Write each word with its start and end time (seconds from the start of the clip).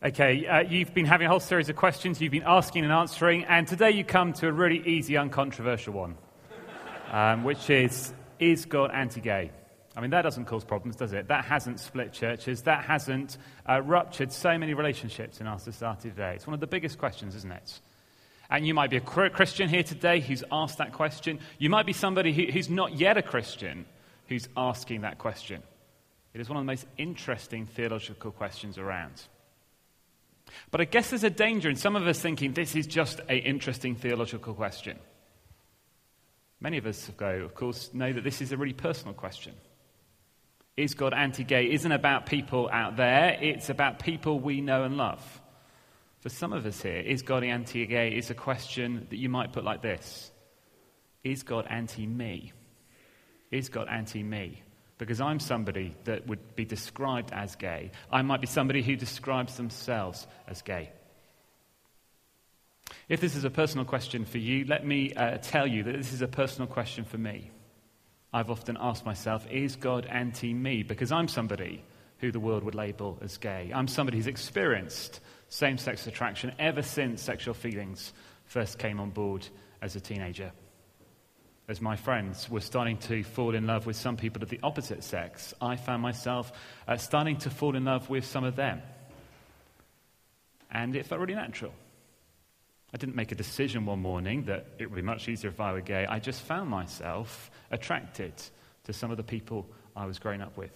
Okay, 0.00 0.46
uh, 0.46 0.60
you've 0.60 0.94
been 0.94 1.06
having 1.06 1.26
a 1.26 1.30
whole 1.30 1.40
series 1.40 1.68
of 1.68 1.74
questions 1.74 2.20
you've 2.20 2.30
been 2.30 2.44
asking 2.46 2.84
and 2.84 2.92
answering, 2.92 3.42
and 3.46 3.66
today 3.66 3.90
you 3.90 4.04
come 4.04 4.32
to 4.34 4.46
a 4.46 4.52
really 4.52 4.78
easy, 4.86 5.16
uncontroversial 5.16 5.92
one, 5.92 6.16
um, 7.10 7.42
which 7.42 7.68
is 7.68 8.14
Is 8.38 8.64
God 8.64 8.92
anti 8.94 9.20
gay? 9.20 9.50
I 9.96 10.00
mean, 10.00 10.10
that 10.10 10.22
doesn't 10.22 10.44
cause 10.44 10.62
problems, 10.62 10.94
does 10.94 11.12
it? 11.12 11.26
That 11.26 11.44
hasn't 11.46 11.80
split 11.80 12.12
churches. 12.12 12.62
That 12.62 12.84
hasn't 12.84 13.38
uh, 13.68 13.82
ruptured 13.82 14.30
so 14.30 14.56
many 14.56 14.72
relationships 14.72 15.40
in 15.40 15.48
our 15.48 15.58
society 15.58 16.10
today. 16.10 16.34
It's 16.36 16.46
one 16.46 16.54
of 16.54 16.60
the 16.60 16.68
biggest 16.68 16.96
questions, 16.96 17.34
isn't 17.34 17.50
it? 17.50 17.80
And 18.50 18.64
you 18.64 18.74
might 18.74 18.90
be 18.90 18.98
a 18.98 19.00
Christian 19.00 19.68
here 19.68 19.82
today 19.82 20.20
who's 20.20 20.44
asked 20.52 20.78
that 20.78 20.92
question. 20.92 21.40
You 21.58 21.70
might 21.70 21.86
be 21.86 21.92
somebody 21.92 22.32
who, 22.32 22.52
who's 22.52 22.70
not 22.70 22.94
yet 22.94 23.16
a 23.16 23.22
Christian 23.22 23.84
who's 24.28 24.48
asking 24.56 25.00
that 25.00 25.18
question. 25.18 25.60
It 26.34 26.40
is 26.40 26.48
one 26.48 26.56
of 26.56 26.62
the 26.62 26.70
most 26.70 26.86
interesting 26.98 27.66
theological 27.66 28.30
questions 28.30 28.78
around. 28.78 29.26
But 30.70 30.80
I 30.80 30.84
guess 30.84 31.10
there's 31.10 31.24
a 31.24 31.30
danger 31.30 31.68
in 31.68 31.76
some 31.76 31.96
of 31.96 32.06
us 32.06 32.20
thinking 32.20 32.52
this 32.52 32.74
is 32.76 32.86
just 32.86 33.20
an 33.20 33.38
interesting 33.38 33.94
theological 33.94 34.54
question. 34.54 34.98
Many 36.60 36.78
of 36.78 36.86
us, 36.86 37.10
go, 37.16 37.28
of 37.28 37.54
course, 37.54 37.90
know 37.94 38.12
that 38.12 38.24
this 38.24 38.40
is 38.40 38.52
a 38.52 38.56
really 38.56 38.72
personal 38.72 39.14
question. 39.14 39.54
Is 40.76 40.94
God 40.94 41.12
anti 41.14 41.44
gay? 41.44 41.70
Isn't 41.72 41.92
about 41.92 42.26
people 42.26 42.68
out 42.72 42.96
there, 42.96 43.36
it's 43.40 43.68
about 43.68 43.98
people 43.98 44.38
we 44.38 44.60
know 44.60 44.84
and 44.84 44.96
love. 44.96 45.40
For 46.20 46.28
some 46.28 46.52
of 46.52 46.66
us 46.66 46.82
here, 46.82 46.98
is 46.98 47.22
God 47.22 47.44
anti 47.44 47.86
gay? 47.86 48.10
is 48.10 48.30
a 48.30 48.34
question 48.34 49.06
that 49.10 49.16
you 49.16 49.28
might 49.28 49.52
put 49.52 49.64
like 49.64 49.82
this 49.82 50.30
Is 51.22 51.42
God 51.42 51.66
anti 51.68 52.06
me? 52.06 52.52
Is 53.50 53.68
God 53.68 53.88
anti 53.88 54.22
me? 54.22 54.62
Because 54.98 55.20
I'm 55.20 55.40
somebody 55.40 55.94
that 56.04 56.26
would 56.26 56.56
be 56.56 56.64
described 56.64 57.32
as 57.32 57.54
gay. 57.54 57.92
I 58.10 58.22
might 58.22 58.40
be 58.40 58.46
somebody 58.46 58.82
who 58.82 58.96
describes 58.96 59.56
themselves 59.56 60.26
as 60.46 60.60
gay. 60.62 60.90
If 63.08 63.20
this 63.20 63.36
is 63.36 63.44
a 63.44 63.50
personal 63.50 63.84
question 63.84 64.24
for 64.24 64.38
you, 64.38 64.64
let 64.64 64.84
me 64.84 65.14
uh, 65.14 65.38
tell 65.38 65.66
you 65.66 65.84
that 65.84 65.96
this 65.96 66.12
is 66.12 66.20
a 66.20 66.28
personal 66.28 66.66
question 66.66 67.04
for 67.04 67.16
me. 67.16 67.50
I've 68.32 68.50
often 68.50 68.76
asked 68.78 69.06
myself, 69.06 69.46
is 69.50 69.76
God 69.76 70.04
anti 70.04 70.52
me? 70.52 70.82
Because 70.82 71.12
I'm 71.12 71.28
somebody 71.28 71.82
who 72.18 72.32
the 72.32 72.40
world 72.40 72.64
would 72.64 72.74
label 72.74 73.18
as 73.22 73.38
gay. 73.38 73.70
I'm 73.74 73.88
somebody 73.88 74.18
who's 74.18 74.26
experienced 74.26 75.20
same 75.48 75.78
sex 75.78 76.06
attraction 76.06 76.52
ever 76.58 76.82
since 76.82 77.22
sexual 77.22 77.54
feelings 77.54 78.12
first 78.44 78.78
came 78.78 79.00
on 79.00 79.10
board 79.10 79.46
as 79.80 79.96
a 79.96 80.00
teenager 80.00 80.52
as 81.68 81.82
my 81.82 81.96
friends 81.96 82.48
were 82.48 82.62
starting 82.62 82.96
to 82.96 83.22
fall 83.22 83.54
in 83.54 83.66
love 83.66 83.84
with 83.84 83.94
some 83.94 84.16
people 84.16 84.42
of 84.42 84.48
the 84.48 84.58
opposite 84.62 85.04
sex, 85.04 85.52
I 85.60 85.76
found 85.76 86.02
myself 86.02 86.50
uh, 86.88 86.96
starting 86.96 87.36
to 87.38 87.50
fall 87.50 87.76
in 87.76 87.84
love 87.84 88.08
with 88.08 88.24
some 88.24 88.42
of 88.42 88.56
them. 88.56 88.80
And 90.70 90.96
it 90.96 91.04
felt 91.04 91.20
really 91.20 91.34
natural. 91.34 91.72
I 92.92 92.96
didn't 92.96 93.16
make 93.16 93.32
a 93.32 93.34
decision 93.34 93.84
one 93.84 94.00
morning 94.00 94.44
that 94.44 94.66
it 94.78 94.88
would 94.88 94.96
be 94.96 95.02
much 95.02 95.28
easier 95.28 95.50
if 95.50 95.60
I 95.60 95.72
were 95.72 95.82
gay. 95.82 96.06
I 96.06 96.18
just 96.18 96.40
found 96.40 96.70
myself 96.70 97.50
attracted 97.70 98.32
to 98.84 98.94
some 98.94 99.10
of 99.10 99.18
the 99.18 99.22
people 99.22 99.66
I 99.94 100.06
was 100.06 100.18
growing 100.18 100.40
up 100.40 100.56
with. 100.56 100.72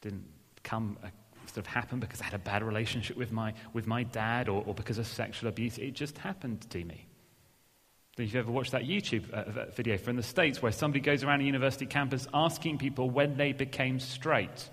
Didn't 0.00 0.26
come 0.64 0.98
uh, 1.04 1.08
sort 1.46 1.58
of 1.58 1.66
happen 1.68 2.00
because 2.00 2.20
I 2.20 2.24
had 2.24 2.34
a 2.34 2.38
bad 2.38 2.64
relationship 2.64 3.16
with 3.16 3.30
my, 3.30 3.54
with 3.72 3.86
my 3.86 4.02
dad 4.02 4.48
or, 4.48 4.64
or 4.66 4.74
because 4.74 4.98
of 4.98 5.06
sexual 5.06 5.48
abuse. 5.48 5.78
It 5.78 5.92
just 5.92 6.18
happened 6.18 6.68
to 6.70 6.84
me. 6.84 7.06
If 8.16 8.20
you've 8.20 8.36
ever 8.36 8.52
watched 8.52 8.72
that 8.72 8.84
YouTube 8.84 9.28
uh, 9.32 9.70
video 9.72 9.98
from 9.98 10.14
the 10.14 10.22
States 10.22 10.62
where 10.62 10.70
somebody 10.70 11.00
goes 11.00 11.24
around 11.24 11.40
a 11.40 11.44
university 11.44 11.84
campus 11.84 12.28
asking 12.32 12.78
people 12.78 13.10
when 13.10 13.36
they 13.36 13.52
became 13.52 13.98
straight. 13.98 14.70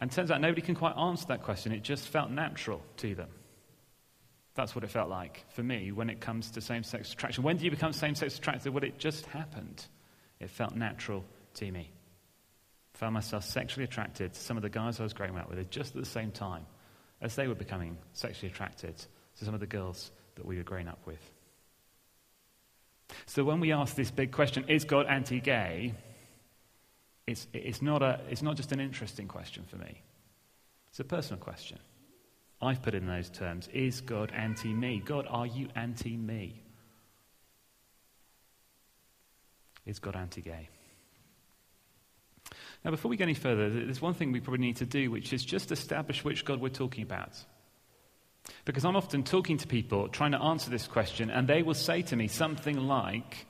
And 0.00 0.10
turns 0.10 0.32
out 0.32 0.40
nobody 0.40 0.60
can 0.60 0.74
quite 0.74 0.96
answer 0.96 1.26
that 1.28 1.44
question. 1.44 1.70
It 1.70 1.84
just 1.84 2.08
felt 2.08 2.32
natural 2.32 2.82
to 2.96 3.14
them. 3.14 3.28
That's 4.54 4.74
what 4.74 4.82
it 4.82 4.90
felt 4.90 5.08
like 5.08 5.44
for 5.50 5.62
me 5.62 5.92
when 5.92 6.10
it 6.10 6.20
comes 6.20 6.50
to 6.52 6.60
same 6.60 6.82
sex 6.82 7.12
attraction. 7.12 7.44
When 7.44 7.58
do 7.58 7.64
you 7.64 7.70
become 7.70 7.92
same 7.92 8.16
sex 8.16 8.38
attracted? 8.38 8.74
Well, 8.74 8.82
it 8.82 8.98
just 8.98 9.26
happened. 9.26 9.86
It 10.40 10.50
felt 10.50 10.74
natural 10.74 11.24
to 11.54 11.70
me. 11.70 11.92
Found 12.94 13.14
myself 13.14 13.44
sexually 13.44 13.84
attracted 13.84 14.34
to 14.34 14.40
some 14.40 14.56
of 14.56 14.64
the 14.64 14.68
guys 14.68 14.98
I 14.98 15.04
was 15.04 15.12
growing 15.12 15.38
up 15.38 15.48
with 15.48 15.70
just 15.70 15.94
at 15.94 16.02
the 16.02 16.08
same 16.08 16.32
time 16.32 16.66
as 17.20 17.36
they 17.36 17.46
were 17.46 17.54
becoming 17.54 17.96
sexually 18.14 18.50
attracted 18.50 18.96
to 19.38 19.44
some 19.44 19.54
of 19.54 19.60
the 19.60 19.66
girls 19.66 20.10
that 20.34 20.44
we 20.44 20.56
were 20.56 20.64
growing 20.64 20.88
up 20.88 20.98
with. 21.06 21.33
So 23.26 23.44
when 23.44 23.60
we 23.60 23.72
ask 23.72 23.94
this 23.94 24.10
big 24.10 24.32
question, 24.32 24.64
is 24.68 24.84
God 24.84 25.06
anti 25.06 25.40
gay? 25.40 25.94
It's, 27.26 27.46
it's, 27.52 27.80
not 27.80 28.02
a, 28.02 28.20
it's 28.28 28.42
not 28.42 28.56
just 28.56 28.72
an 28.72 28.80
interesting 28.80 29.28
question 29.28 29.64
for 29.64 29.76
me, 29.76 30.02
it's 30.88 31.00
a 31.00 31.04
personal 31.04 31.42
question. 31.42 31.78
I've 32.60 32.82
put 32.82 32.94
in 32.94 33.06
those 33.06 33.28
terms 33.28 33.68
Is 33.72 34.00
God 34.00 34.32
anti 34.34 34.72
me? 34.72 35.02
God, 35.04 35.26
are 35.28 35.46
you 35.46 35.68
anti 35.74 36.16
me? 36.16 36.62
Is 39.86 39.98
God 39.98 40.16
anti 40.16 40.40
gay? 40.40 40.68
Now, 42.84 42.90
before 42.90 43.08
we 43.08 43.16
go 43.16 43.22
any 43.24 43.34
further, 43.34 43.70
there's 43.70 44.02
one 44.02 44.14
thing 44.14 44.30
we 44.32 44.40
probably 44.40 44.66
need 44.66 44.76
to 44.76 44.86
do, 44.86 45.10
which 45.10 45.32
is 45.32 45.44
just 45.44 45.72
establish 45.72 46.22
which 46.22 46.44
God 46.44 46.60
we're 46.60 46.68
talking 46.68 47.02
about. 47.02 47.32
Because 48.64 48.84
I'm 48.84 48.96
often 48.96 49.22
talking 49.24 49.58
to 49.58 49.66
people 49.66 50.08
trying 50.08 50.32
to 50.32 50.40
answer 50.40 50.70
this 50.70 50.86
question, 50.86 51.30
and 51.30 51.46
they 51.46 51.62
will 51.62 51.74
say 51.74 52.02
to 52.02 52.16
me 52.16 52.28
something 52.28 52.76
like, 52.76 53.46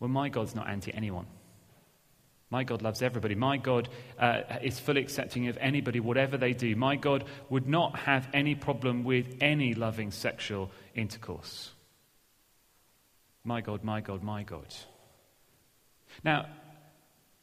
Well, 0.00 0.08
my 0.08 0.28
God's 0.28 0.54
not 0.54 0.68
anti 0.68 0.92
anyone. 0.92 1.26
My 2.48 2.62
God 2.62 2.80
loves 2.80 3.02
everybody. 3.02 3.34
My 3.34 3.56
God 3.56 3.88
uh, 4.18 4.42
is 4.62 4.78
fully 4.78 5.00
accepting 5.00 5.48
of 5.48 5.58
anybody, 5.60 5.98
whatever 5.98 6.36
they 6.36 6.52
do. 6.52 6.76
My 6.76 6.94
God 6.94 7.24
would 7.50 7.66
not 7.66 7.98
have 7.98 8.28
any 8.32 8.54
problem 8.54 9.02
with 9.02 9.36
any 9.40 9.74
loving 9.74 10.12
sexual 10.12 10.70
intercourse. 10.94 11.72
My 13.42 13.60
God, 13.60 13.82
my 13.82 14.00
God, 14.00 14.22
my 14.22 14.44
God. 14.44 14.74
Now, 16.22 16.46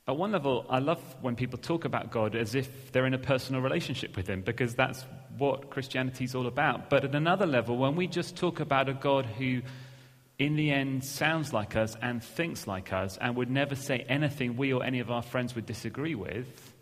at 0.07 0.15
one 0.17 0.31
level, 0.31 0.65
I 0.69 0.79
love 0.79 1.01
when 1.21 1.35
people 1.35 1.59
talk 1.59 1.85
about 1.85 2.11
God 2.11 2.35
as 2.35 2.55
if 2.55 2.91
they're 2.91 3.05
in 3.05 3.13
a 3.13 3.19
personal 3.19 3.61
relationship 3.61 4.15
with 4.15 4.27
Him, 4.27 4.41
because 4.41 4.73
that's 4.73 5.05
what 5.37 5.69
Christianity 5.69 6.25
is 6.25 6.35
all 6.35 6.47
about. 6.47 6.89
But 6.89 7.03
at 7.03 7.15
another 7.15 7.45
level, 7.45 7.77
when 7.77 7.95
we 7.95 8.07
just 8.07 8.35
talk 8.35 8.59
about 8.59 8.89
a 8.89 8.93
God 8.93 9.25
who, 9.25 9.61
in 10.39 10.55
the 10.55 10.71
end, 10.71 11.03
sounds 11.03 11.53
like 11.53 11.75
us 11.75 11.95
and 12.01 12.23
thinks 12.23 12.67
like 12.67 12.93
us 12.93 13.17
and 13.17 13.35
would 13.35 13.49
never 13.49 13.75
say 13.75 14.05
anything 14.07 14.57
we 14.57 14.73
or 14.73 14.83
any 14.83 14.99
of 14.99 15.11
our 15.11 15.21
friends 15.21 15.55
would 15.55 15.65
disagree 15.65 16.15
with, 16.15 16.73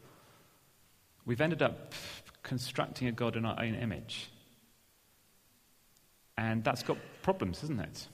we've 1.25 1.41
ended 1.41 1.61
up 1.61 1.93
constructing 2.43 3.07
a 3.07 3.11
God 3.11 3.35
in 3.35 3.45
our 3.45 3.59
own 3.61 3.75
image. 3.75 4.29
And 6.37 6.63
that's 6.63 6.83
got 6.83 6.97
problems, 7.21 7.63
isn't 7.63 7.79
it? 7.79 8.07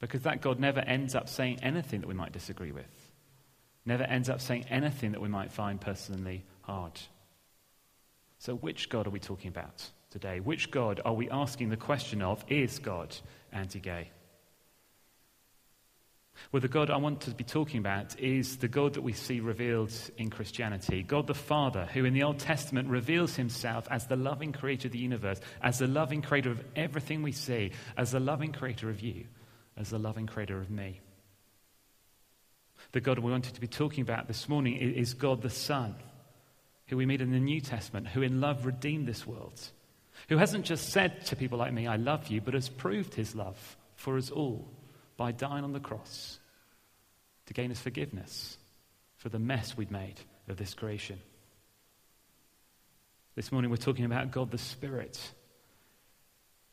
Because 0.00 0.22
that 0.22 0.42
God 0.42 0.58
never 0.58 0.80
ends 0.80 1.14
up 1.14 1.28
saying 1.28 1.60
anything 1.62 2.00
that 2.00 2.08
we 2.08 2.14
might 2.14 2.32
disagree 2.32 2.72
with 2.72 3.04
never 3.86 4.04
ends 4.04 4.28
up 4.28 4.40
saying 4.40 4.64
anything 4.70 5.12
that 5.12 5.20
we 5.20 5.28
might 5.28 5.52
find 5.52 5.80
personally 5.80 6.44
hard. 6.62 7.00
So, 8.44 8.54
which 8.54 8.90
God 8.90 9.06
are 9.06 9.10
we 9.10 9.20
talking 9.20 9.48
about 9.48 9.88
today? 10.10 10.38
Which 10.38 10.70
God 10.70 11.00
are 11.02 11.14
we 11.14 11.30
asking 11.30 11.70
the 11.70 11.78
question 11.78 12.20
of? 12.20 12.44
Is 12.46 12.78
God 12.78 13.16
anti 13.50 13.80
gay? 13.80 14.10
Well, 16.52 16.60
the 16.60 16.68
God 16.68 16.90
I 16.90 16.98
want 16.98 17.22
to 17.22 17.30
be 17.30 17.42
talking 17.42 17.78
about 17.78 18.20
is 18.20 18.58
the 18.58 18.68
God 18.68 18.94
that 18.94 19.00
we 19.00 19.14
see 19.14 19.40
revealed 19.40 19.94
in 20.18 20.28
Christianity. 20.28 21.02
God 21.02 21.26
the 21.26 21.32
Father, 21.32 21.88
who 21.94 22.04
in 22.04 22.12
the 22.12 22.24
Old 22.24 22.38
Testament 22.38 22.90
reveals 22.90 23.34
himself 23.34 23.88
as 23.90 24.08
the 24.08 24.16
loving 24.16 24.52
creator 24.52 24.88
of 24.88 24.92
the 24.92 24.98
universe, 24.98 25.40
as 25.62 25.78
the 25.78 25.86
loving 25.86 26.20
creator 26.20 26.50
of 26.50 26.62
everything 26.76 27.22
we 27.22 27.32
see, 27.32 27.70
as 27.96 28.10
the 28.10 28.20
loving 28.20 28.52
creator 28.52 28.90
of 28.90 29.00
you, 29.00 29.24
as 29.78 29.88
the 29.88 29.98
loving 29.98 30.26
creator 30.26 30.60
of 30.60 30.70
me. 30.70 31.00
The 32.92 33.00
God 33.00 33.20
we 33.20 33.30
wanted 33.30 33.54
to 33.54 33.60
be 33.62 33.68
talking 33.68 34.02
about 34.02 34.28
this 34.28 34.50
morning 34.50 34.76
is 34.76 35.14
God 35.14 35.40
the 35.40 35.48
Son, 35.48 35.94
who 36.86 36.96
we 36.96 37.06
meet 37.06 37.20
in 37.20 37.32
the 37.32 37.40
New 37.40 37.60
Testament, 37.60 38.08
who 38.08 38.22
in 38.22 38.40
love 38.40 38.66
redeemed 38.66 39.06
this 39.06 39.26
world, 39.26 39.60
who 40.28 40.36
hasn't 40.36 40.64
just 40.64 40.90
said 40.90 41.24
to 41.26 41.36
people 41.36 41.58
like 41.58 41.72
me, 41.72 41.86
I 41.86 41.96
love 41.96 42.28
you, 42.28 42.40
but 42.40 42.54
has 42.54 42.68
proved 42.68 43.14
his 43.14 43.34
love 43.34 43.76
for 43.96 44.16
us 44.16 44.30
all 44.30 44.68
by 45.16 45.32
dying 45.32 45.64
on 45.64 45.72
the 45.72 45.80
cross 45.80 46.38
to 47.46 47.54
gain 47.54 47.70
us 47.70 47.80
forgiveness 47.80 48.58
for 49.16 49.28
the 49.28 49.38
mess 49.38 49.76
we'd 49.76 49.90
made 49.90 50.20
of 50.48 50.56
this 50.56 50.74
creation. 50.74 51.18
This 53.34 53.50
morning 53.50 53.70
we're 53.70 53.76
talking 53.76 54.04
about 54.04 54.30
God 54.30 54.50
the 54.50 54.58
Spirit, 54.58 55.18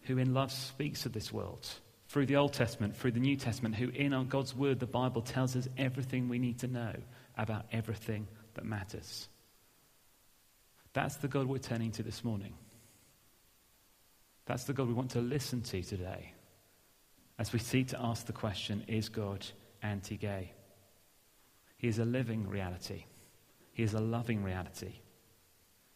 who 0.01 0.17
in 0.17 0.33
love 0.33 0.51
speaks 0.51 1.05
of 1.05 1.13
this 1.13 1.31
world 1.31 1.67
through 2.07 2.25
the 2.25 2.35
Old 2.35 2.53
Testament, 2.53 2.95
through 2.95 3.11
the 3.11 3.19
New 3.19 3.37
Testament, 3.37 3.75
who 3.75 3.89
in 3.89 4.13
our 4.13 4.25
God's 4.25 4.53
Word, 4.53 4.79
the 4.79 4.85
Bible, 4.85 5.21
tells 5.21 5.55
us 5.55 5.67
everything 5.77 6.27
we 6.27 6.39
need 6.39 6.59
to 6.59 6.67
know 6.67 6.93
about 7.37 7.65
everything 7.71 8.27
that 8.55 8.65
matters. 8.65 9.29
That's 10.93 11.15
the 11.15 11.27
God 11.27 11.47
we're 11.47 11.57
turning 11.57 11.91
to 11.91 12.03
this 12.03 12.23
morning. 12.23 12.53
That's 14.45 14.65
the 14.65 14.73
God 14.73 14.87
we 14.87 14.93
want 14.93 15.11
to 15.11 15.21
listen 15.21 15.61
to 15.61 15.81
today 15.81 16.33
as 17.39 17.53
we 17.53 17.59
seek 17.59 17.87
to 17.89 18.01
ask 18.01 18.25
the 18.25 18.33
question 18.33 18.83
Is 18.87 19.09
God 19.09 19.45
anti 19.81 20.17
gay? 20.17 20.51
He 21.77 21.87
is 21.87 21.99
a 21.99 22.05
living 22.05 22.47
reality, 22.47 23.05
He 23.73 23.83
is 23.83 23.93
a 23.93 23.99
loving 23.99 24.43
reality. 24.43 24.93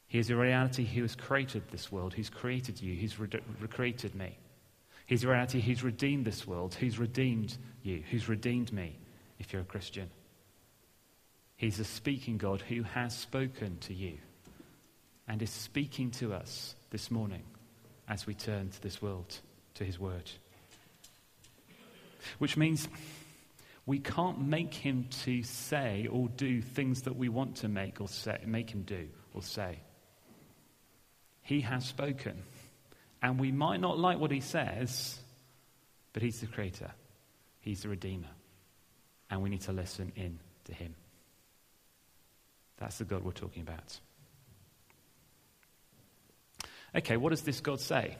He 0.07 0.19
is 0.19 0.30
a 0.30 0.36
reality 0.36 0.86
who 0.86 1.01
has 1.01 1.15
created 1.15 1.63
this 1.71 1.92
world, 1.92 2.13
who's 2.13 2.30
created 2.30 2.80
you, 2.80 2.95
who's 2.95 3.19
re- 3.19 3.27
recreated 3.59 4.13
me. 4.13 4.38
He's 5.07 5.24
a 5.24 5.27
reality 5.27 5.59
who's 5.59 5.83
redeemed 5.83 6.25
this 6.25 6.45
world, 6.45 6.75
who's 6.75 7.00
redeemed 7.00 7.57
you, 7.81 8.03
who's 8.12 8.30
redeemed 8.30 8.71
me, 8.71 8.97
if 9.39 9.51
you're 9.51 9.63
a 9.63 9.65
Christian. 9.65 10.09
He's 11.57 11.80
a 11.80 11.83
speaking 11.83 12.38
God 12.38 12.62
who 12.62 12.83
has 12.83 13.18
spoken 13.18 13.77
to 13.81 13.95
you 13.95 14.19
and 15.27 15.42
is 15.42 15.50
speaking 15.50 16.12
to 16.12 16.33
us 16.33 16.75
this 16.92 17.10
morning 17.10 17.44
as 18.07 18.27
we 18.27 18.33
turn 18.33 18.69
to 18.69 18.81
this 18.81 19.01
world, 19.01 19.39
to 19.75 19.83
his 19.83 20.00
word. 20.00 20.30
Which 22.38 22.57
means 22.57 22.88
we 23.86 24.00
can't 24.00 24.42
make 24.42 24.74
him 24.74 25.07
to 25.24 25.44
say 25.44 26.07
or 26.12 26.27
do 26.30 26.62
things 26.62 27.04
that 27.04 27.16
we 27.16 27.30
want 27.30 27.57
to 27.57 27.68
make 27.68 28.01
or 28.01 28.07
say, 28.07 28.39
make 28.45 28.69
him 28.69 28.81
do 28.81 29.07
or 29.33 29.42
say. 29.44 29.80
He 31.42 31.62
has 31.62 31.86
spoken. 31.86 32.44
And 33.21 33.39
we 33.39 33.51
might 33.51 33.80
not 33.80 33.98
like 33.98 34.19
what 34.19 34.31
he 34.31 34.39
says, 34.39 35.19
but 36.13 36.24
he's 36.24 36.39
the 36.39 36.48
creator. 36.48 36.92
He's 37.60 37.83
the 37.83 37.89
redeemer. 37.89 38.30
And 39.30 39.42
we 39.42 39.50
need 39.50 39.62
to 39.62 39.71
listen 39.71 40.12
in 40.16 40.39
to 40.66 40.74
him. 40.74 40.95
That's 42.78 42.98
the 42.98 43.06
God 43.06 43.24
we're 43.24 43.31
talking 43.31 43.62
about. 43.62 44.00
Okay, 46.95 47.18
what 47.18 47.31
does 47.31 47.42
this 47.42 47.59
God 47.59 47.80
say? 47.80 48.18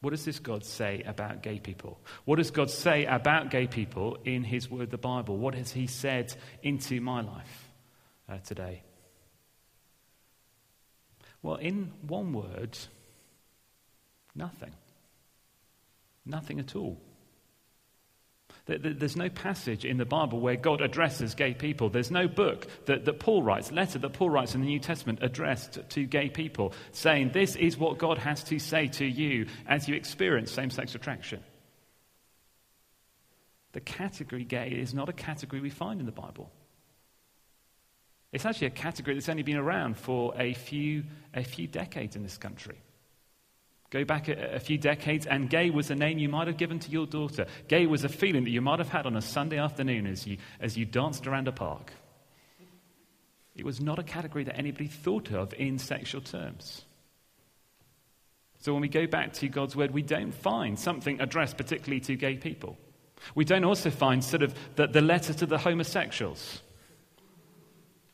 What 0.00 0.10
does 0.10 0.24
this 0.24 0.38
God 0.38 0.64
say 0.64 1.02
about 1.06 1.42
gay 1.42 1.58
people? 1.58 1.98
What 2.24 2.36
does 2.36 2.50
God 2.50 2.70
say 2.70 3.06
about 3.06 3.50
gay 3.50 3.66
people 3.66 4.18
in 4.24 4.44
His 4.44 4.70
Word, 4.70 4.90
the 4.90 4.98
Bible? 4.98 5.38
What 5.38 5.54
has 5.54 5.72
He 5.72 5.86
said 5.86 6.34
into 6.62 7.00
my 7.00 7.22
life 7.22 7.70
uh, 8.28 8.38
today? 8.38 8.82
Well, 11.42 11.56
in 11.56 11.92
one 12.06 12.32
word, 12.32 12.76
nothing. 14.34 14.72
Nothing 16.24 16.58
at 16.60 16.74
all. 16.76 16.98
There's 18.66 19.16
no 19.16 19.28
passage 19.28 19.84
in 19.84 19.98
the 19.98 20.06
Bible 20.06 20.40
where 20.40 20.56
God 20.56 20.80
addresses 20.80 21.34
gay 21.34 21.52
people. 21.52 21.90
There's 21.90 22.10
no 22.10 22.26
book 22.26 22.66
that, 22.86 23.04
that 23.04 23.20
Paul 23.20 23.42
writes, 23.42 23.70
letter 23.70 23.98
that 23.98 24.14
Paul 24.14 24.30
writes 24.30 24.54
in 24.54 24.62
the 24.62 24.66
New 24.66 24.78
Testament 24.78 25.18
addressed 25.20 25.78
to 25.90 26.06
gay 26.06 26.30
people, 26.30 26.72
saying, 26.92 27.32
This 27.34 27.56
is 27.56 27.76
what 27.76 27.98
God 27.98 28.16
has 28.16 28.42
to 28.44 28.58
say 28.58 28.88
to 28.88 29.04
you 29.04 29.48
as 29.66 29.86
you 29.86 29.94
experience 29.94 30.50
same 30.50 30.70
sex 30.70 30.94
attraction. 30.94 31.44
The 33.72 33.80
category 33.80 34.44
gay 34.44 34.68
is 34.68 34.94
not 34.94 35.10
a 35.10 35.12
category 35.12 35.60
we 35.60 35.68
find 35.68 36.00
in 36.00 36.06
the 36.06 36.12
Bible. 36.12 36.50
It's 38.32 38.46
actually 38.46 38.68
a 38.68 38.70
category 38.70 39.14
that's 39.14 39.28
only 39.28 39.42
been 39.42 39.58
around 39.58 39.98
for 39.98 40.32
a 40.38 40.54
few, 40.54 41.04
a 41.34 41.44
few 41.44 41.66
decades 41.66 42.16
in 42.16 42.22
this 42.22 42.38
country. 42.38 42.80
Go 43.94 44.04
back 44.04 44.26
a, 44.26 44.56
a, 44.56 44.58
few 44.58 44.76
decades, 44.76 45.24
and 45.24 45.48
gay 45.48 45.70
was 45.70 45.88
a 45.88 45.94
name 45.94 46.18
you 46.18 46.28
might 46.28 46.48
have 46.48 46.56
given 46.56 46.80
to 46.80 46.90
your 46.90 47.06
daughter. 47.06 47.46
Gay 47.68 47.86
was 47.86 48.02
a 48.02 48.08
feeling 48.08 48.42
that 48.42 48.50
you 48.50 48.60
might 48.60 48.80
have 48.80 48.88
had 48.88 49.06
on 49.06 49.14
a 49.14 49.22
Sunday 49.22 49.56
afternoon 49.56 50.08
as 50.08 50.26
you, 50.26 50.38
as 50.58 50.76
you 50.76 50.84
danced 50.84 51.28
around 51.28 51.46
a 51.46 51.52
park. 51.52 51.92
It 53.54 53.64
was 53.64 53.80
not 53.80 54.00
a 54.00 54.02
category 54.02 54.42
that 54.42 54.58
anybody 54.58 54.88
thought 54.88 55.30
of 55.30 55.54
in 55.54 55.78
sexual 55.78 56.22
terms. 56.22 56.82
So 58.62 58.72
when 58.72 58.82
we 58.82 58.88
go 58.88 59.06
back 59.06 59.32
to 59.34 59.48
God's 59.48 59.76
word, 59.76 59.92
we 59.92 60.02
don't 60.02 60.34
find 60.34 60.76
something 60.76 61.20
addressed 61.20 61.56
particularly 61.56 62.00
to 62.00 62.16
gay 62.16 62.34
people. 62.34 62.76
We 63.36 63.44
don't 63.44 63.64
also 63.64 63.90
find 63.90 64.24
sort 64.24 64.42
of 64.42 64.56
the, 64.74 64.88
the 64.88 65.02
letter 65.02 65.32
to 65.34 65.46
the 65.46 65.58
homosexuals. 65.58 66.62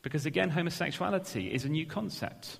Because 0.02 0.26
again, 0.26 0.50
homosexuality 0.50 1.50
is 1.50 1.64
a 1.64 1.70
new 1.70 1.86
concept. 1.86 2.58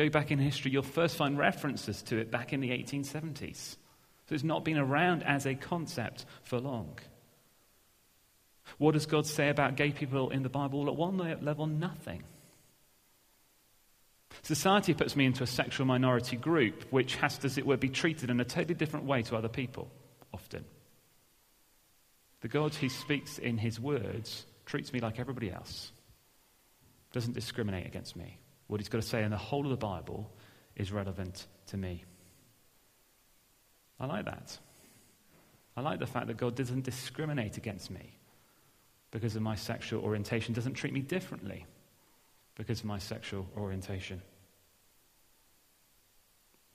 Go 0.00 0.08
back 0.08 0.30
in 0.30 0.38
history, 0.38 0.70
you'll 0.70 0.82
first 0.82 1.14
find 1.14 1.36
references 1.36 2.00
to 2.04 2.16
it 2.16 2.30
back 2.30 2.54
in 2.54 2.60
the 2.60 2.70
1870s. 2.70 3.76
So 4.26 4.34
it's 4.34 4.42
not 4.42 4.64
been 4.64 4.78
around 4.78 5.22
as 5.24 5.44
a 5.44 5.54
concept 5.54 6.24
for 6.42 6.58
long. 6.58 6.98
What 8.78 8.92
does 8.92 9.04
God 9.04 9.26
say 9.26 9.50
about 9.50 9.76
gay 9.76 9.90
people 9.90 10.30
in 10.30 10.42
the 10.42 10.48
Bible? 10.48 10.88
At 10.88 10.96
one 10.96 11.18
level, 11.18 11.66
nothing. 11.66 12.22
Society 14.40 14.94
puts 14.94 15.16
me 15.16 15.26
into 15.26 15.42
a 15.42 15.46
sexual 15.46 15.84
minority 15.84 16.38
group 16.38 16.86
which 16.88 17.16
has 17.16 17.36
to, 17.36 17.44
as 17.44 17.58
it 17.58 17.66
were, 17.66 17.76
be 17.76 17.90
treated 17.90 18.30
in 18.30 18.40
a 18.40 18.44
totally 18.46 18.72
different 18.72 19.04
way 19.04 19.20
to 19.20 19.36
other 19.36 19.50
people, 19.50 19.90
often. 20.32 20.64
The 22.40 22.48
God 22.48 22.74
who 22.74 22.88
speaks 22.88 23.36
in 23.36 23.58
his 23.58 23.78
words 23.78 24.46
treats 24.64 24.94
me 24.94 25.00
like 25.00 25.20
everybody 25.20 25.52
else, 25.52 25.92
doesn't 27.12 27.34
discriminate 27.34 27.86
against 27.86 28.16
me. 28.16 28.38
What 28.70 28.78
he's 28.78 28.88
got 28.88 29.02
to 29.02 29.08
say 29.08 29.24
in 29.24 29.32
the 29.32 29.36
whole 29.36 29.64
of 29.64 29.70
the 29.70 29.76
Bible 29.76 30.30
is 30.76 30.92
relevant 30.92 31.48
to 31.66 31.76
me. 31.76 32.04
I 33.98 34.06
like 34.06 34.26
that. 34.26 34.56
I 35.76 35.80
like 35.80 35.98
the 35.98 36.06
fact 36.06 36.28
that 36.28 36.36
God 36.36 36.54
doesn't 36.54 36.84
discriminate 36.84 37.56
against 37.56 37.90
me 37.90 38.16
because 39.10 39.34
of 39.34 39.42
my 39.42 39.56
sexual 39.56 40.04
orientation, 40.04 40.54
doesn't 40.54 40.74
treat 40.74 40.92
me 40.92 41.00
differently 41.00 41.66
because 42.54 42.78
of 42.78 42.84
my 42.84 43.00
sexual 43.00 43.44
orientation. 43.56 44.22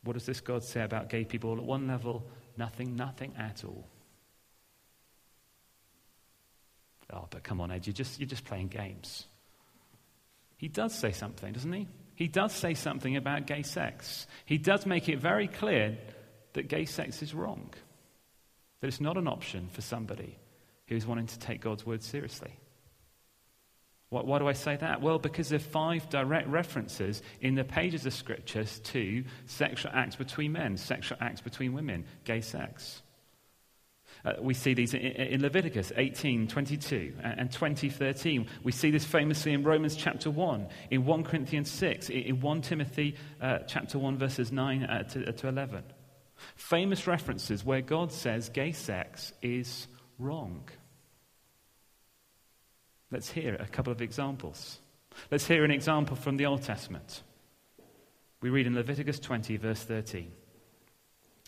What 0.03 0.13
does 0.15 0.25
this 0.25 0.41
God 0.41 0.65
say 0.65 0.83
about 0.83 1.07
gay 1.07 1.23
people? 1.23 1.55
At 1.55 1.63
one 1.63 1.87
level, 1.87 2.27
nothing, 2.57 2.97
nothing 2.97 3.33
at 3.39 3.63
all. 3.63 3.87
Oh, 7.13 7.27
but 7.29 7.43
come 7.43 7.61
on, 7.61 7.71
Ed, 7.71 7.87
you're 7.87 7.93
just, 7.93 8.19
you're 8.19 8.27
just 8.27 8.43
playing 8.43 8.67
games. 8.67 9.27
He 10.57 10.67
does 10.67 10.93
say 10.93 11.11
something, 11.11 11.53
doesn't 11.53 11.73
he? 11.73 11.87
He 12.15 12.27
does 12.27 12.53
say 12.53 12.73
something 12.73 13.17
about 13.17 13.45
gay 13.45 13.63
sex. 13.63 14.25
He 14.45 14.57
does 14.57 14.85
make 14.85 15.09
it 15.09 15.19
very 15.19 15.47
clear 15.47 15.97
that 16.53 16.69
gay 16.69 16.85
sex 16.85 17.21
is 17.21 17.33
wrong, 17.33 17.73
that 18.79 18.87
it's 18.87 19.01
not 19.01 19.17
an 19.17 19.27
option 19.27 19.69
for 19.71 19.81
somebody 19.81 20.37
who's 20.87 21.05
wanting 21.05 21.27
to 21.27 21.39
take 21.39 21.61
God's 21.61 21.85
word 21.85 22.03
seriously. 22.03 22.57
Why, 24.09 24.21
why, 24.21 24.39
do 24.39 24.47
I 24.47 24.53
say 24.53 24.77
that? 24.77 25.01
Well, 25.01 25.19
because 25.19 25.49
there 25.49 25.57
are 25.57 25.59
five 25.59 26.09
direct 26.09 26.47
references 26.47 27.21
in 27.41 27.55
the 27.55 27.63
pages 27.63 28.05
of 28.05 28.13
scriptures 28.13 28.79
to 28.85 29.25
sexual 29.47 29.91
acts 29.93 30.15
between 30.15 30.53
men, 30.53 30.77
sexual 30.77 31.17
acts 31.19 31.41
between 31.41 31.73
women, 31.73 32.05
gay 32.23 32.41
sex. 32.41 33.01
Uh, 34.25 34.33
we 34.41 34.53
see 34.53 34.73
these 34.73 34.93
in, 34.93 35.41
Leviticus 35.41 35.91
18, 35.95 36.47
22 36.47 37.13
and 37.21 37.51
20, 37.51 37.89
13. 37.89 38.47
We 38.63 38.71
see 38.71 38.89
this 38.89 39.05
famously 39.05 39.53
in 39.53 39.63
Romans 39.63 39.95
chapter 39.95 40.31
1, 40.31 40.67
in 40.89 41.05
1 41.05 41.23
Corinthians 41.23 41.69
6, 41.69 42.09
in 42.09 42.41
1 42.41 42.61
Timothy 42.61 43.15
uh, 43.39 43.59
chapter 43.67 43.99
1, 43.99 44.17
verses 44.17 44.51
9 44.51 44.83
uh, 44.83 45.03
to, 45.03 45.29
uh, 45.29 45.31
to 45.33 45.47
11. 45.47 45.83
Famous 46.55 47.05
references 47.05 47.63
where 47.63 47.81
God 47.81 48.11
says 48.11 48.49
gay 48.49 48.71
sex 48.71 49.31
is 49.43 49.87
wrong. 50.17 50.67
Let's 53.11 53.29
hear 53.29 53.55
a 53.55 53.67
couple 53.67 53.93
of 53.93 54.01
examples. 54.01 54.79
Let's 55.29 55.45
hear 55.45 55.63
an 55.63 55.71
example 55.71 56.15
from 56.15 56.37
the 56.37 56.47
Old 56.47 56.63
Testament. 56.63 57.21
We 58.41 58.49
read 58.49 58.65
in 58.65 58.75
Leviticus 58.75 59.19
20, 59.19 59.57
verse 59.57 59.83
13. 59.83 60.31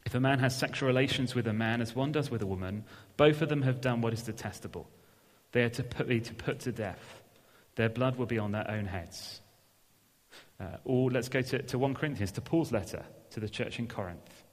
If 0.07 0.15
a 0.15 0.21
man 0.21 0.39
has 0.39 0.55
sexual 0.55 0.87
relations 0.87 1.35
with 1.35 1.47
a 1.47 1.53
man 1.53 1.81
as 1.81 1.93
one 1.93 2.13
does 2.13 2.31
with 2.31 2.41
a 2.41 2.45
woman, 2.45 2.85
both 3.17 3.41
of 3.41 3.49
them 3.49 3.63
have 3.63 3.81
done 3.81 3.99
what 3.99 4.13
is 4.13 4.23
detestable. 4.23 4.89
They 5.51 5.63
are 5.63 5.69
to 5.71 5.83
put, 5.83 6.07
be 6.07 6.21
to 6.21 6.33
put 6.33 6.61
to 6.61 6.71
death. 6.71 7.21
Their 7.75 7.89
blood 7.89 8.15
will 8.15 8.25
be 8.25 8.39
on 8.39 8.53
their 8.53 8.71
own 8.71 8.85
heads. 8.85 9.41
Uh, 10.61 10.77
or 10.85 11.11
let's 11.11 11.27
go 11.27 11.41
to, 11.41 11.61
to 11.61 11.77
1 11.77 11.93
Corinthians, 11.93 12.31
to 12.31 12.41
Paul's 12.41 12.71
letter 12.71 13.03
to 13.31 13.41
the 13.41 13.49
church 13.49 13.79
in 13.79 13.87
Corinth. 13.87 14.45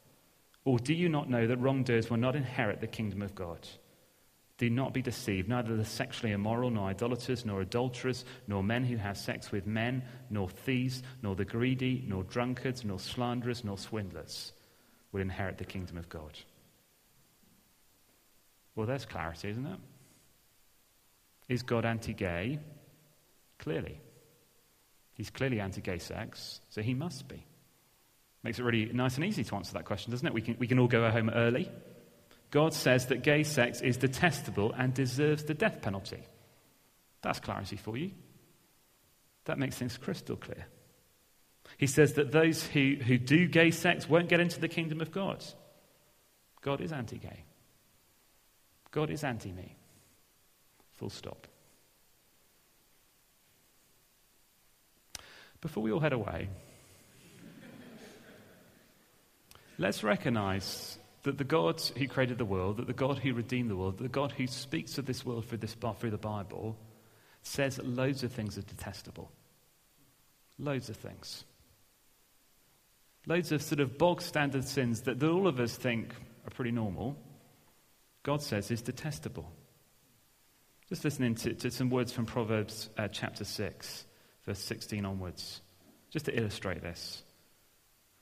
Or 0.64 0.80
do 0.80 0.92
you 0.92 1.08
not 1.08 1.30
know 1.30 1.46
that 1.46 1.58
wrongdoers 1.58 2.10
will 2.10 2.16
not 2.16 2.34
inherit 2.34 2.80
the 2.80 2.88
kingdom 2.88 3.22
of 3.22 3.36
God? 3.36 3.64
Do 4.58 4.68
not 4.68 4.92
be 4.92 5.02
deceived. 5.02 5.48
Neither 5.48 5.76
the 5.76 5.84
sexually 5.84 6.32
immoral, 6.32 6.70
nor 6.70 6.88
idolaters, 6.88 7.44
nor 7.44 7.60
adulterers, 7.60 8.24
nor 8.48 8.64
men 8.64 8.84
who 8.84 8.96
have 8.96 9.16
sex 9.16 9.52
with 9.52 9.68
men, 9.68 10.02
nor 10.30 10.48
thieves, 10.48 11.04
nor 11.22 11.36
the 11.36 11.44
greedy, 11.44 12.04
nor 12.08 12.24
drunkards, 12.24 12.84
nor 12.84 12.98
slanderers, 12.98 13.62
nor 13.62 13.78
swindlers 13.78 14.52
will 15.14 15.20
inherit 15.20 15.56
the 15.58 15.64
kingdom 15.64 15.96
of 15.96 16.08
God. 16.08 16.36
Well, 18.74 18.86
there's 18.86 19.06
clarity, 19.06 19.48
isn't 19.48 19.64
it? 19.64 19.78
Is 21.48 21.62
God 21.62 21.84
anti 21.86 22.12
gay? 22.12 22.58
Clearly. 23.60 24.00
He's 25.12 25.30
clearly 25.30 25.60
anti 25.60 25.80
gay 25.80 25.98
sex, 25.98 26.60
so 26.68 26.82
he 26.82 26.94
must 26.94 27.28
be. 27.28 27.46
Makes 28.42 28.58
it 28.58 28.64
really 28.64 28.86
nice 28.92 29.14
and 29.14 29.24
easy 29.24 29.44
to 29.44 29.54
answer 29.54 29.74
that 29.74 29.84
question, 29.84 30.10
doesn't 30.10 30.26
it? 30.26 30.34
We 30.34 30.42
can, 30.42 30.56
we 30.58 30.66
can 30.66 30.80
all 30.80 30.88
go 30.88 31.08
home 31.08 31.30
early. 31.30 31.70
God 32.50 32.74
says 32.74 33.06
that 33.06 33.22
gay 33.22 33.44
sex 33.44 33.80
is 33.80 33.96
detestable 33.96 34.72
and 34.72 34.92
deserves 34.92 35.44
the 35.44 35.54
death 35.54 35.80
penalty. 35.80 36.24
That's 37.22 37.38
clarity 37.38 37.76
for 37.76 37.96
you. 37.96 38.10
That 39.44 39.58
makes 39.58 39.76
things 39.76 39.96
crystal 39.96 40.36
clear. 40.36 40.66
He 41.78 41.86
says 41.86 42.14
that 42.14 42.32
those 42.32 42.64
who, 42.64 42.96
who 43.04 43.18
do 43.18 43.46
gay 43.46 43.70
sex 43.70 44.08
won't 44.08 44.28
get 44.28 44.40
into 44.40 44.60
the 44.60 44.68
kingdom 44.68 45.00
of 45.00 45.10
God. 45.10 45.44
God 46.62 46.80
is 46.80 46.92
anti 46.92 47.18
gay. 47.18 47.44
God 48.90 49.10
is 49.10 49.24
anti 49.24 49.52
me. 49.52 49.76
Full 50.96 51.10
stop. 51.10 51.48
before 55.64 55.82
we 55.82 55.90
all 55.90 55.98
head 55.98 56.12
away, 56.12 56.46
let's 59.78 60.04
recognize 60.04 60.98
that 61.22 61.38
the 61.38 61.44
God 61.44 61.80
who 61.96 62.06
created 62.06 62.36
the 62.36 62.44
world, 62.44 62.76
that 62.76 62.86
the 62.86 62.92
God 62.92 63.18
who 63.18 63.32
redeemed 63.32 63.70
the 63.70 63.76
world, 63.76 63.96
the 63.96 64.08
God 64.08 64.30
who 64.32 64.46
speaks 64.46 64.98
of 64.98 65.06
this 65.06 65.24
world 65.24 65.46
through, 65.46 65.58
this, 65.58 65.74
through 65.98 66.10
the 66.10 66.18
Bible, 66.18 66.76
says 67.42 67.80
loads 67.82 68.22
of 68.22 68.30
things 68.30 68.58
are 68.58 68.62
detestable. 68.62 69.32
Loads 70.58 70.90
of 70.90 70.96
things. 70.96 71.44
Loads 73.26 73.52
of 73.52 73.62
sort 73.62 73.80
of 73.80 73.96
bog 73.96 74.20
standard 74.20 74.64
sins 74.64 75.02
that, 75.02 75.22
all 75.22 75.46
of 75.46 75.58
us 75.58 75.74
think 75.76 76.14
are 76.46 76.50
pretty 76.50 76.72
normal, 76.72 77.16
God 78.22 78.42
says 78.42 78.70
is 78.70 78.82
detestable. 78.82 79.50
Just 80.88 81.04
listening 81.04 81.34
to, 81.36 81.54
to 81.54 81.70
some 81.70 81.88
words 81.88 82.12
from 82.12 82.26
Proverbs 82.26 82.90
uh, 82.98 83.08
chapter 83.08 83.44
6, 83.44 84.04
verse 84.44 84.58
16 84.58 85.06
onwards, 85.06 85.62
just 86.10 86.26
to 86.26 86.38
illustrate 86.38 86.82
this. 86.82 87.22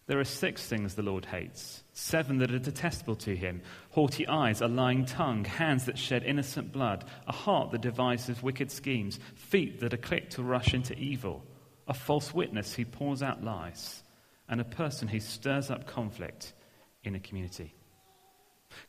There 0.06 0.20
are 0.20 0.24
six 0.24 0.66
things 0.66 0.94
the 0.94 1.02
Lord 1.02 1.24
hates, 1.24 1.82
seven 1.92 2.38
that 2.38 2.52
are 2.52 2.58
detestable 2.58 3.16
to 3.16 3.36
him 3.36 3.62
haughty 3.90 4.26
eyes, 4.26 4.60
a 4.60 4.68
lying 4.68 5.04
tongue, 5.04 5.44
hands 5.44 5.86
that 5.86 5.98
shed 5.98 6.24
innocent 6.24 6.72
blood, 6.72 7.04
a 7.26 7.32
heart 7.32 7.72
that 7.72 7.80
devises 7.80 8.42
wicked 8.42 8.70
schemes, 8.70 9.18
feet 9.34 9.80
that 9.80 9.94
are 9.94 9.98
quick 9.98 10.30
to 10.30 10.42
rush 10.42 10.74
into 10.74 10.94
evil, 10.94 11.44
a 11.88 11.94
false 11.94 12.32
witness 12.34 12.74
who 12.74 12.84
pours 12.84 13.22
out 13.22 13.44
lies, 13.44 14.01
and 14.52 14.60
a 14.60 14.64
person 14.64 15.08
who 15.08 15.18
stirs 15.18 15.70
up 15.70 15.86
conflict 15.86 16.52
in 17.04 17.14
a 17.14 17.18
community. 17.18 17.74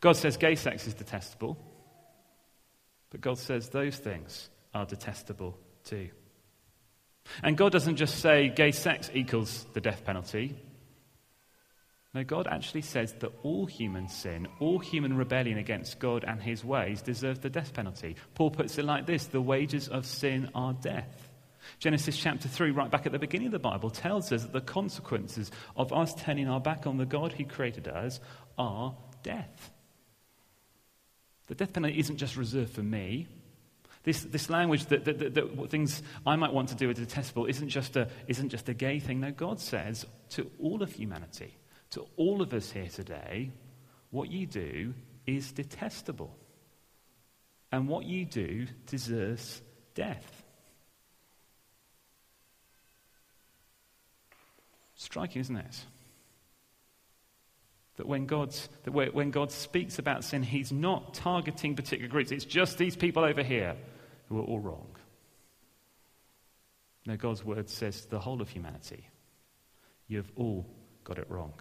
God 0.02 0.18
says 0.18 0.36
gay 0.36 0.56
sex 0.56 0.88
is 0.88 0.94
detestable, 0.94 1.58
but 3.10 3.22
God 3.22 3.38
says 3.38 3.70
those 3.70 3.96
things 3.96 4.50
are 4.74 4.86
detestable 4.86 5.58
too. 5.86 6.10
And 7.42 7.56
God 7.56 7.72
doesn't 7.72 7.96
just 7.96 8.20
say 8.20 8.50
gay 8.50 8.72
sex 8.72 9.10
equals 9.14 9.66
the 9.72 9.80
death 9.80 10.04
penalty. 10.04 10.54
No, 12.14 12.26
God 12.26 12.46
actually 12.52 12.82
says 12.82 13.14
that 13.22 13.32
all 13.42 13.66
human 13.66 14.10
sin, 14.10 14.50
all 14.60 14.80
human 14.80 15.16
rebellion 15.16 15.58
against 15.58 15.98
God 15.98 16.26
and 16.28 16.44
his 16.44 16.66
ways 16.66 17.02
deserves 17.02 17.40
the 17.40 17.50
death 17.50 17.74
penalty. 17.74 18.18
Paul 18.36 18.52
puts 18.52 18.78
it 18.78 18.84
like 18.84 19.06
this 19.06 19.28
the 19.28 19.42
wages 19.42 19.88
of 19.88 20.06
sin 20.06 20.50
are 20.54 20.74
death. 20.74 21.30
Genesis 21.80 22.18
chapter 22.18 22.48
3, 22.48 22.72
right 22.72 22.92
back 22.92 23.06
at 23.06 23.12
the 23.12 23.20
beginning 23.20 23.48
of 23.48 23.54
the 23.54 23.60
Bible, 23.60 23.90
tells 23.90 24.32
us 24.32 24.44
that 24.44 24.54
the 24.54 24.62
consequences 24.62 25.52
of 25.76 25.92
us 25.94 26.14
turning 26.16 26.48
our 26.48 26.60
back 26.60 26.88
on 26.88 26.98
the 26.98 27.06
God 27.06 27.34
who 27.34 27.46
created 27.46 27.88
us 27.88 28.20
are 28.58 28.96
death. 29.24 29.72
The 31.48 31.56
death 31.56 31.74
penalty 31.74 32.00
isn't 32.00 32.18
just 32.18 32.38
reserved 32.38 32.74
for 32.74 32.84
me. 32.84 33.28
This, 34.04 34.22
this 34.22 34.50
language 34.50 34.86
that, 34.88 35.06
that, 35.06 35.20
that, 35.20 35.34
that 35.34 35.70
things 35.70 36.02
I 36.26 36.36
might 36.36 36.54
want 36.54 36.70
to 36.70 36.76
do 36.76 36.90
are 36.90 36.94
detestable 36.94 37.46
isn't 37.46 37.70
just, 37.70 37.96
a, 37.96 38.10
isn't 38.28 38.50
just 38.50 38.68
a 38.68 38.74
gay 38.74 39.00
thing. 39.00 39.22
No, 39.22 39.32
God 39.32 39.60
says 39.60 40.06
to 40.32 40.50
all 40.60 40.84
of 40.84 40.92
humanity 40.92 41.58
to 41.94 42.08
all 42.18 42.42
of 42.42 42.54
us 42.54 42.72
here 42.72 42.88
today, 42.88 43.52
what 44.10 44.30
you 44.30 44.48
do 44.48 44.96
is 45.28 45.52
detestable. 45.52 46.36
And 47.72 47.88
what 47.88 48.06
you 48.06 48.26
do 48.26 48.68
deserves 48.88 49.62
death. 49.94 50.43
Striking, 55.04 55.42
isn't 55.42 55.58
it? 55.58 55.86
That 57.98 58.08
when, 58.08 58.26
God's, 58.26 58.70
that 58.84 58.92
when 58.92 59.32
God 59.32 59.52
speaks 59.52 60.00
about 60.00 60.24
sin, 60.24 60.42
he's 60.42 60.72
not 60.72 61.14
targeting 61.14 61.76
particular 61.76 62.10
groups. 62.10 62.32
It's 62.32 62.46
just 62.46 62.78
these 62.78 62.96
people 62.96 63.24
over 63.24 63.44
here 63.44 63.76
who 64.30 64.40
are 64.40 64.44
all 64.44 64.60
wrong. 64.60 64.88
No, 67.06 67.18
God's 67.18 67.44
word 67.44 67.70
says 67.70 68.06
the 68.06 68.20
whole 68.20 68.42
of 68.42 68.50
humanity. 68.50 69.08
You 70.08 70.18
have 70.18 70.32
all 70.36 70.66
got 71.04 71.20
it 71.20 71.30
wrong. 71.30 71.54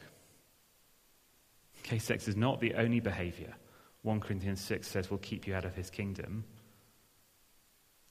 Gay 1.83 1.99
sex 1.99 2.29
is 2.29 2.37
not 2.37 2.61
the 2.61 2.75
only 2.75 3.01
behavior 3.01 3.55
1 4.03 4.21
Corinthians 4.21 4.61
6 4.61 4.87
says 4.87 5.11
will 5.11 5.19
keep 5.19 5.47
you 5.47 5.55
out 5.55 5.65
of 5.65 5.75
his 5.75 5.91
kingdom. 5.91 6.45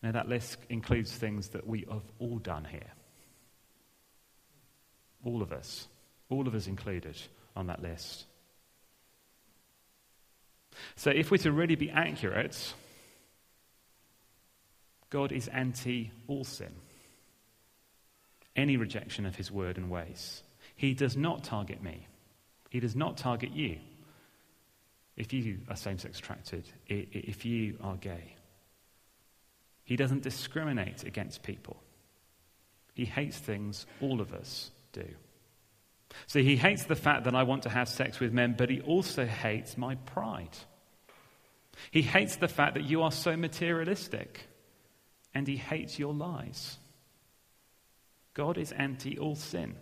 Now, 0.02 0.14
that 0.14 0.30
list 0.30 0.58
includes 0.70 1.12
things 1.12 1.50
that 1.50 1.68
we 1.68 1.86
have 1.92 2.04
all 2.18 2.40
done 2.40 2.66
here. 2.66 2.92
All 5.24 5.42
of 5.42 5.52
us. 5.52 5.88
All 6.30 6.48
of 6.48 6.56
us 6.56 6.68
included 6.68 7.18
on 7.56 7.68
that 7.68 7.82
list. 7.82 8.26
So, 10.96 11.12
if 11.12 11.30
we're 11.30 11.38
to 11.38 11.52
really 11.52 11.76
be 11.76 11.90
accurate, 11.90 12.74
God 15.10 15.32
is 15.32 15.48
anti 15.50 16.12
all 16.28 16.46
sin, 16.46 16.74
any 18.56 18.78
rejection 18.78 19.26
of 19.26 19.36
his 19.36 19.52
word 19.52 19.78
and 19.78 19.90
ways. 19.90 20.42
He 20.76 20.94
does 20.94 21.18
not 21.18 21.44
target 21.44 21.84
me. 21.84 22.08
He 22.70 22.80
does 22.80 22.96
not 22.96 23.18
target 23.18 23.52
you. 23.52 23.78
If 25.18 25.34
you 25.34 25.60
are 25.70 25.76
same 25.76 25.98
sex 25.98 26.20
attracted, 26.20 26.64
if 26.88 27.46
you 27.46 27.78
are 27.82 27.98
gay, 27.98 28.36
he 29.84 29.98
doesn't 29.98 30.24
discriminate 30.24 31.04
against 31.04 31.44
people. 31.44 31.78
He 32.94 33.06
hates 33.06 33.38
things 33.38 33.86
all 34.00 34.22
of 34.22 34.34
us 34.34 34.72
do. 34.92 35.08
So 36.28 36.40
he 36.40 36.56
hates 36.56 36.86
the 36.86 36.96
fact 36.96 37.24
that 37.24 37.36
I 37.36 37.44
want 37.44 37.64
to 37.64 37.70
have 37.70 37.88
sex 37.88 38.20
with 38.20 38.34
men, 38.34 38.56
but 38.58 38.70
he 38.70 38.82
also 38.82 39.26
hates 39.26 39.78
my 39.78 39.96
pride. 39.96 40.58
He 41.90 42.02
hates 42.02 42.36
the 42.36 42.48
fact 42.48 42.76
that 42.76 42.84
you 42.84 43.02
are 43.04 43.12
so 43.12 43.36
materialistic, 43.38 44.48
and 45.34 45.48
he 45.48 45.58
hates 45.58 45.98
your 45.98 46.14
lies. 46.14 46.78
God 48.34 48.58
is 48.58 48.72
anti 48.72 49.18
all 49.18 49.36
sin. 49.36 49.76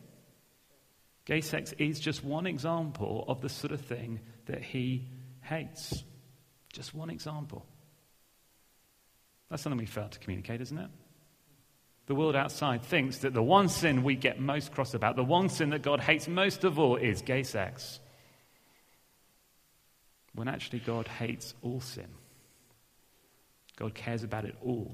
Gay 1.26 1.42
sex 1.42 1.74
is 1.78 2.00
just 2.00 2.24
one 2.24 2.48
example 2.48 3.26
of 3.28 3.42
the 3.42 3.50
sort 3.50 3.72
of 3.72 3.82
thing 3.82 4.20
that 4.46 4.64
he 4.64 5.08
hates. 5.42 6.04
Just 6.74 6.94
one 6.94 7.10
example. 7.10 7.66
That's 9.50 9.62
something 9.62 9.78
we 9.78 9.86
fail 9.86 10.10
to 10.10 10.20
communicate, 10.20 10.62
isn't 10.62 10.78
it? 10.78 10.90
The 12.10 12.16
world 12.16 12.36
outside 12.36 12.82
thinks 12.82 13.20
that 13.20 13.36
the 13.36 13.44
one 13.44 13.70
sin 13.70 14.02
we 14.02 14.16
get 14.16 14.40
most 14.40 14.72
cross 14.72 14.96
about, 14.96 15.16
the 15.16 15.24
one 15.24 15.48
sin 15.48 15.70
that 15.70 15.84
God 15.84 16.00
hates 16.00 16.28
most 16.28 16.64
of 16.64 16.80
all, 16.80 16.96
is 16.96 17.22
gay 17.22 17.44
sex. 17.44 18.00
When 20.34 20.48
actually 20.48 20.80
God 20.80 21.08
hates 21.08 21.54
all 21.62 21.82
sin. 21.82 22.08
God 23.76 23.94
cares 23.94 24.24
about 24.24 24.46
it 24.46 24.56
all. 24.64 24.92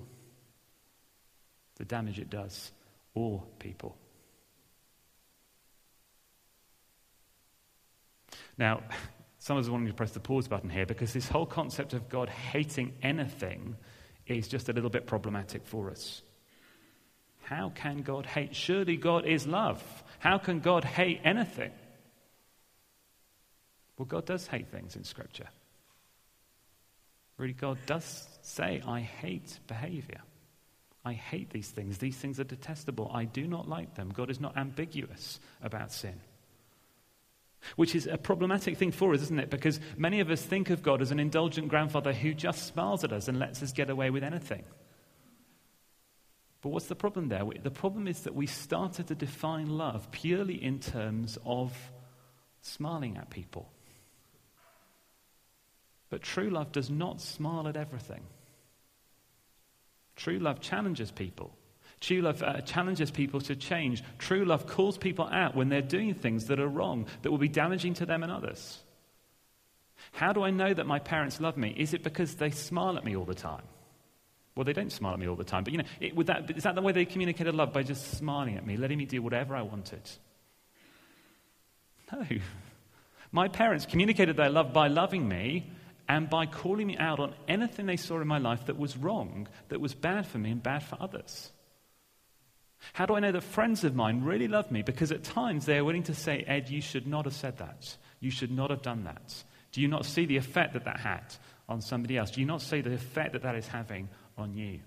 The 1.78 1.86
damage 1.86 2.20
it 2.20 2.30
does, 2.30 2.74
all 3.14 3.48
people. 3.60 3.96
Now, 8.58 8.84
some 9.40 9.56
of 9.56 9.64
us 9.64 9.70
wanting 9.70 9.88
to 9.88 9.94
press 9.94 10.12
the 10.12 10.20
pause 10.20 10.50
button 10.50 10.70
here 10.70 10.86
because 10.86 11.14
this 11.14 11.30
whole 11.30 11.46
concept 11.46 11.94
of 11.94 12.10
God 12.10 12.28
hating 12.28 12.92
anything 13.02 13.78
is 14.28 14.50
just 14.50 14.68
a 14.68 14.74
little 14.74 14.90
bit 14.90 15.08
problematic 15.08 15.66
for 15.66 15.90
us. 15.90 16.22
How 17.46 17.72
can 17.76 18.02
God 18.02 18.26
hate? 18.26 18.56
Surely 18.56 18.98
God 18.98 19.28
is 19.28 19.46
love. 19.46 19.84
How 20.18 20.40
can 20.40 20.62
God 20.62 20.84
hate 20.84 21.22
anything? 21.24 21.72
Well, 24.00 24.08
God 24.08 24.26
does 24.26 24.48
hate 24.48 24.70
things 24.70 24.96
in 24.96 25.04
Scripture. 25.04 25.48
Really, 27.38 27.54
God 27.54 27.78
does 27.86 28.28
say, 28.42 28.82
I 28.88 29.02
hate 29.02 29.60
behavior. 29.68 30.22
I 31.06 31.14
hate 31.14 31.52
these 31.52 31.70
things. 31.70 32.00
These 32.00 32.18
things 32.18 32.40
are 32.40 32.46
detestable. 32.46 33.12
I 33.14 33.26
do 33.26 33.46
not 33.46 33.70
like 33.70 33.94
them. 33.94 34.10
God 34.10 34.32
is 34.32 34.40
not 34.40 34.58
ambiguous 34.58 35.40
about 35.62 35.92
sin. 35.92 36.20
Which 37.76 37.94
is 37.94 38.08
a 38.08 38.18
problematic 38.18 38.76
thing 38.80 38.92
for 38.92 39.14
us, 39.14 39.22
isn't 39.22 39.40
it? 39.40 39.52
Because 39.52 39.80
many 39.98 40.20
of 40.20 40.32
us 40.32 40.42
think 40.42 40.72
of 40.72 40.82
God 40.82 41.00
as 41.00 41.12
an 41.12 41.20
indulgent 41.20 41.68
grandfather 41.68 42.12
who 42.12 42.34
just 42.34 42.66
smiles 42.66 43.04
at 43.04 43.14
us 43.14 43.28
and 43.28 43.38
lets 43.38 43.62
us 43.62 43.72
get 43.72 43.92
away 43.92 44.10
with 44.10 44.24
anything. 44.24 44.64
But 46.66 46.72
what's 46.72 46.88
the 46.88 46.96
problem 46.96 47.28
there? 47.28 47.44
The 47.62 47.70
problem 47.70 48.08
is 48.08 48.22
that 48.22 48.34
we 48.34 48.48
started 48.48 49.10
to 49.10 49.14
define 49.14 49.70
love 49.70 50.10
purely 50.10 50.56
in 50.56 50.80
terms 50.80 51.38
of 51.46 51.72
smiling 52.64 53.18
at 53.18 53.30
people. 53.30 53.72
But 56.10 56.24
true 56.24 56.50
love 56.50 56.72
does 56.72 56.90
not 56.90 57.22
smile 57.22 57.68
at 57.68 57.78
everything. 57.78 58.24
True 60.16 60.40
love 60.40 60.60
challenges 60.60 61.12
people. 61.12 61.56
True 62.00 62.22
love 62.22 62.42
uh, 62.42 62.62
challenges 62.62 63.12
people 63.12 63.42
to 63.42 63.56
change. 63.56 64.02
True 64.18 64.44
love 64.44 64.66
calls 64.66 64.98
people 64.98 65.30
out 65.32 65.56
when 65.56 65.70
they're 65.70 65.84
doing 65.84 66.16
things 66.16 66.46
that 66.48 66.60
are 66.60 66.68
wrong, 66.68 67.06
that 67.22 67.30
will 67.30 67.38
be 67.38 67.48
damaging 67.48 67.94
to 67.94 68.08
them 68.08 68.24
and 68.24 68.32
others. 68.32 68.80
How 70.14 70.34
do 70.34 70.42
I 70.42 70.50
know 70.50 70.74
that 70.74 70.88
my 70.88 70.98
parents 70.98 71.40
love 71.40 71.58
me? 71.58 71.76
Is 71.78 71.94
it 71.94 72.02
because 72.02 72.34
they 72.34 72.50
smile 72.50 72.98
at 72.98 73.06
me 73.06 73.16
all 73.16 73.26
the 73.26 73.36
time? 73.36 73.66
Well, 74.56 74.64
they 74.64 74.74
don't 74.74 74.92
smile 74.92 75.14
at 75.14 75.20
me 75.20 75.28
all 75.28 75.36
the 75.36 75.44
time, 75.44 75.64
but 75.64 75.74
you 75.74 75.80
know, 75.80 75.86
it, 76.00 76.16
would 76.16 76.28
that, 76.28 76.50
is 76.56 76.64
that 76.64 76.76
the 76.76 76.82
way 76.82 76.94
they 76.94 77.06
communicated 77.06 77.54
love? 77.54 77.74
By 77.74 77.84
just 77.84 78.12
smiling 78.18 78.56
at 78.56 78.66
me, 78.66 78.78
letting 78.78 78.98
me 78.98 79.06
do 79.06 79.22
whatever 79.22 79.56
I 79.56 79.64
wanted? 79.64 80.10
No. 82.12 82.24
My 83.32 83.50
parents 83.50 83.86
communicated 83.86 84.38
their 84.38 84.50
love 84.50 84.72
by 84.72 84.88
loving 84.88 85.28
me 85.28 85.70
and 86.08 86.30
by 86.30 86.46
calling 86.46 86.88
me 86.88 86.98
out 86.98 87.20
on 87.20 87.34
anything 87.48 87.86
they 87.86 87.98
saw 87.98 88.22
in 88.22 88.28
my 88.28 88.38
life 88.38 88.68
that 88.68 88.78
was 88.78 88.96
wrong, 88.96 89.48
that 89.70 89.82
was 89.82 89.94
bad 89.94 90.26
for 90.26 90.38
me 90.38 90.52
and 90.52 90.64
bad 90.64 90.84
for 90.84 90.98
others. 91.02 91.52
How 92.94 93.06
do 93.06 93.16
I 93.16 93.20
know 93.20 93.32
that 93.32 93.44
friends 93.44 93.84
of 93.84 93.96
mine 93.96 94.24
really 94.24 94.48
love 94.48 94.72
me? 94.72 94.84
Because 94.84 95.12
at 95.12 95.24
times 95.24 95.66
they 95.66 95.78
are 95.78 95.84
willing 95.84 96.04
to 96.04 96.14
say, 96.14 96.44
Ed, 96.48 96.70
you 96.70 96.82
should 96.82 97.08
not 97.08 97.26
have 97.26 97.34
said 97.34 97.58
that. 97.58 97.98
You 98.20 98.32
should 98.32 98.52
not 98.52 98.70
have 98.70 98.84
done 98.84 99.06
that. 99.06 99.44
Do 99.72 99.82
you 99.82 99.88
not 99.88 100.06
see 100.06 100.26
the 100.26 100.38
effect 100.38 100.74
that 100.74 100.86
that 100.86 101.00
had 101.00 101.36
on 101.68 101.82
somebody 101.82 102.18
else? 102.18 102.32
Do 102.32 102.40
you 102.40 102.48
not 102.48 102.62
see 102.62 102.82
the 102.82 102.94
effect 102.94 103.34
that 103.34 103.42
that 103.42 103.56
is 103.56 103.68
having 103.68 104.08
on 104.38 104.54
you? 104.54 104.80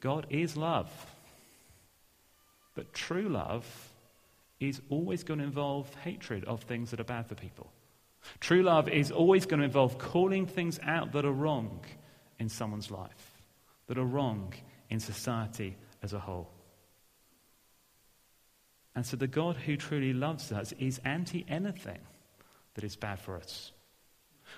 God 0.00 0.26
is 0.30 0.56
love. 0.56 0.90
But 2.74 2.92
true 2.92 3.28
love 3.28 3.66
is 4.60 4.80
always 4.88 5.24
going 5.24 5.38
to 5.38 5.44
involve 5.44 5.92
hatred 5.96 6.44
of 6.44 6.62
things 6.62 6.90
that 6.90 7.00
are 7.00 7.04
bad 7.04 7.26
for 7.26 7.34
people. 7.34 7.72
True 8.40 8.62
love 8.62 8.88
is 8.88 9.10
always 9.10 9.46
going 9.46 9.60
to 9.60 9.66
involve 9.66 9.98
calling 9.98 10.46
things 10.46 10.78
out 10.82 11.12
that 11.12 11.24
are 11.24 11.32
wrong 11.32 11.84
in 12.38 12.48
someone's 12.48 12.90
life, 12.90 13.40
that 13.86 13.98
are 13.98 14.04
wrong 14.04 14.52
in 14.90 15.00
society 15.00 15.76
as 16.02 16.12
a 16.12 16.18
whole. 16.18 16.50
And 18.94 19.06
so 19.06 19.16
the 19.16 19.28
God 19.28 19.56
who 19.56 19.76
truly 19.76 20.12
loves 20.12 20.50
us 20.50 20.72
is 20.78 21.00
anti 21.04 21.44
anything 21.48 22.00
that 22.74 22.84
is 22.84 22.96
bad 22.96 23.20
for 23.20 23.36
us. 23.36 23.72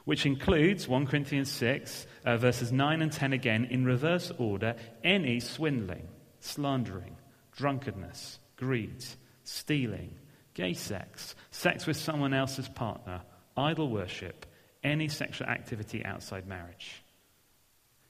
Which 0.04 0.26
includes 0.26 0.88
1 0.88 1.06
Corinthians 1.06 1.50
6, 1.50 2.06
uh, 2.24 2.36
verses 2.36 2.72
9 2.72 3.02
and 3.02 3.12
10 3.12 3.32
again, 3.32 3.66
in 3.66 3.84
reverse 3.84 4.32
order, 4.38 4.76
any 5.04 5.40
swindling, 5.40 6.08
slandering, 6.40 7.16
drunkenness, 7.56 8.38
greed, 8.56 9.04
stealing, 9.44 10.14
gay 10.54 10.74
sex, 10.74 11.34
sex 11.50 11.86
with 11.86 11.96
someone 11.96 12.34
else's 12.34 12.68
partner, 12.68 13.22
idol 13.56 13.90
worship, 13.90 14.46
any 14.82 15.08
sexual 15.08 15.48
activity 15.48 16.04
outside 16.04 16.46
marriage. 16.46 17.02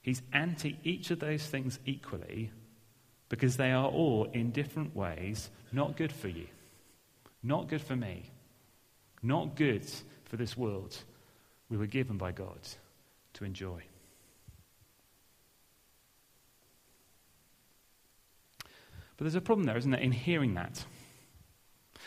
He's 0.03 0.23
anti 0.33 0.79
each 0.85 1.11
of 1.11 1.19
those 1.19 1.45
things 1.45 1.79
equally 1.85 2.51
because 3.29 3.57
they 3.57 3.71
are 3.71 3.87
all, 3.87 4.29
in 4.33 4.51
different 4.51 4.95
ways, 4.97 5.51
not 5.73 5.97
good 5.97 6.13
for 6.13 6.29
you, 6.29 6.47
not 7.43 7.69
good 7.69 7.83
for 7.83 7.97
me, 7.97 8.31
not 9.23 9.57
good 9.57 9.89
for 10.25 10.37
this 10.37 10.57
world 10.57 10.97
we 11.71 11.77
were 11.77 11.87
given 11.87 12.19
by 12.19 12.33
God 12.33 12.59
to 13.35 13.45
enjoy. 13.45 13.83
But 19.17 19.25
there's 19.25 19.35
a 19.35 19.41
problem 19.41 19.67
there, 19.67 19.77
isn't 19.77 19.91
there, 19.91 20.01
in 20.01 20.13
hearing 20.13 20.55
that? 20.55 20.85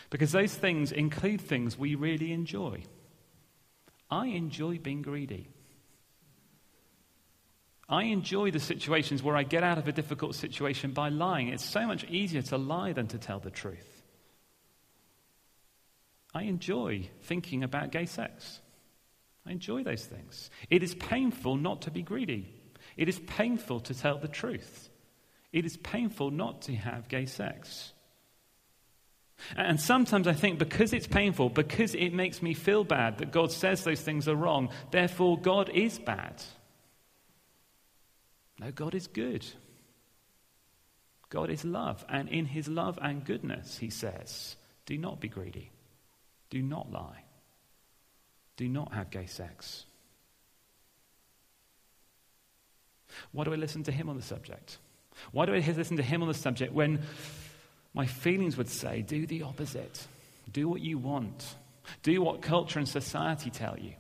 Because 0.10 0.32
those 0.32 0.54
things 0.54 0.92
include 0.92 1.42
things 1.42 1.78
we 1.78 1.96
really 1.96 2.34
enjoy. 2.34 2.84
I 4.10 4.28
enjoy 4.28 4.80
being 4.80 5.02
greedy. 5.02 5.48
I 7.88 8.04
enjoy 8.06 8.52
the 8.52 8.60
situations 8.60 9.22
where 9.22 9.36
I 9.36 9.44
get 9.44 9.64
out 9.64 9.78
of 9.78 9.88
a 9.88 9.92
difficult 9.92 10.36
situation 10.36 10.92
by 10.92 11.10
lying. 11.10 11.50
It's 11.50 11.64
so 11.64 11.86
much 11.86 12.04
easier 12.06 12.42
to 12.44 12.58
lie 12.58 12.94
than 12.94 13.08
to 13.08 13.18
tell 13.18 13.40
the 13.40 13.52
truth. 13.52 14.02
I 16.34 16.44
enjoy 16.44 17.10
thinking 17.22 17.64
about 17.64 17.92
gay 17.92 18.08
sex. 18.08 18.60
I 19.46 19.52
enjoy 19.52 19.84
those 19.84 20.06
things. 20.06 20.50
It 20.70 20.84
is 20.84 20.96
painful 20.96 21.58
not 21.58 21.84
to 21.84 21.92
be 21.92 22.02
greedy. 22.02 22.54
It 22.96 23.10
is 23.10 23.20
painful 23.20 23.82
to 23.82 23.94
tell 23.94 24.18
the 24.18 24.28
truth. 24.28 24.90
It 25.52 25.66
is 25.66 25.78
painful 25.78 26.32
not 26.32 26.64
to 26.64 26.76
have 26.76 27.08
gay 27.08 27.26
sex. 27.26 27.94
And 29.58 29.80
sometimes 29.80 30.28
I 30.28 30.34
think 30.34 30.60
because 30.60 30.94
it's 30.94 31.08
painful, 31.08 31.50
because 31.50 31.96
it 31.96 32.14
makes 32.14 32.42
me 32.42 32.54
feel 32.54 32.84
bad 32.84 33.18
that 33.18 33.32
God 33.32 33.52
says 33.52 33.84
those 33.84 34.02
things 34.02 34.28
are 34.28 34.36
wrong, 34.36 34.70
therefore 34.92 35.38
God 35.38 35.70
is 35.70 36.00
bad. 36.00 36.42
No, 38.60 38.72
God 38.72 38.96
is 38.96 39.08
good. 39.08 39.46
God 41.30 41.50
is 41.50 41.66
love. 41.66 42.06
And 42.08 42.30
in 42.30 42.46
his 42.46 42.68
love 42.68 42.98
and 43.02 43.26
goodness, 43.26 43.78
he 43.78 43.90
says, 43.90 44.56
do 44.86 44.98
not 44.98 45.20
be 45.20 45.28
greedy. 45.28 45.72
Do 46.50 46.62
not 46.62 46.92
lie. 46.92 47.23
Do 48.58 48.68
not 48.70 48.94
have 48.94 49.10
gay 49.10 49.26
sex. 49.26 49.86
Why 53.32 53.44
do 53.44 53.54
I 53.54 53.56
listen 53.56 53.84
to 53.84 53.92
him 53.92 54.10
on 54.10 54.16
the 54.16 54.24
subject? 54.24 54.78
Why 55.32 55.46
do 55.46 55.54
I 55.54 55.60
listen 55.60 55.98
to 55.98 56.04
him 56.04 56.22
on 56.22 56.28
the 56.28 56.34
subject 56.34 56.74
when 56.74 57.04
my 57.94 58.06
feelings 58.06 58.58
would 58.58 58.70
say, 58.70 59.02
do 59.02 59.26
the 59.26 59.44
opposite. 59.44 60.08
Do 60.52 60.68
what 60.68 60.82
you 60.82 60.98
want. 60.98 61.56
Do 62.02 62.22
what 62.22 62.42
culture 62.42 62.80
and 62.80 62.88
society 62.88 63.50
tell 63.50 63.78
you. 63.78 63.94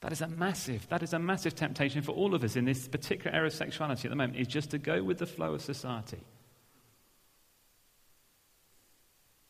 That 0.00 0.12
is 0.12 0.20
a 0.20 0.28
massive, 0.28 0.88
that 0.88 1.02
is 1.02 1.12
a 1.12 1.18
massive 1.18 1.54
temptation 1.54 2.02
for 2.02 2.12
all 2.12 2.34
of 2.34 2.42
us 2.42 2.56
in 2.56 2.64
this 2.64 2.88
particular 2.88 3.36
era 3.36 3.46
of 3.46 3.52
sexuality 3.52 4.08
at 4.08 4.10
the 4.10 4.16
moment, 4.16 4.38
is 4.38 4.48
just 4.48 4.70
to 4.70 4.78
go 4.78 5.02
with 5.02 5.18
the 5.18 5.26
flow 5.26 5.54
of 5.54 5.62
society. 5.62 6.20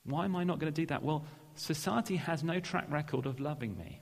Why 0.04 0.24
am 0.24 0.36
I 0.36 0.44
not 0.44 0.58
going 0.58 0.72
to 0.72 0.80
do 0.80 0.86
that? 0.86 1.02
Well, 1.02 1.24
society 1.54 2.16
has 2.16 2.42
no 2.42 2.60
track 2.60 2.86
record 2.90 3.26
of 3.26 3.40
loving 3.40 3.76
me. 3.76 4.00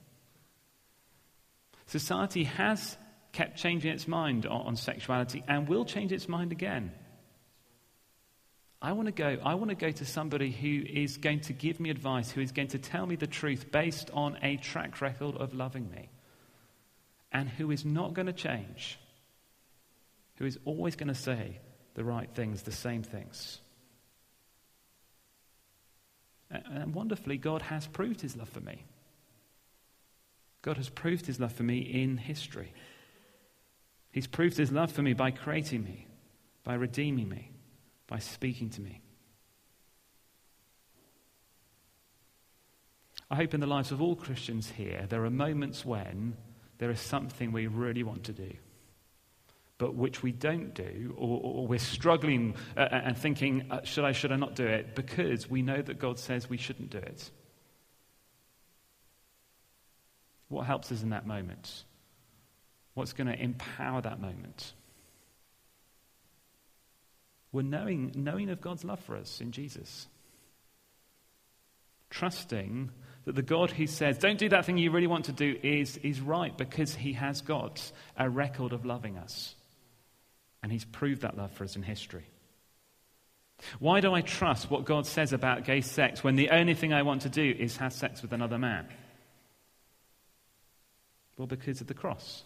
Society 1.87 2.45
has 2.45 2.97
kept 3.31 3.57
changing 3.57 3.91
its 3.91 4.07
mind 4.07 4.45
on, 4.45 4.61
on 4.61 4.75
sexuality 4.75 5.43
and 5.47 5.67
will 5.67 5.85
change 5.85 6.11
its 6.11 6.27
mind 6.27 6.51
again. 6.51 6.91
I 8.81 8.93
want 8.93 9.07
to 9.07 9.11
go. 9.11 9.37
I 9.43 9.53
want 9.55 9.69
to 9.69 9.75
go 9.75 9.91
to 9.91 10.05
somebody 10.05 10.49
who 10.49 10.83
is 10.87 11.17
going 11.17 11.41
to 11.41 11.53
give 11.53 11.79
me 11.79 11.91
advice, 11.91 12.31
who 12.31 12.41
is 12.41 12.51
going 12.51 12.69
to 12.69 12.79
tell 12.79 13.05
me 13.05 13.15
the 13.15 13.27
truth 13.27 13.71
based 13.71 14.09
on 14.11 14.39
a 14.41 14.57
track 14.57 15.01
record 15.01 15.35
of 15.35 15.53
loving 15.53 15.89
me, 15.91 16.09
and 17.31 17.47
who 17.47 17.69
is 17.69 17.85
not 17.85 18.15
going 18.15 18.25
to 18.25 18.33
change, 18.33 18.97
who 20.37 20.45
is 20.45 20.57
always 20.65 20.95
going 20.95 21.09
to 21.09 21.15
say 21.15 21.59
the 21.93 22.03
right 22.03 22.29
things, 22.33 22.63
the 22.63 22.71
same 22.71 23.03
things. 23.03 23.60
And 26.51 26.93
wonderfully, 26.93 27.37
God 27.37 27.63
has 27.63 27.87
proved 27.87 28.21
his 28.21 28.35
love 28.35 28.49
for 28.49 28.59
me. 28.59 28.83
God 30.61 30.77
has 30.77 30.89
proved 30.89 31.25
his 31.25 31.39
love 31.39 31.53
for 31.53 31.63
me 31.63 31.79
in 31.79 32.17
history. 32.17 32.73
He's 34.11 34.27
proved 34.27 34.57
his 34.57 34.71
love 34.71 34.91
for 34.91 35.01
me 35.01 35.13
by 35.13 35.31
creating 35.31 35.83
me, 35.83 36.07
by 36.63 36.73
redeeming 36.73 37.29
me 37.29 37.51
by 38.11 38.19
speaking 38.19 38.69
to 38.69 38.81
me. 38.81 38.99
I 43.31 43.35
hope 43.35 43.53
in 43.53 43.61
the 43.61 43.67
lives 43.67 43.93
of 43.93 44.01
all 44.01 44.17
Christians 44.17 44.69
here, 44.69 45.05
there 45.07 45.23
are 45.23 45.29
moments 45.29 45.85
when 45.85 46.35
there 46.77 46.91
is 46.91 46.99
something 46.99 47.53
we 47.53 47.67
really 47.67 48.03
want 48.03 48.25
to 48.25 48.33
do, 48.33 48.51
but 49.81 49.95
which 49.95 50.21
we 50.21 50.31
don't 50.31 50.75
do, 50.75 51.15
or, 51.17 51.41
or 51.43 51.65
we're 51.65 51.79
struggling 51.79 52.53
uh, 52.77 52.81
uh, 52.81 53.01
and 53.03 53.17
thinking, 53.17 53.65
uh, 53.71 53.81
should 53.81 54.05
I, 54.05 54.11
should 54.11 54.31
I 54.31 54.35
not 54.35 54.55
do 54.55 54.67
it, 54.67 54.93
because 54.93 55.49
we 55.49 55.63
know 55.63 55.81
that 55.81 55.97
God 55.97 56.19
says 56.19 56.47
we 56.47 56.57
shouldn't 56.57 56.91
do 56.91 56.99
it. 56.99 57.31
What 60.49 60.67
helps 60.67 60.91
us 60.91 61.01
in 61.01 61.09
that 61.09 61.25
moment? 61.25 61.83
What's 62.93 63.13
going 63.13 63.25
to 63.25 63.41
empower 63.41 64.01
that 64.01 64.21
moment? 64.21 64.73
were 67.51 67.63
knowing, 67.63 68.11
knowing 68.15 68.49
of 68.49 68.61
God's 68.61 68.83
love 68.83 68.99
for 68.99 69.17
us 69.17 69.41
in 69.41 69.51
Jesus. 69.51 70.07
Trusting 72.09 72.91
that 73.25 73.35
the 73.35 73.41
God 73.41 73.71
who 73.71 73.87
says, 73.87 74.17
don't 74.17 74.37
do 74.37 74.49
that 74.49 74.65
thing 74.65 74.77
you 74.77 74.91
really 74.91 75.07
want 75.07 75.25
to 75.25 75.31
do, 75.31 75.57
is, 75.63 75.97
is 75.97 76.21
right 76.21 76.55
because 76.57 76.95
he 76.95 77.13
has 77.13 77.41
got 77.41 77.91
a 78.17 78.29
record 78.29 78.73
of 78.73 78.85
loving 78.85 79.17
us. 79.17 79.55
And 80.63 80.71
he's 80.71 80.85
proved 80.85 81.21
that 81.21 81.37
love 81.37 81.51
for 81.51 81.63
us 81.63 81.75
in 81.75 81.83
history. 81.83 82.25
Why 83.79 83.99
do 84.01 84.13
I 84.13 84.21
trust 84.21 84.71
what 84.71 84.85
God 84.85 85.05
says 85.05 85.33
about 85.33 85.65
gay 85.65 85.81
sex 85.81 86.23
when 86.23 86.35
the 86.35 86.49
only 86.49 86.73
thing 86.73 86.93
I 86.93 87.03
want 87.03 87.23
to 87.23 87.29
do 87.29 87.55
is 87.57 87.77
have 87.77 87.93
sex 87.93 88.21
with 88.21 88.33
another 88.33 88.57
man? 88.57 88.87
Well, 91.37 91.47
because 91.47 91.81
of 91.81 91.87
the 91.87 91.93
cross. 91.93 92.43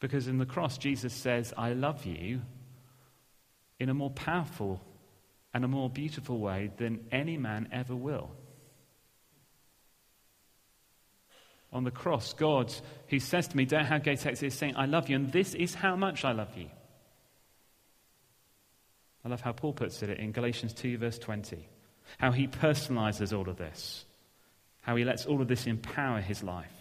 Because 0.00 0.28
in 0.28 0.38
the 0.38 0.46
cross, 0.46 0.78
Jesus 0.78 1.12
says, 1.12 1.52
I 1.56 1.72
love 1.72 2.06
you 2.06 2.40
in 3.78 3.88
a 3.88 3.94
more 3.94 4.10
powerful 4.10 4.80
and 5.52 5.64
a 5.64 5.68
more 5.68 5.90
beautiful 5.90 6.38
way 6.38 6.70
than 6.76 7.04
any 7.12 7.36
man 7.36 7.68
ever 7.72 7.94
will. 7.94 8.30
On 11.72 11.84
the 11.84 11.90
cross, 11.90 12.32
God, 12.32 12.72
who 13.08 13.20
says 13.20 13.48
to 13.48 13.56
me, 13.56 13.64
Don't 13.64 13.84
have 13.84 14.02
gay 14.02 14.16
sex, 14.16 14.42
is 14.42 14.54
saying, 14.54 14.74
I 14.76 14.86
love 14.86 15.08
you, 15.08 15.16
and 15.16 15.30
this 15.30 15.54
is 15.54 15.74
how 15.74 15.94
much 15.94 16.24
I 16.24 16.32
love 16.32 16.56
you. 16.56 16.68
I 19.24 19.28
love 19.28 19.40
how 19.40 19.52
Paul 19.52 19.72
puts 19.72 20.02
it 20.02 20.18
in 20.18 20.32
Galatians 20.32 20.72
2, 20.74 20.98
verse 20.98 21.18
20. 21.18 21.68
How 22.18 22.32
he 22.32 22.48
personalizes 22.48 23.36
all 23.36 23.48
of 23.48 23.56
this. 23.56 24.04
How 24.80 24.96
he 24.96 25.04
lets 25.04 25.26
all 25.26 25.40
of 25.40 25.48
this 25.48 25.66
empower 25.66 26.20
his 26.20 26.42
life. 26.42 26.72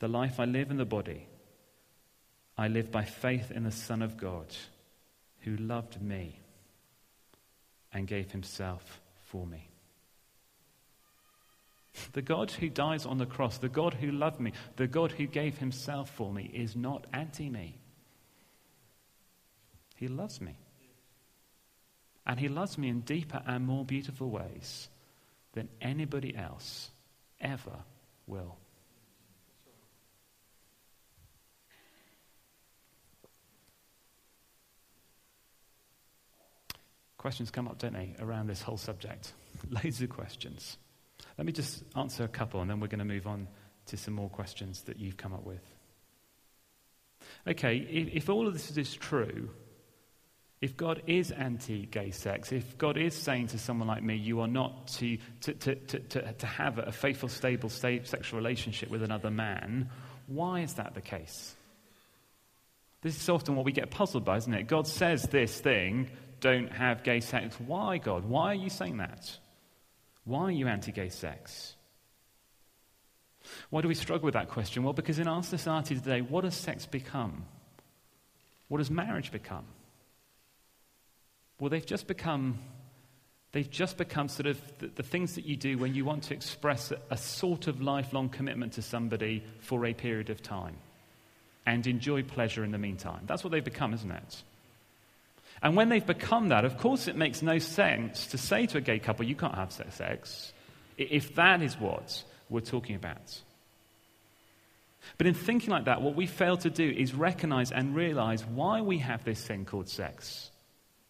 The 0.00 0.08
life 0.08 0.40
I 0.40 0.44
live 0.44 0.70
in 0.70 0.76
the 0.76 0.84
body, 0.84 1.28
I 2.58 2.68
live 2.68 2.90
by 2.90 3.04
faith 3.04 3.50
in 3.52 3.62
the 3.62 3.70
Son 3.70 4.02
of 4.02 4.16
God, 4.16 4.46
who 5.40 5.56
loved 5.56 6.02
me 6.02 6.38
and 7.92 8.06
gave 8.06 8.32
himself 8.32 9.00
for 9.26 9.46
me. 9.46 9.71
The 12.12 12.22
God 12.22 12.50
who 12.50 12.68
dies 12.68 13.06
on 13.06 13.18
the 13.18 13.26
cross, 13.26 13.58
the 13.58 13.68
God 13.68 13.94
who 13.94 14.10
loved 14.10 14.40
me, 14.40 14.52
the 14.76 14.86
God 14.86 15.12
who 15.12 15.26
gave 15.26 15.58
himself 15.58 16.10
for 16.10 16.32
me 16.32 16.50
is 16.52 16.74
not 16.74 17.06
anti 17.12 17.48
me. 17.48 17.78
He 19.96 20.08
loves 20.08 20.40
me. 20.40 20.56
And 22.26 22.38
he 22.38 22.48
loves 22.48 22.78
me 22.78 22.88
in 22.88 23.00
deeper 23.00 23.42
and 23.46 23.66
more 23.66 23.84
beautiful 23.84 24.30
ways 24.30 24.88
than 25.52 25.68
anybody 25.80 26.36
else 26.36 26.90
ever 27.40 27.78
will. 28.26 28.56
Questions 37.18 37.52
come 37.52 37.68
up, 37.68 37.78
don't 37.78 37.92
they, 37.92 38.16
around 38.18 38.48
this 38.48 38.62
whole 38.62 38.76
subject? 38.76 39.32
Loads 39.70 40.02
of 40.02 40.08
questions. 40.08 40.76
Let 41.42 41.46
me 41.46 41.52
just 41.54 41.82
answer 41.96 42.22
a 42.22 42.28
couple 42.28 42.60
and 42.60 42.70
then 42.70 42.78
we're 42.78 42.86
going 42.86 43.00
to 43.00 43.04
move 43.04 43.26
on 43.26 43.48
to 43.86 43.96
some 43.96 44.14
more 44.14 44.30
questions 44.30 44.82
that 44.82 45.00
you've 45.00 45.16
come 45.16 45.32
up 45.32 45.44
with. 45.44 45.60
Okay, 47.48 47.78
if, 47.78 48.14
if 48.14 48.28
all 48.30 48.46
of 48.46 48.52
this 48.52 48.76
is 48.76 48.94
true, 48.94 49.50
if 50.60 50.76
God 50.76 51.02
is 51.08 51.32
anti 51.32 51.86
gay 51.86 52.12
sex, 52.12 52.52
if 52.52 52.78
God 52.78 52.96
is 52.96 53.16
saying 53.16 53.48
to 53.48 53.58
someone 53.58 53.88
like 53.88 54.04
me, 54.04 54.14
you 54.14 54.38
are 54.38 54.46
not 54.46 54.86
to, 54.98 55.18
to, 55.40 55.54
to, 55.54 55.74
to, 55.74 56.32
to 56.32 56.46
have 56.46 56.78
a 56.78 56.92
faithful, 56.92 57.28
stable 57.28 57.70
sexual 57.70 58.38
relationship 58.38 58.88
with 58.88 59.02
another 59.02 59.32
man, 59.32 59.90
why 60.28 60.60
is 60.60 60.74
that 60.74 60.94
the 60.94 61.00
case? 61.00 61.56
This 63.00 63.20
is 63.20 63.28
often 63.28 63.56
what 63.56 63.64
we 63.64 63.72
get 63.72 63.90
puzzled 63.90 64.24
by, 64.24 64.36
isn't 64.36 64.54
it? 64.54 64.68
God 64.68 64.86
says 64.86 65.24
this 65.24 65.58
thing, 65.58 66.08
don't 66.38 66.70
have 66.70 67.02
gay 67.02 67.18
sex. 67.18 67.56
Why, 67.58 67.98
God? 67.98 68.26
Why 68.26 68.52
are 68.52 68.54
you 68.54 68.70
saying 68.70 68.98
that? 68.98 69.38
Why 70.24 70.42
are 70.44 70.50
you 70.50 70.68
anti 70.68 70.92
gay 70.92 71.08
sex? 71.08 71.74
Why 73.70 73.80
do 73.80 73.88
we 73.88 73.94
struggle 73.94 74.26
with 74.26 74.34
that 74.34 74.48
question? 74.48 74.82
Well, 74.82 74.92
because 74.92 75.18
in 75.18 75.26
our 75.26 75.42
society 75.42 75.94
today, 75.96 76.20
what 76.20 76.42
does 76.42 76.54
sex 76.54 76.86
become? 76.86 77.44
What 78.68 78.78
does 78.78 78.90
marriage 78.90 79.32
become? 79.32 79.64
Well, 81.58 81.70
they've 81.70 81.84
just 81.84 82.06
become, 82.06 82.58
they've 83.52 83.68
just 83.68 83.96
become 83.96 84.28
sort 84.28 84.46
of 84.46 84.60
the, 84.78 84.88
the 84.88 85.02
things 85.02 85.34
that 85.34 85.44
you 85.44 85.56
do 85.56 85.76
when 85.76 85.94
you 85.94 86.04
want 86.04 86.24
to 86.24 86.34
express 86.34 86.92
a, 86.92 86.98
a 87.10 87.16
sort 87.16 87.66
of 87.66 87.80
lifelong 87.80 88.28
commitment 88.28 88.74
to 88.74 88.82
somebody 88.82 89.44
for 89.58 89.84
a 89.86 89.92
period 89.92 90.30
of 90.30 90.42
time 90.42 90.76
and 91.66 91.86
enjoy 91.86 92.22
pleasure 92.22 92.64
in 92.64 92.70
the 92.70 92.78
meantime. 92.78 93.22
That's 93.26 93.44
what 93.44 93.50
they've 93.50 93.64
become, 93.64 93.94
isn't 93.94 94.10
it? 94.10 94.42
And 95.62 95.76
when 95.76 95.88
they've 95.88 96.04
become 96.04 96.48
that, 96.48 96.64
of 96.64 96.76
course, 96.78 97.06
it 97.06 97.16
makes 97.16 97.40
no 97.40 97.58
sense 97.58 98.26
to 98.28 98.38
say 98.38 98.66
to 98.66 98.78
a 98.78 98.80
gay 98.80 98.98
couple, 98.98 99.24
you 99.24 99.36
can't 99.36 99.54
have 99.54 99.72
sex, 99.72 100.52
if 100.98 101.36
that 101.36 101.62
is 101.62 101.78
what 101.78 102.24
we're 102.48 102.60
talking 102.60 102.96
about. 102.96 103.40
But 105.18 105.26
in 105.26 105.34
thinking 105.34 105.70
like 105.70 105.84
that, 105.84 106.02
what 106.02 106.16
we 106.16 106.26
fail 106.26 106.56
to 106.58 106.70
do 106.70 106.88
is 106.88 107.14
recognize 107.14 107.70
and 107.70 107.94
realize 107.94 108.44
why 108.44 108.80
we 108.80 108.98
have 108.98 109.24
this 109.24 109.44
thing 109.44 109.64
called 109.64 109.88
sex 109.88 110.50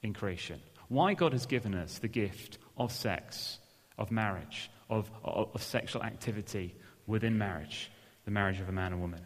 in 0.02 0.12
creation. 0.12 0.60
Why 0.88 1.14
God 1.14 1.32
has 1.32 1.46
given 1.46 1.74
us 1.74 1.98
the 1.98 2.08
gift 2.08 2.58
of 2.76 2.92
sex, 2.92 3.58
of 3.98 4.10
marriage, 4.10 4.70
of, 4.90 5.10
of, 5.24 5.48
of 5.54 5.62
sexual 5.62 6.02
activity 6.02 6.74
within 7.06 7.38
marriage, 7.38 7.90
the 8.24 8.30
marriage 8.30 8.60
of 8.60 8.68
a 8.68 8.72
man 8.72 8.92
and 8.92 9.00
woman. 9.00 9.22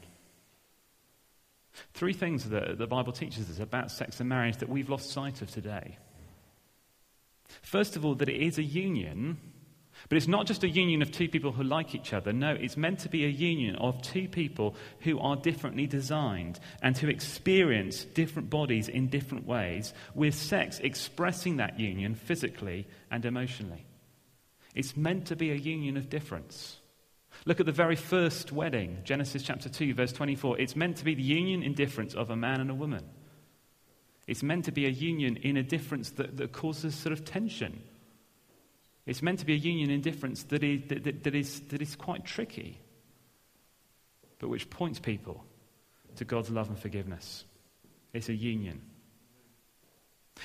Three 1.94 2.12
things 2.12 2.48
that 2.48 2.78
the 2.78 2.86
Bible 2.86 3.12
teaches 3.12 3.50
us 3.50 3.58
about 3.58 3.90
sex 3.90 4.20
and 4.20 4.28
marriage 4.28 4.58
that 4.58 4.68
we've 4.68 4.88
lost 4.88 5.10
sight 5.10 5.42
of 5.42 5.50
today. 5.50 5.98
First 7.62 7.96
of 7.96 8.04
all, 8.04 8.14
that 8.16 8.28
it 8.28 8.40
is 8.40 8.58
a 8.58 8.62
union, 8.62 9.38
but 10.08 10.16
it's 10.16 10.28
not 10.28 10.46
just 10.46 10.64
a 10.64 10.68
union 10.68 11.02
of 11.02 11.10
two 11.10 11.28
people 11.28 11.52
who 11.52 11.62
like 11.62 11.94
each 11.94 12.12
other. 12.12 12.32
No, 12.32 12.50
it's 12.50 12.76
meant 12.76 13.00
to 13.00 13.08
be 13.08 13.24
a 13.24 13.28
union 13.28 13.76
of 13.76 14.02
two 14.02 14.28
people 14.28 14.74
who 15.00 15.18
are 15.18 15.36
differently 15.36 15.86
designed 15.86 16.60
and 16.82 16.96
who 16.96 17.08
experience 17.08 18.04
different 18.04 18.50
bodies 18.50 18.88
in 18.88 19.08
different 19.08 19.46
ways, 19.46 19.94
with 20.14 20.34
sex 20.34 20.78
expressing 20.80 21.56
that 21.56 21.80
union 21.80 22.14
physically 22.14 22.86
and 23.10 23.24
emotionally. 23.24 23.86
It's 24.74 24.96
meant 24.96 25.26
to 25.26 25.36
be 25.36 25.50
a 25.50 25.56
union 25.56 25.96
of 25.96 26.10
difference. 26.10 26.78
Look 27.46 27.60
at 27.60 27.66
the 27.66 27.72
very 27.72 27.94
first 27.94 28.50
wedding, 28.50 28.98
Genesis 29.04 29.44
chapter 29.44 29.68
2, 29.68 29.94
verse 29.94 30.12
24. 30.12 30.58
It's 30.58 30.74
meant 30.74 30.96
to 30.96 31.04
be 31.04 31.14
the 31.14 31.22
union 31.22 31.62
in 31.62 31.74
difference 31.74 32.12
of 32.12 32.28
a 32.28 32.36
man 32.36 32.60
and 32.60 32.70
a 32.70 32.74
woman. 32.74 33.04
It's 34.26 34.42
meant 34.42 34.64
to 34.64 34.72
be 34.72 34.84
a 34.84 34.90
union 34.90 35.36
in 35.36 35.56
a 35.56 35.62
difference 35.62 36.10
that, 36.10 36.36
that 36.38 36.50
causes 36.50 36.96
sort 36.96 37.12
of 37.12 37.24
tension. 37.24 37.80
It's 39.06 39.22
meant 39.22 39.38
to 39.38 39.46
be 39.46 39.52
a 39.52 39.58
union 39.58 39.90
in 39.90 40.00
difference 40.00 40.42
that 40.44 40.64
is, 40.64 40.88
that, 40.88 41.04
that, 41.04 41.22
that, 41.22 41.34
is, 41.36 41.60
that 41.68 41.80
is 41.80 41.94
quite 41.94 42.24
tricky, 42.24 42.80
but 44.40 44.48
which 44.48 44.68
points 44.68 44.98
people 44.98 45.44
to 46.16 46.24
God's 46.24 46.50
love 46.50 46.68
and 46.68 46.76
forgiveness. 46.76 47.44
It's 48.12 48.28
a 48.28 48.34
union. 48.34 48.82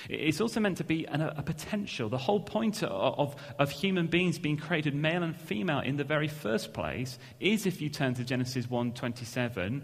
It's 0.10 0.42
also 0.42 0.60
meant 0.60 0.78
to 0.78 0.84
be 0.84 1.06
an, 1.06 1.22
a 1.22 1.44
potential. 1.44 2.10
The 2.10 2.18
whole 2.18 2.40
point 2.40 2.82
of, 2.84 3.36
of, 3.60 3.72
human 3.72 4.08
beings 4.08 4.40
being 4.40 4.58
created 4.58 4.96
male 4.96 5.24
and 5.24 5.36
female 5.36 5.80
in 5.80 5.98
the 5.98 6.04
very 6.04 6.28
first 6.28 6.74
place 6.74 7.20
is, 7.40 7.66
if 7.66 7.82
you 7.82 7.90
turn 7.90 8.14
to 8.16 8.24
Genesis 8.24 8.68
1.27, 8.68 9.84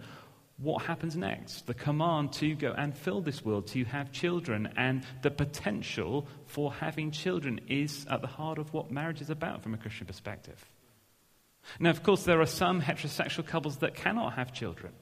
what 0.57 0.83
happens 0.83 1.15
next? 1.15 1.67
The 1.67 1.73
command 1.73 2.33
to 2.33 2.55
go 2.55 2.73
and 2.75 2.97
fill 2.97 3.21
this 3.21 3.45
world, 3.45 3.67
to 3.67 3.83
have 3.85 4.11
children, 4.11 4.73
and 4.75 5.03
the 5.21 5.29
potential 5.29 6.27
for 6.45 6.73
having 6.73 7.11
children 7.11 7.59
is 7.67 8.05
at 8.09 8.21
the 8.21 8.27
heart 8.27 8.57
of 8.57 8.73
what 8.73 8.89
marriage 8.89 9.21
is 9.21 9.29
about 9.29 9.61
from 9.61 9.73
a 9.73 9.77
Christian 9.77 10.07
perspective. 10.07 10.65
Now, 11.79 11.91
of 11.91 12.01
course, 12.01 12.23
there 12.23 12.41
are 12.41 12.47
some 12.47 12.81
heterosexual 12.81 13.45
couples 13.45 13.77
that 13.77 13.93
cannot 13.93 14.33
have 14.33 14.53
children. 14.53 14.93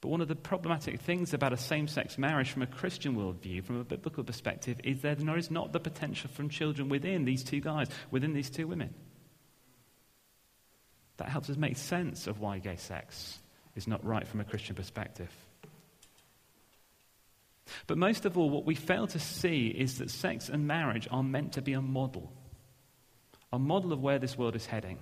But 0.00 0.08
one 0.08 0.20
of 0.20 0.28
the 0.28 0.36
problematic 0.36 1.00
things 1.00 1.34
about 1.34 1.52
a 1.52 1.56
same 1.56 1.88
sex 1.88 2.18
marriage 2.18 2.50
from 2.50 2.62
a 2.62 2.66
Christian 2.66 3.16
worldview, 3.16 3.64
from 3.64 3.80
a 3.80 3.84
biblical 3.84 4.22
perspective, 4.22 4.80
is 4.84 5.02
that 5.02 5.18
there 5.18 5.36
is 5.36 5.50
not 5.50 5.72
the 5.72 5.80
potential 5.80 6.30
from 6.32 6.48
children 6.48 6.88
within 6.88 7.24
these 7.24 7.42
two 7.42 7.60
guys, 7.60 7.88
within 8.10 8.32
these 8.32 8.48
two 8.48 8.68
women. 8.68 8.94
That 11.16 11.28
helps 11.28 11.50
us 11.50 11.56
make 11.56 11.76
sense 11.76 12.28
of 12.28 12.38
why 12.38 12.58
gay 12.58 12.76
sex 12.76 13.38
is 13.74 13.88
not 13.88 14.04
right 14.04 14.26
from 14.26 14.40
a 14.40 14.44
Christian 14.44 14.76
perspective. 14.76 15.30
But 17.88 17.98
most 17.98 18.24
of 18.24 18.38
all, 18.38 18.50
what 18.50 18.64
we 18.64 18.76
fail 18.76 19.08
to 19.08 19.18
see 19.18 19.66
is 19.66 19.98
that 19.98 20.10
sex 20.10 20.48
and 20.48 20.66
marriage 20.66 21.08
are 21.10 21.24
meant 21.24 21.54
to 21.54 21.62
be 21.62 21.72
a 21.72 21.82
model 21.82 22.32
a 23.50 23.58
model 23.58 23.94
of 23.94 24.02
where 24.02 24.18
this 24.18 24.36
world 24.36 24.54
is 24.54 24.66
heading, 24.66 24.98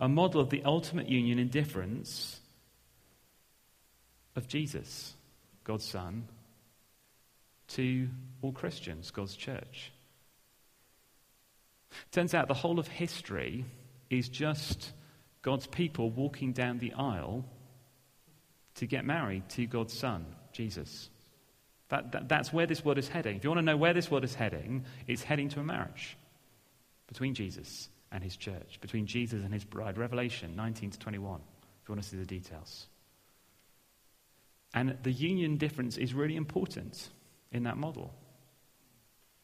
a 0.00 0.08
model 0.08 0.40
of 0.40 0.50
the 0.50 0.62
ultimate 0.64 1.08
union 1.08 1.38
in 1.40 1.48
difference 1.48 2.40
of 4.38 4.48
Jesus, 4.48 5.14
God's 5.64 5.84
Son, 5.84 6.26
to 7.68 8.08
all 8.40 8.52
Christians, 8.52 9.10
God's 9.10 9.36
church. 9.36 9.92
Turns 12.10 12.32
out 12.32 12.48
the 12.48 12.54
whole 12.54 12.78
of 12.78 12.88
history 12.88 13.66
is 14.08 14.28
just 14.30 14.92
God's 15.42 15.66
people 15.66 16.10
walking 16.10 16.52
down 16.52 16.78
the 16.78 16.94
aisle 16.94 17.44
to 18.76 18.86
get 18.86 19.04
married 19.04 19.48
to 19.50 19.66
God's 19.66 19.92
Son, 19.92 20.24
Jesus. 20.52 21.10
That, 21.88 22.12
that, 22.12 22.28
that's 22.28 22.52
where 22.52 22.66
this 22.66 22.84
world 22.84 22.98
is 22.98 23.08
heading. 23.08 23.36
If 23.36 23.44
you 23.44 23.50
want 23.50 23.58
to 23.58 23.64
know 23.64 23.76
where 23.76 23.94
this 23.94 24.10
world 24.10 24.24
is 24.24 24.34
heading, 24.34 24.84
it's 25.06 25.22
heading 25.22 25.48
to 25.50 25.60
a 25.60 25.64
marriage 25.64 26.16
between 27.06 27.34
Jesus 27.34 27.88
and 28.12 28.22
his 28.22 28.36
church, 28.36 28.78
between 28.80 29.06
Jesus 29.06 29.42
and 29.42 29.52
his 29.52 29.64
bride. 29.64 29.98
Revelation 29.98 30.54
19 30.56 30.92
to 30.92 30.98
21, 30.98 31.40
if 31.82 31.88
you 31.88 31.94
want 31.94 32.02
to 32.02 32.08
see 32.08 32.16
the 32.16 32.26
details. 32.26 32.86
And 34.74 34.96
the 35.02 35.12
union 35.12 35.56
difference 35.56 35.96
is 35.96 36.14
really 36.14 36.36
important 36.36 37.08
in 37.52 37.62
that 37.64 37.76
model 37.76 38.14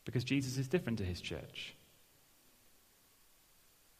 because 0.05 0.25
Jesus 0.25 0.59
is 0.59 0.69
different 0.69 0.99
to 0.99 1.05
his 1.05 1.21
church. 1.21 1.75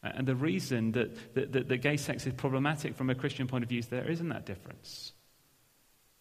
And 0.03 0.27
the 0.27 0.35
reason 0.35 0.91
that, 0.91 1.33
that, 1.33 1.51
that, 1.53 1.67
that 1.67 1.77
gay 1.77 1.97
sex 1.97 2.27
is 2.27 2.33
problematic 2.33 2.95
from 2.95 3.09
a 3.09 3.15
Christian 3.15 3.47
point 3.47 3.63
of 3.63 3.69
view 3.69 3.79
is 3.79 3.87
there 3.87 4.09
isn't 4.09 4.29
that 4.29 4.45
difference. 4.45 5.13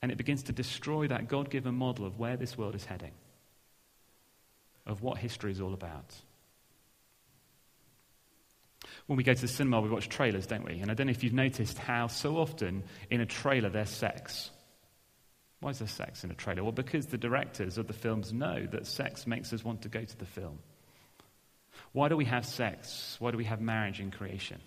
And 0.01 0.11
it 0.11 0.17
begins 0.17 0.45
to 0.45 0.53
destroy 0.53 1.07
that 1.09 1.29
God 1.29 1.51
given 1.51 1.75
model 1.75 2.07
of 2.07 2.19
where 2.19 2.37
this 2.37 2.57
world 2.57 2.75
is 2.75 2.85
heading, 2.87 3.13
of 4.87 5.03
what 5.03 5.19
history 5.19 5.53
is 5.53 5.61
all 5.61 5.75
about. 5.75 6.15
When 9.07 9.19
we 9.19 9.23
go 9.23 9.35
to 9.35 9.41
the 9.41 9.49
cinema, 9.49 9.83
we 9.83 9.91
watch 9.91 10.09
trailers, 10.09 10.47
don't 10.47 10.65
we? 10.65 10.81
And 10.81 10.91
I 10.91 10.95
don't 10.95 11.07
know 11.07 11.11
if 11.13 11.23
you've 11.23 11.35
noticed 11.35 11.79
how 11.79 12.07
so 12.07 12.39
often 12.39 12.85
in 13.11 13.21
a 13.21 13.27
trailer 13.27 13.69
there's 13.69 13.91
sex. 13.91 14.51
Why 15.65 15.71
is 15.71 15.79
there 15.79 15.89
sex 15.89 16.25
in 16.25 16.31
a 16.31 16.35
trailer? 16.35 16.63
Well, 16.63 16.73
because 16.73 17.07
the 17.07 17.17
directors 17.17 17.79
of 17.79 17.87
the 17.87 17.95
films 17.95 18.35
know 18.35 18.67
that 18.73 18.87
sex 18.87 19.27
makes 19.27 19.51
us 19.51 19.65
want 19.65 19.81
to 19.81 19.89
go 19.89 20.05
to 20.05 20.19
the 20.19 20.27
film. 20.27 20.59
Why 21.93 22.11
do 22.11 22.19
we 22.19 22.27
have 22.27 22.45
sex? 22.45 23.17
Why 23.19 23.31
do 23.31 23.39
we 23.39 23.47
have 23.47 23.63
marriage 23.63 23.99
in 23.99 24.11
creation? 24.11 24.61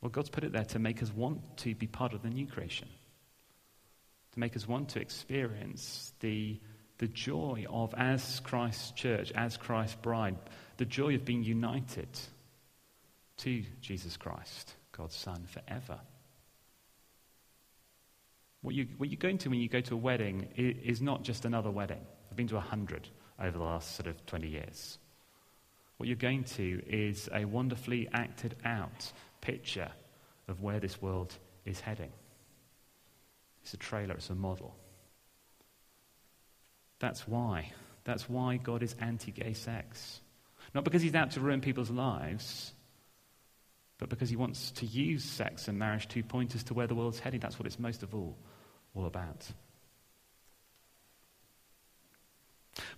Well, 0.00 0.08
God's 0.08 0.30
put 0.30 0.44
it 0.44 0.52
there 0.52 0.64
to 0.64 0.78
make 0.78 1.02
us 1.02 1.12
want 1.12 1.58
to 1.58 1.74
be 1.74 1.86
part 1.86 2.14
of 2.14 2.22
the 2.22 2.30
new 2.30 2.46
creation, 2.46 2.88
to 4.32 4.40
make 4.40 4.56
us 4.56 4.66
want 4.66 4.88
to 4.90 5.00
experience 5.02 6.14
the 6.20 6.58
the 6.96 7.08
joy 7.08 7.66
of, 7.68 7.92
as 7.94 8.40
Christ's 8.40 8.92
church, 8.92 9.30
as 9.32 9.58
Christ's 9.58 9.96
bride, 9.96 10.38
the 10.78 10.86
joy 10.86 11.16
of 11.16 11.26
being 11.26 11.44
united 11.44 12.08
to 13.38 13.62
Jesus 13.82 14.16
Christ, 14.16 14.74
God's 14.92 15.16
Son, 15.16 15.44
forever. 15.48 16.00
What, 18.62 18.74
you, 18.76 18.86
what 18.96 19.10
you're 19.10 19.18
going 19.18 19.38
to 19.38 19.50
when 19.50 19.58
you 19.58 19.68
go 19.68 19.80
to 19.80 19.94
a 19.94 19.98
wedding 19.98 20.48
is 20.56 21.02
not 21.02 21.22
just 21.22 21.44
another 21.44 21.70
wedding. 21.70 22.00
I've 22.30 22.36
been 22.36 22.48
to 22.48 22.56
a 22.56 22.60
hundred 22.60 23.08
over 23.38 23.58
the 23.58 23.64
last 23.64 23.96
sort 23.96 24.06
of 24.06 24.24
20 24.26 24.48
years. 24.48 24.98
What 25.96 26.06
you're 26.06 26.16
going 26.16 26.44
to 26.44 26.82
is 26.86 27.28
a 27.32 27.44
wonderfully 27.44 28.08
acted 28.12 28.56
out 28.64 29.12
picture 29.40 29.90
of 30.48 30.62
where 30.62 30.80
this 30.80 31.02
world 31.02 31.36
is 31.64 31.80
heading. 31.80 32.12
It's 33.62 33.74
a 33.74 33.76
trailer, 33.76 34.14
it's 34.14 34.30
a 34.30 34.34
model. 34.34 34.76
That's 37.00 37.26
why. 37.26 37.72
That's 38.04 38.28
why 38.28 38.56
God 38.56 38.82
is 38.82 38.94
anti 39.00 39.32
gay 39.32 39.54
sex. 39.54 40.20
Not 40.74 40.84
because 40.84 41.02
he's 41.02 41.14
out 41.14 41.32
to 41.32 41.40
ruin 41.40 41.60
people's 41.60 41.90
lives, 41.90 42.72
but 43.98 44.08
because 44.08 44.30
he 44.30 44.36
wants 44.36 44.70
to 44.72 44.86
use 44.86 45.24
sex 45.24 45.68
and 45.68 45.78
marriage 45.78 46.08
to 46.08 46.22
point 46.22 46.54
us 46.54 46.62
to 46.64 46.74
where 46.74 46.86
the 46.86 46.94
world's 46.94 47.18
heading. 47.18 47.40
That's 47.40 47.58
what 47.58 47.66
it's 47.66 47.78
most 47.78 48.02
of 48.02 48.14
all 48.14 48.36
all 48.94 49.06
about. 49.06 49.46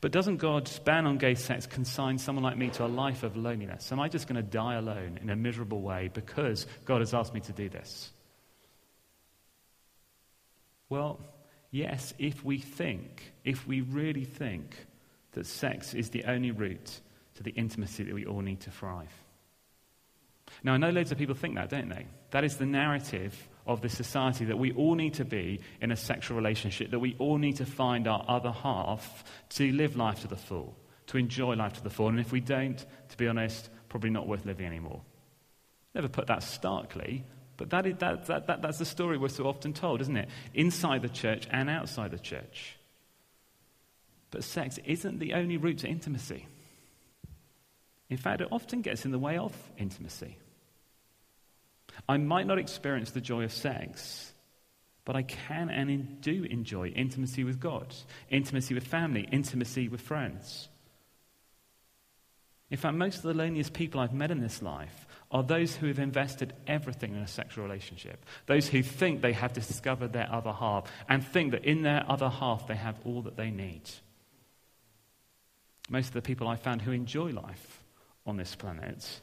But 0.00 0.12
doesn't 0.12 0.36
God's 0.36 0.78
ban 0.78 1.06
on 1.06 1.18
gay 1.18 1.34
sex 1.34 1.66
consign 1.66 2.18
someone 2.18 2.44
like 2.44 2.56
me 2.56 2.70
to 2.70 2.84
a 2.84 2.86
life 2.86 3.22
of 3.22 3.36
loneliness? 3.36 3.90
Am 3.90 3.98
I 3.98 4.08
just 4.08 4.28
going 4.28 4.36
to 4.36 4.42
die 4.42 4.74
alone 4.74 5.18
in 5.20 5.30
a 5.30 5.36
miserable 5.36 5.80
way 5.80 6.10
because 6.12 6.66
God 6.84 7.00
has 7.00 7.14
asked 7.14 7.34
me 7.34 7.40
to 7.40 7.52
do 7.52 7.68
this? 7.68 8.10
Well, 10.88 11.20
yes, 11.70 12.14
if 12.18 12.44
we 12.44 12.58
think, 12.58 13.32
if 13.44 13.66
we 13.66 13.80
really 13.80 14.24
think 14.24 14.76
that 15.32 15.46
sex 15.46 15.94
is 15.94 16.10
the 16.10 16.24
only 16.24 16.52
route 16.52 17.00
to 17.34 17.42
the 17.42 17.50
intimacy 17.50 18.04
that 18.04 18.14
we 18.14 18.26
all 18.26 18.40
need 18.40 18.60
to 18.60 18.70
thrive. 18.70 19.12
Now, 20.62 20.74
I 20.74 20.76
know 20.76 20.90
loads 20.90 21.10
of 21.10 21.18
people 21.18 21.34
think 21.34 21.56
that, 21.56 21.70
don't 21.70 21.88
they? 21.88 22.06
That 22.30 22.44
is 22.44 22.56
the 22.56 22.66
narrative 22.66 23.48
of 23.66 23.80
this 23.80 23.96
society 23.96 24.44
that 24.46 24.58
we 24.58 24.72
all 24.72 24.94
need 24.94 25.14
to 25.14 25.24
be 25.24 25.60
in 25.80 25.90
a 25.90 25.96
sexual 25.96 26.36
relationship, 26.36 26.90
that 26.90 26.98
we 26.98 27.16
all 27.18 27.38
need 27.38 27.56
to 27.56 27.66
find 27.66 28.06
our 28.06 28.24
other 28.28 28.52
half 28.52 29.24
to 29.50 29.72
live 29.72 29.96
life 29.96 30.20
to 30.20 30.28
the 30.28 30.36
full, 30.36 30.76
to 31.06 31.16
enjoy 31.16 31.54
life 31.54 31.74
to 31.74 31.82
the 31.82 31.90
full. 31.90 32.08
And 32.08 32.20
if 32.20 32.32
we 32.32 32.40
don't, 32.40 32.78
to 33.08 33.16
be 33.16 33.26
honest, 33.26 33.70
probably 33.88 34.10
not 34.10 34.28
worth 34.28 34.44
living 34.44 34.66
anymore. 34.66 35.00
Never 35.94 36.08
put 36.08 36.26
that 36.26 36.42
starkly, 36.42 37.24
but 37.56 37.70
that 37.70 37.86
is, 37.86 37.96
that, 37.98 38.26
that, 38.26 38.46
that, 38.48 38.62
that's 38.62 38.78
the 38.78 38.84
story 38.84 39.16
we're 39.16 39.28
so 39.28 39.46
often 39.46 39.72
told, 39.72 40.00
isn't 40.00 40.16
it? 40.16 40.28
Inside 40.52 41.02
the 41.02 41.08
church 41.08 41.46
and 41.50 41.70
outside 41.70 42.10
the 42.10 42.18
church. 42.18 42.76
But 44.30 44.44
sex 44.44 44.78
isn't 44.84 45.20
the 45.20 45.34
only 45.34 45.56
route 45.56 45.78
to 45.78 45.88
intimacy. 45.88 46.46
In 48.10 48.16
fact, 48.16 48.40
it 48.40 48.48
often 48.50 48.82
gets 48.82 49.04
in 49.04 49.12
the 49.12 49.18
way 49.18 49.38
of 49.38 49.56
intimacy. 49.78 50.36
I 52.08 52.16
might 52.16 52.46
not 52.46 52.58
experience 52.58 53.10
the 53.10 53.20
joy 53.20 53.44
of 53.44 53.52
sex, 53.52 54.32
but 55.04 55.16
I 55.16 55.22
can 55.22 55.70
and 55.70 56.20
do 56.20 56.44
enjoy 56.44 56.88
intimacy 56.88 57.44
with 57.44 57.60
God, 57.60 57.94
intimacy 58.30 58.74
with 58.74 58.86
family, 58.86 59.28
intimacy 59.30 59.88
with 59.88 60.00
friends. 60.00 60.68
In 62.70 62.78
fact, 62.78 62.96
most 62.96 63.18
of 63.18 63.22
the 63.22 63.34
loneliest 63.34 63.72
people 63.72 64.00
I've 64.00 64.14
met 64.14 64.30
in 64.30 64.40
this 64.40 64.62
life 64.62 65.06
are 65.30 65.42
those 65.42 65.76
who 65.76 65.86
have 65.88 65.98
invested 65.98 66.54
everything 66.66 67.14
in 67.14 67.20
a 67.20 67.28
sexual 67.28 67.64
relationship. 67.64 68.24
Those 68.46 68.68
who 68.68 68.82
think 68.82 69.20
they 69.20 69.32
have 69.32 69.52
discovered 69.52 70.12
their 70.12 70.28
other 70.32 70.52
half 70.52 70.90
and 71.08 71.24
think 71.24 71.52
that 71.52 71.64
in 71.64 71.82
their 71.82 72.04
other 72.08 72.28
half 72.28 72.66
they 72.66 72.76
have 72.76 72.98
all 73.04 73.22
that 73.22 73.36
they 73.36 73.50
need. 73.50 73.82
Most 75.88 76.08
of 76.08 76.14
the 76.14 76.22
people 76.22 76.48
I 76.48 76.56
found 76.56 76.82
who 76.82 76.92
enjoy 76.92 77.30
life 77.30 77.82
on 78.26 78.36
this 78.36 78.54
planet 78.54 79.20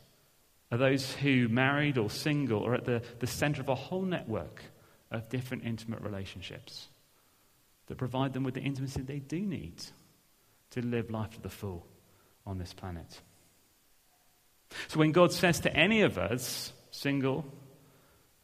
are 0.71 0.77
those 0.77 1.11
who, 1.13 1.49
married 1.49 1.97
or 1.97 2.09
single, 2.09 2.65
are 2.65 2.75
at 2.75 2.85
the, 2.85 3.01
the 3.19 3.27
center 3.27 3.61
of 3.61 3.69
a 3.69 3.75
whole 3.75 4.03
network 4.03 4.63
of 5.11 5.27
different 5.29 5.65
intimate 5.65 6.01
relationships 6.01 6.87
that 7.87 7.97
provide 7.97 8.33
them 8.33 8.43
with 8.43 8.53
the 8.53 8.61
intimacy 8.61 9.01
they 9.01 9.19
do 9.19 9.39
need 9.39 9.75
to 10.71 10.81
live 10.81 11.11
life 11.11 11.31
to 11.31 11.41
the 11.41 11.49
full 11.49 11.85
on 12.45 12.57
this 12.57 12.73
planet. 12.73 13.21
So 14.87 14.99
when 14.99 15.11
God 15.11 15.33
says 15.33 15.59
to 15.61 15.75
any 15.75 16.03
of 16.03 16.17
us, 16.17 16.71
single, 16.91 17.45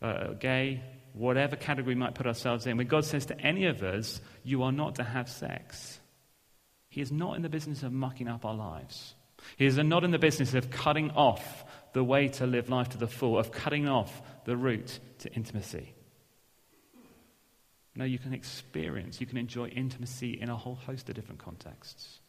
uh, 0.02 0.34
gay, 0.34 0.84
whatever 1.14 1.56
category 1.56 1.96
we 1.96 2.00
might 2.00 2.16
put 2.16 2.28
ourselves 2.28 2.68
in, 2.68 2.76
when 2.76 2.88
God 2.88 3.06
says 3.06 3.28
to 3.28 3.40
any 3.40 3.66
of 3.66 3.82
us, 3.82 4.20
you 4.44 4.64
are 4.64 4.74
not 4.74 4.96
to 4.96 5.04
have 5.06 5.30
sex, 5.30 6.00
He 6.90 7.00
is 7.00 7.12
not 7.12 7.38
in 7.38 7.42
the 7.42 7.50
business 7.50 7.84
of 7.84 7.94
mucking 7.94 8.28
up 8.28 8.44
our 8.44 8.56
lives. 8.56 9.14
He 9.56 9.66
is 9.66 9.78
not 9.78 10.04
in 10.04 10.12
the 10.12 10.20
business 10.20 10.54
of 10.54 10.70
cutting 10.72 11.12
off 11.12 11.64
the 11.98 12.04
way 12.04 12.28
to 12.28 12.46
live 12.46 12.70
life 12.70 12.90
to 12.90 12.98
the 13.00 13.08
full, 13.08 13.40
of 13.40 13.52
cutting 13.52 13.90
off 13.90 14.22
the 14.46 14.56
route 14.56 15.00
to 15.18 15.34
intimacy. 15.34 15.96
No, 17.96 18.06
you 18.06 18.20
can 18.20 18.36
experience, 18.36 19.20
you 19.20 19.26
can 19.26 19.40
enjoy 19.40 19.70
intimacy 19.70 20.40
in 20.40 20.48
a 20.48 20.56
whole 20.56 20.76
host 20.76 21.10
of 21.10 21.16
different 21.16 21.40
contexts. 21.40 22.20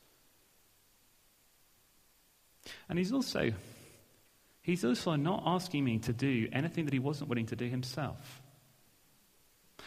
And 2.88 2.98
he's 2.98 3.12
also, 3.12 3.52
he's 4.62 4.86
also 4.86 5.16
not 5.16 5.42
asking 5.44 5.84
me 5.84 5.98
to 5.98 6.14
do 6.14 6.48
anything 6.50 6.86
that 6.86 6.94
he 6.94 6.98
wasn't 6.98 7.28
willing 7.28 7.44
to 7.48 7.56
do 7.56 7.66
himself. 7.66 8.40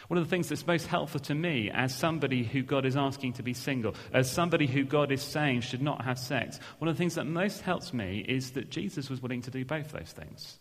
One 0.08 0.18
of 0.18 0.24
the 0.24 0.30
things 0.30 0.48
that's 0.48 0.66
most 0.66 0.86
helpful 0.86 1.20
to 1.20 1.34
me 1.34 1.70
as 1.70 1.94
somebody 1.94 2.42
who 2.42 2.62
God 2.62 2.84
is 2.84 2.96
asking 2.96 3.34
to 3.34 3.42
be 3.42 3.54
single, 3.54 3.94
as 4.12 4.30
somebody 4.30 4.66
who 4.66 4.84
God 4.84 5.12
is 5.12 5.22
saying 5.22 5.60
should 5.60 5.82
not 5.82 6.04
have 6.04 6.18
sex, 6.18 6.58
one 6.78 6.88
of 6.88 6.96
the 6.96 6.98
things 6.98 7.14
that 7.14 7.24
most 7.24 7.60
helps 7.62 7.92
me 7.92 8.24
is 8.26 8.52
that 8.52 8.70
Jesus 8.70 9.08
was 9.08 9.22
willing 9.22 9.42
to 9.42 9.50
do 9.50 9.64
both 9.64 9.92
those 9.92 10.12
things. 10.12 10.58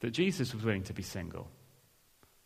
That 0.00 0.10
Jesus 0.10 0.54
was 0.54 0.64
willing 0.64 0.84
to 0.84 0.92
be 0.92 1.02
single. 1.02 1.48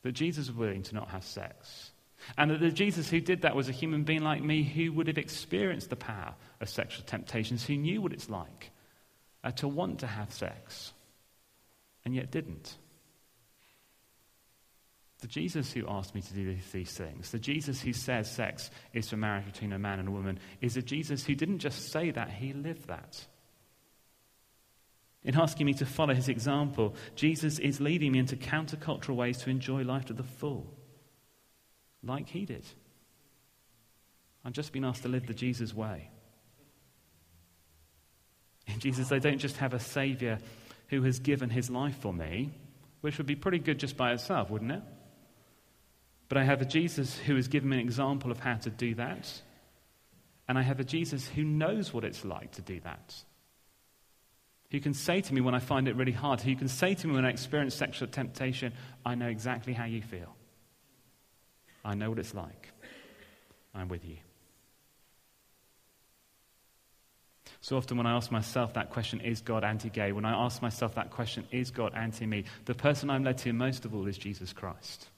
That 0.02 0.12
Jesus 0.12 0.48
was 0.48 0.56
willing 0.56 0.82
to 0.84 0.94
not 0.94 1.08
have 1.10 1.24
sex. 1.24 1.90
And 2.38 2.50
that 2.50 2.60
the 2.60 2.70
Jesus 2.70 3.10
who 3.10 3.20
did 3.20 3.42
that 3.42 3.56
was 3.56 3.68
a 3.68 3.72
human 3.72 4.04
being 4.04 4.22
like 4.22 4.42
me 4.42 4.62
who 4.62 4.92
would 4.92 5.08
have 5.08 5.18
experienced 5.18 5.90
the 5.90 5.96
power 5.96 6.34
of 6.60 6.68
sexual 6.68 7.04
temptations, 7.04 7.64
who 7.66 7.76
knew 7.76 8.00
what 8.00 8.12
it's 8.12 8.30
like 8.30 8.70
uh, 9.44 9.50
to 9.52 9.68
want 9.68 10.00
to 10.00 10.06
have 10.06 10.32
sex, 10.32 10.92
and 12.04 12.14
yet 12.14 12.30
didn't. 12.30 12.76
The 15.22 15.28
Jesus 15.28 15.72
who 15.72 15.86
asked 15.88 16.16
me 16.16 16.20
to 16.20 16.34
do 16.34 16.56
these 16.72 16.90
things, 16.90 17.30
the 17.30 17.38
Jesus 17.38 17.80
who 17.80 17.92
says 17.92 18.28
sex 18.28 18.72
is 18.92 19.08
for 19.08 19.16
marriage 19.16 19.46
between 19.46 19.72
a 19.72 19.78
man 19.78 20.00
and 20.00 20.08
a 20.08 20.10
woman, 20.10 20.40
is 20.60 20.76
a 20.76 20.82
Jesus 20.82 21.24
who 21.24 21.36
didn't 21.36 21.60
just 21.60 21.92
say 21.92 22.10
that, 22.10 22.28
he 22.28 22.52
lived 22.52 22.88
that. 22.88 23.24
In 25.22 25.38
asking 25.38 25.66
me 25.66 25.74
to 25.74 25.86
follow 25.86 26.12
his 26.12 26.28
example, 26.28 26.96
Jesus 27.14 27.60
is 27.60 27.80
leading 27.80 28.10
me 28.10 28.18
into 28.18 28.34
countercultural 28.34 29.14
ways 29.14 29.38
to 29.38 29.50
enjoy 29.50 29.84
life 29.84 30.06
to 30.06 30.12
the 30.12 30.24
full, 30.24 30.66
like 32.02 32.28
he 32.28 32.44
did. 32.44 32.66
I've 34.44 34.52
just 34.52 34.72
been 34.72 34.84
asked 34.84 35.02
to 35.02 35.08
live 35.08 35.28
the 35.28 35.34
Jesus 35.34 35.72
way. 35.72 36.10
In 38.66 38.80
Jesus, 38.80 39.12
I 39.12 39.20
don't 39.20 39.38
just 39.38 39.58
have 39.58 39.72
a 39.72 39.78
Savior 39.78 40.40
who 40.88 41.02
has 41.02 41.20
given 41.20 41.48
his 41.48 41.70
life 41.70 42.00
for 42.00 42.12
me, 42.12 42.50
which 43.02 43.18
would 43.18 43.26
be 43.28 43.36
pretty 43.36 43.60
good 43.60 43.78
just 43.78 43.96
by 43.96 44.12
itself, 44.12 44.50
wouldn't 44.50 44.72
it? 44.72 44.82
But 46.32 46.40
I 46.40 46.44
have 46.44 46.62
a 46.62 46.64
Jesus 46.64 47.18
who 47.18 47.36
has 47.36 47.46
given 47.46 47.68
me 47.68 47.76
an 47.76 47.82
example 47.82 48.30
of 48.30 48.40
how 48.40 48.54
to 48.54 48.70
do 48.70 48.94
that. 48.94 49.30
And 50.48 50.56
I 50.56 50.62
have 50.62 50.80
a 50.80 50.84
Jesus 50.84 51.28
who 51.28 51.44
knows 51.44 51.92
what 51.92 52.04
it's 52.04 52.24
like 52.24 52.52
to 52.52 52.62
do 52.62 52.80
that. 52.84 53.14
Who 54.70 54.80
can 54.80 54.94
say 54.94 55.20
to 55.20 55.34
me 55.34 55.42
when 55.42 55.54
I 55.54 55.58
find 55.58 55.88
it 55.88 55.94
really 55.94 56.10
hard, 56.10 56.40
who 56.40 56.56
can 56.56 56.68
say 56.68 56.94
to 56.94 57.06
me 57.06 57.12
when 57.12 57.26
I 57.26 57.28
experience 57.28 57.74
sexual 57.74 58.08
temptation, 58.08 58.72
I 59.04 59.14
know 59.14 59.26
exactly 59.26 59.74
how 59.74 59.84
you 59.84 60.00
feel. 60.00 60.34
I 61.84 61.96
know 61.96 62.08
what 62.08 62.18
it's 62.18 62.32
like. 62.32 62.72
I'm 63.74 63.88
with 63.88 64.06
you. 64.06 64.16
So 67.60 67.76
often, 67.76 67.98
when 67.98 68.06
I 68.06 68.16
ask 68.16 68.30
myself 68.30 68.72
that 68.72 68.88
question, 68.88 69.20
is 69.20 69.42
God 69.42 69.64
anti 69.64 69.90
gay? 69.90 70.12
When 70.12 70.24
I 70.24 70.32
ask 70.46 70.62
myself 70.62 70.94
that 70.94 71.10
question, 71.10 71.44
is 71.50 71.70
God 71.70 71.92
anti 71.94 72.24
me? 72.24 72.44
The 72.64 72.74
person 72.74 73.10
I'm 73.10 73.22
led 73.22 73.36
to 73.36 73.52
most 73.52 73.84
of 73.84 73.94
all 73.94 74.06
is 74.06 74.16
Jesus 74.16 74.54
Christ 74.54 75.08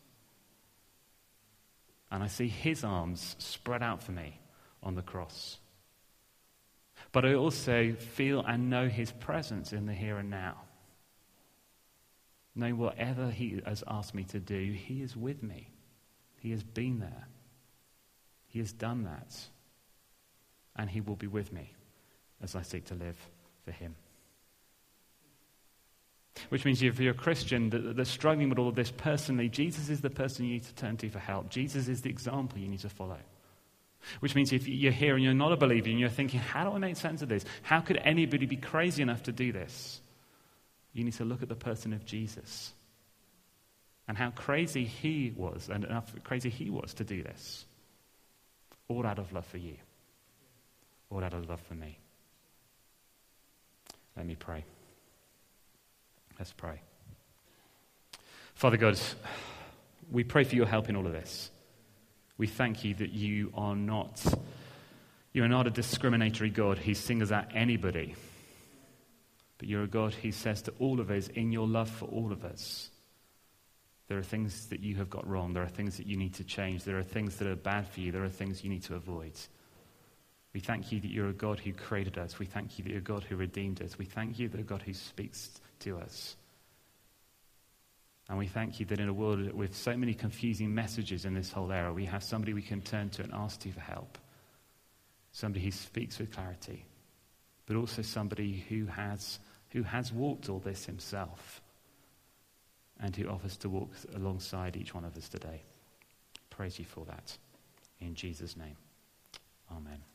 and 2.14 2.22
I 2.22 2.28
see 2.28 2.46
his 2.46 2.84
arms 2.84 3.34
spread 3.40 3.82
out 3.82 4.00
for 4.00 4.12
me 4.12 4.38
on 4.84 4.94
the 4.94 5.02
cross. 5.02 5.58
But 7.10 7.24
I 7.24 7.34
also 7.34 7.92
feel 7.94 8.44
and 8.46 8.70
know 8.70 8.86
his 8.86 9.10
presence 9.10 9.72
in 9.72 9.86
the 9.86 9.94
here 9.94 10.18
and 10.18 10.30
now. 10.30 10.58
Know 12.54 12.70
whatever 12.70 13.30
he 13.30 13.60
has 13.66 13.82
asked 13.88 14.14
me 14.14 14.22
to 14.26 14.38
do, 14.38 14.54
he 14.54 15.02
is 15.02 15.16
with 15.16 15.42
me. 15.42 15.72
He 16.38 16.52
has 16.52 16.62
been 16.62 17.00
there. 17.00 17.26
He 18.46 18.60
has 18.60 18.72
done 18.72 19.02
that. 19.02 19.34
And 20.76 20.88
he 20.88 21.00
will 21.00 21.16
be 21.16 21.26
with 21.26 21.52
me 21.52 21.72
as 22.40 22.54
I 22.54 22.62
seek 22.62 22.84
to 22.84 22.94
live 22.94 23.18
for 23.64 23.72
him. 23.72 23.96
Which 26.48 26.64
means 26.64 26.82
if 26.82 26.98
you're 26.98 27.12
a 27.12 27.16
Christian 27.16 27.70
that, 27.70 27.96
that's 27.96 28.10
struggling 28.10 28.48
with 28.48 28.58
all 28.58 28.68
of 28.68 28.74
this 28.74 28.90
personally, 28.90 29.48
Jesus 29.48 29.88
is 29.88 30.00
the 30.00 30.10
person 30.10 30.44
you 30.44 30.54
need 30.54 30.64
to 30.64 30.74
turn 30.74 30.96
to 30.98 31.08
for 31.08 31.20
help. 31.20 31.48
Jesus 31.48 31.88
is 31.88 32.02
the 32.02 32.10
example 32.10 32.58
you 32.58 32.68
need 32.68 32.80
to 32.80 32.88
follow. 32.88 33.18
Which 34.20 34.34
means 34.34 34.52
if 34.52 34.68
you're 34.68 34.92
here 34.92 35.14
and 35.14 35.24
you're 35.24 35.32
not 35.32 35.52
a 35.52 35.56
believer 35.56 35.88
and 35.88 35.98
you're 35.98 36.08
thinking, 36.08 36.40
how 36.40 36.64
do 36.64 36.74
I 36.74 36.78
make 36.78 36.96
sense 36.96 37.22
of 37.22 37.28
this? 37.28 37.44
How 37.62 37.80
could 37.80 37.98
anybody 37.98 38.46
be 38.46 38.56
crazy 38.56 39.02
enough 39.02 39.22
to 39.24 39.32
do 39.32 39.52
this? 39.52 40.00
You 40.92 41.04
need 41.04 41.14
to 41.14 41.24
look 41.24 41.42
at 41.42 41.48
the 41.48 41.54
person 41.54 41.92
of 41.92 42.04
Jesus 42.04 42.72
and 44.06 44.16
how 44.18 44.30
crazy 44.30 44.84
he 44.84 45.32
was 45.34 45.68
and 45.68 45.84
how 45.86 46.04
crazy 46.22 46.50
he 46.50 46.70
was 46.70 46.94
to 46.94 47.04
do 47.04 47.22
this. 47.22 47.64
All 48.88 49.06
out 49.06 49.18
of 49.18 49.32
love 49.32 49.46
for 49.46 49.58
you, 49.58 49.76
all 51.10 51.24
out 51.24 51.32
of 51.32 51.48
love 51.48 51.60
for 51.62 51.74
me. 51.74 51.98
Let 54.16 54.26
me 54.26 54.36
pray. 54.36 54.64
Let's 56.38 56.52
pray. 56.52 56.80
Father 58.54 58.76
God, 58.76 58.98
we 60.10 60.24
pray 60.24 60.44
for 60.44 60.56
your 60.56 60.66
help 60.66 60.88
in 60.88 60.96
all 60.96 61.06
of 61.06 61.12
this. 61.12 61.50
We 62.36 62.46
thank 62.46 62.84
you 62.84 62.94
that 62.94 63.10
you 63.10 63.52
are 63.54 63.76
not, 63.76 64.24
you 65.32 65.44
are 65.44 65.48
not 65.48 65.66
a 65.66 65.70
discriminatory 65.70 66.50
God 66.50 66.78
who 66.78 66.94
singles 66.94 67.30
out 67.30 67.46
anybody, 67.54 68.14
but 69.58 69.68
you're 69.68 69.84
a 69.84 69.88
God 69.88 70.14
who 70.14 70.32
says 70.32 70.62
to 70.62 70.72
all 70.78 71.00
of 71.00 71.10
us, 71.10 71.28
in 71.28 71.52
your 71.52 71.68
love 71.68 71.90
for 71.90 72.06
all 72.06 72.32
of 72.32 72.44
us, 72.44 72.90
there 74.08 74.18
are 74.18 74.22
things 74.22 74.66
that 74.66 74.80
you 74.80 74.96
have 74.96 75.08
got 75.08 75.26
wrong. 75.26 75.52
There 75.54 75.62
are 75.62 75.68
things 75.68 75.96
that 75.96 76.06
you 76.06 76.16
need 76.16 76.34
to 76.34 76.44
change. 76.44 76.84
There 76.84 76.98
are 76.98 77.02
things 77.02 77.36
that 77.36 77.48
are 77.48 77.56
bad 77.56 77.88
for 77.88 78.00
you. 78.00 78.12
There 78.12 78.24
are 78.24 78.28
things 78.28 78.62
you 78.62 78.68
need 78.68 78.82
to 78.84 78.96
avoid. 78.96 79.32
We 80.54 80.60
thank 80.60 80.92
you 80.92 81.00
that 81.00 81.10
you're 81.10 81.28
a 81.28 81.34
God 81.34 81.58
who 81.58 81.72
created 81.72 82.16
us. 82.16 82.38
We 82.38 82.46
thank 82.46 82.78
you 82.78 82.84
that 82.84 82.90
you're 82.90 83.00
a 83.00 83.02
God 83.02 83.24
who 83.24 83.36
redeemed 83.36 83.82
us. 83.82 83.98
We 83.98 84.04
thank 84.04 84.38
you 84.38 84.48
that 84.48 84.56
you're 84.56 84.64
a 84.64 84.68
God 84.68 84.82
who 84.82 84.94
speaks 84.94 85.50
to 85.80 85.98
us. 85.98 86.36
And 88.28 88.38
we 88.38 88.46
thank 88.46 88.80
you 88.80 88.86
that 88.86 89.00
in 89.00 89.08
a 89.08 89.12
world 89.12 89.52
with 89.52 89.76
so 89.76 89.96
many 89.96 90.14
confusing 90.14 90.72
messages 90.72 91.24
in 91.24 91.34
this 91.34 91.50
whole 91.52 91.72
era, 91.72 91.92
we 91.92 92.06
have 92.06 92.22
somebody 92.22 92.54
we 92.54 92.62
can 92.62 92.80
turn 92.80 93.10
to 93.10 93.22
and 93.22 93.34
ask 93.34 93.66
you 93.66 93.72
for 93.72 93.80
help. 93.80 94.16
Somebody 95.32 95.64
who 95.64 95.72
speaks 95.72 96.18
with 96.18 96.30
clarity, 96.30 96.84
but 97.66 97.76
also 97.76 98.02
somebody 98.02 98.64
who 98.68 98.86
has, 98.86 99.40
who 99.70 99.82
has 99.82 100.12
walked 100.12 100.48
all 100.48 100.60
this 100.60 100.86
himself 100.86 101.60
and 103.00 103.14
who 103.14 103.28
offers 103.28 103.56
to 103.58 103.68
walk 103.68 103.90
alongside 104.14 104.76
each 104.76 104.94
one 104.94 105.04
of 105.04 105.16
us 105.16 105.28
today. 105.28 105.62
Praise 106.48 106.78
you 106.78 106.84
for 106.84 107.04
that. 107.06 107.36
In 108.00 108.14
Jesus' 108.14 108.56
name. 108.56 108.76
Amen. 109.72 110.13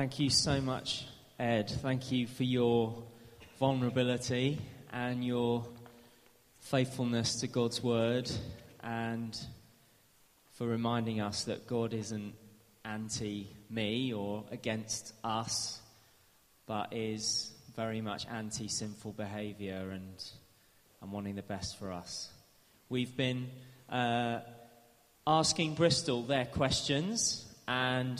Thank 0.00 0.18
you 0.18 0.30
so 0.30 0.62
much, 0.62 1.04
Ed. 1.38 1.68
Thank 1.68 2.10
you 2.10 2.26
for 2.26 2.42
your 2.42 3.02
vulnerability 3.58 4.58
and 4.90 5.22
your 5.22 5.66
faithfulness 6.58 7.40
to 7.40 7.46
God's 7.46 7.82
word 7.82 8.30
and 8.82 9.38
for 10.52 10.66
reminding 10.66 11.20
us 11.20 11.44
that 11.44 11.66
God 11.66 11.92
isn't 11.92 12.32
anti 12.82 13.50
me 13.68 14.14
or 14.14 14.44
against 14.50 15.12
us, 15.22 15.82
but 16.64 16.94
is 16.94 17.52
very 17.76 18.00
much 18.00 18.26
anti 18.26 18.68
sinful 18.68 19.12
behavior 19.12 19.90
and, 19.92 20.24
and 21.02 21.12
wanting 21.12 21.34
the 21.34 21.42
best 21.42 21.78
for 21.78 21.92
us. 21.92 22.30
We've 22.88 23.14
been 23.14 23.50
uh, 23.90 24.38
asking 25.26 25.74
Bristol 25.74 26.22
their 26.22 26.46
questions, 26.46 27.44
and 27.68 28.18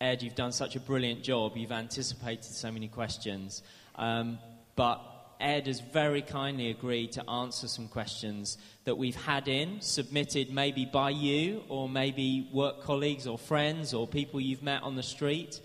Ed, 0.00 0.22
you've 0.22 0.34
done 0.34 0.52
such 0.52 0.76
a 0.76 0.80
brilliant 0.80 1.22
job. 1.22 1.56
You've 1.56 1.72
anticipated 1.72 2.44
so 2.44 2.70
many 2.70 2.86
questions. 2.86 3.62
Um, 3.94 4.38
but 4.74 5.00
Ed 5.40 5.66
has 5.66 5.80
very 5.80 6.20
kindly 6.20 6.68
agreed 6.68 7.12
to 7.12 7.28
answer 7.30 7.66
some 7.66 7.88
questions 7.88 8.58
that 8.84 8.96
we've 8.96 9.16
had 9.16 9.48
in, 9.48 9.80
submitted 9.80 10.52
maybe 10.52 10.84
by 10.84 11.10
you, 11.10 11.62
or 11.68 11.88
maybe 11.88 12.46
work 12.52 12.82
colleagues, 12.82 13.26
or 13.26 13.38
friends, 13.38 13.94
or 13.94 14.06
people 14.06 14.38
you've 14.38 14.62
met 14.62 14.82
on 14.82 14.96
the 14.96 15.02
street. 15.02 15.60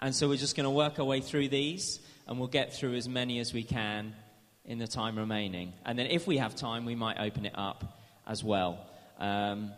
And 0.00 0.12
so 0.14 0.28
we're 0.28 0.36
just 0.36 0.56
going 0.56 0.64
to 0.64 0.70
work 0.70 0.98
our 0.98 1.04
way 1.04 1.20
through 1.20 1.48
these, 1.48 2.00
and 2.26 2.40
we'll 2.40 2.48
get 2.48 2.74
through 2.74 2.96
as 2.96 3.08
many 3.08 3.38
as 3.38 3.54
we 3.54 3.62
can 3.62 4.14
in 4.64 4.78
the 4.78 4.88
time 4.88 5.16
remaining. 5.16 5.72
And 5.84 5.96
then 5.96 6.06
if 6.06 6.26
we 6.26 6.38
have 6.38 6.56
time, 6.56 6.84
we 6.84 6.96
might 6.96 7.18
open 7.20 7.46
it 7.46 7.54
up 7.54 8.00
as 8.26 8.42
well. 8.42 8.84
Um, 9.18 9.70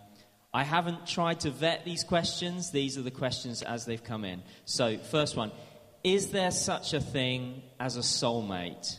I 0.53 0.65
haven't 0.65 1.07
tried 1.07 1.41
to 1.41 1.51
vet 1.51 1.85
these 1.85 2.05
questions, 2.05 2.71
these 2.71 2.97
are 2.97 3.03
the 3.03 3.11
questions 3.11 3.63
as 3.63 3.85
they've 3.85 4.03
come 4.03 4.25
in. 4.25 4.43
So, 4.65 4.99
first 4.99 5.37
one 5.37 5.53
is 6.05 6.31
there 6.31 6.51
such 6.51 6.95
a 6.95 7.01
thing 7.01 7.63
as 7.79 7.97
a 7.97 8.01
soulmate? 8.01 8.97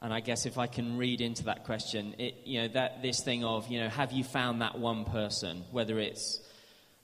And 0.00 0.12
I 0.12 0.20
guess 0.20 0.44
if 0.44 0.58
I 0.58 0.66
can 0.66 0.98
read 0.98 1.22
into 1.22 1.44
that 1.44 1.64
question, 1.64 2.14
it, 2.18 2.42
you 2.44 2.60
know, 2.60 2.68
that 2.68 3.00
this 3.00 3.22
thing 3.22 3.42
of, 3.42 3.68
you 3.68 3.80
know, 3.80 3.88
have 3.88 4.12
you 4.12 4.22
found 4.22 4.60
that 4.60 4.78
one 4.78 5.06
person, 5.06 5.64
whether 5.70 5.98
it's 5.98 6.40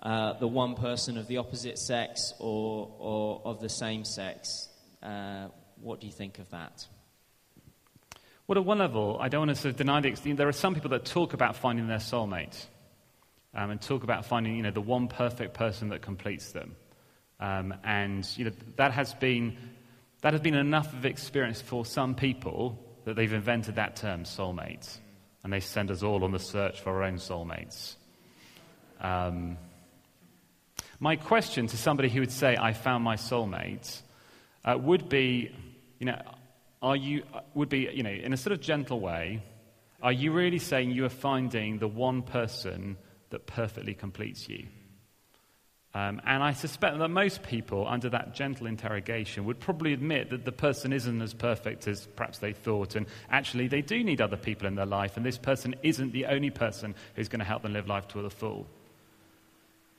uh, 0.01 0.35
the 0.35 0.46
one 0.46 0.75
person 0.75 1.16
of 1.16 1.27
the 1.27 1.38
opposite 1.38 1.79
sex 1.79 2.35
or, 2.38 2.94
or 2.99 3.40
of 3.44 3.61
the 3.61 3.70
same 3.70 4.05
sex? 4.05 4.68
Uh, 5.03 5.49
what 5.81 6.01
do 6.01 6.07
you 6.07 6.12
think 6.12 6.38
of 6.38 6.51
that? 6.51 6.87
Well, 8.46 8.59
at 8.59 8.64
one 8.66 8.79
level, 8.79 9.16
I 9.18 9.29
don't 9.29 9.46
want 9.46 9.57
to 9.57 9.62
sort 9.62 9.70
of 9.73 9.77
deny 9.79 10.01
the 10.03 10.33
There 10.35 10.49
are 10.49 10.53
some 10.53 10.75
people 10.75 10.90
that 10.90 11.07
talk 11.07 11.33
about 11.33 11.57
finding 11.57 11.88
their 11.88 11.99
soulmate 11.99 12.66
um, 13.54 13.70
and 13.70 13.80
talk 13.80 14.04
about 14.04 14.24
finding, 14.24 14.56
you 14.56 14.62
know, 14.62 14.70
the 14.70 14.80
one 14.80 15.08
perfect 15.08 15.54
person 15.54 15.88
that 15.90 16.02
completes 16.02 16.52
them. 16.52 16.76
Um, 17.38 17.74
and 17.84 18.28
you 18.36 18.44
know, 18.44 18.52
that, 18.76 18.92
has 18.92 19.14
been, 19.14 19.56
that 20.22 20.32
has 20.32 20.42
been 20.42 20.54
enough 20.54 20.92
of 20.92 21.04
experience 21.04 21.60
for 21.60 21.84
some 21.84 22.14
people 22.14 22.78
that 23.04 23.16
they've 23.16 23.32
invented 23.32 23.76
that 23.76 23.96
term, 23.96 24.24
soulmates. 24.24 24.98
And 25.42 25.52
they 25.52 25.60
send 25.60 25.90
us 25.90 26.02
all 26.02 26.22
on 26.24 26.32
the 26.32 26.38
search 26.38 26.80
for 26.80 26.90
our 26.90 27.04
own 27.04 27.16
soulmates. 27.16 27.94
Um, 29.00 29.56
my 30.98 31.16
question 31.16 31.66
to 31.68 31.76
somebody 31.78 32.10
who 32.10 32.20
would 32.20 32.30
say, 32.30 32.56
I 32.60 32.74
found 32.74 33.02
my 33.02 33.16
soulmate, 33.16 34.02
uh, 34.64 34.76
would 34.78 35.08
be, 35.08 35.50
you 35.98 36.06
know, 36.06 36.20
are 36.82 36.96
you, 36.96 37.22
would 37.54 37.70
be, 37.70 37.88
you 37.92 38.02
know, 38.02 38.10
in 38.10 38.34
a 38.34 38.36
sort 38.36 38.52
of 38.52 38.60
gentle 38.60 39.00
way, 39.00 39.42
are 40.02 40.12
you 40.12 40.32
really 40.32 40.58
saying 40.58 40.90
you 40.90 41.06
are 41.06 41.10
finding 41.10 41.78
the 41.78 41.88
one 41.88 42.22
person 42.22 42.96
that 43.30 43.46
perfectly 43.46 43.94
completes 43.94 44.48
you? 44.48 44.66
Um, 45.92 46.20
and 46.24 46.40
I 46.40 46.52
suspect 46.52 46.98
that 46.98 47.08
most 47.08 47.42
people, 47.42 47.84
under 47.88 48.10
that 48.10 48.32
gentle 48.32 48.68
interrogation, 48.68 49.44
would 49.46 49.58
probably 49.58 49.92
admit 49.92 50.30
that 50.30 50.44
the 50.44 50.52
person 50.52 50.92
isn't 50.92 51.20
as 51.20 51.34
perfect 51.34 51.88
as 51.88 52.06
perhaps 52.14 52.38
they 52.38 52.52
thought, 52.52 52.94
and 52.94 53.06
actually 53.28 53.66
they 53.66 53.82
do 53.82 54.04
need 54.04 54.20
other 54.20 54.36
people 54.36 54.68
in 54.68 54.76
their 54.76 54.86
life, 54.86 55.16
and 55.16 55.26
this 55.26 55.38
person 55.38 55.74
isn't 55.82 56.12
the 56.12 56.26
only 56.26 56.50
person 56.50 56.94
who's 57.16 57.28
going 57.28 57.40
to 57.40 57.44
help 57.44 57.62
them 57.62 57.72
live 57.72 57.88
life 57.88 58.06
to 58.08 58.22
the 58.22 58.30
full. 58.30 58.68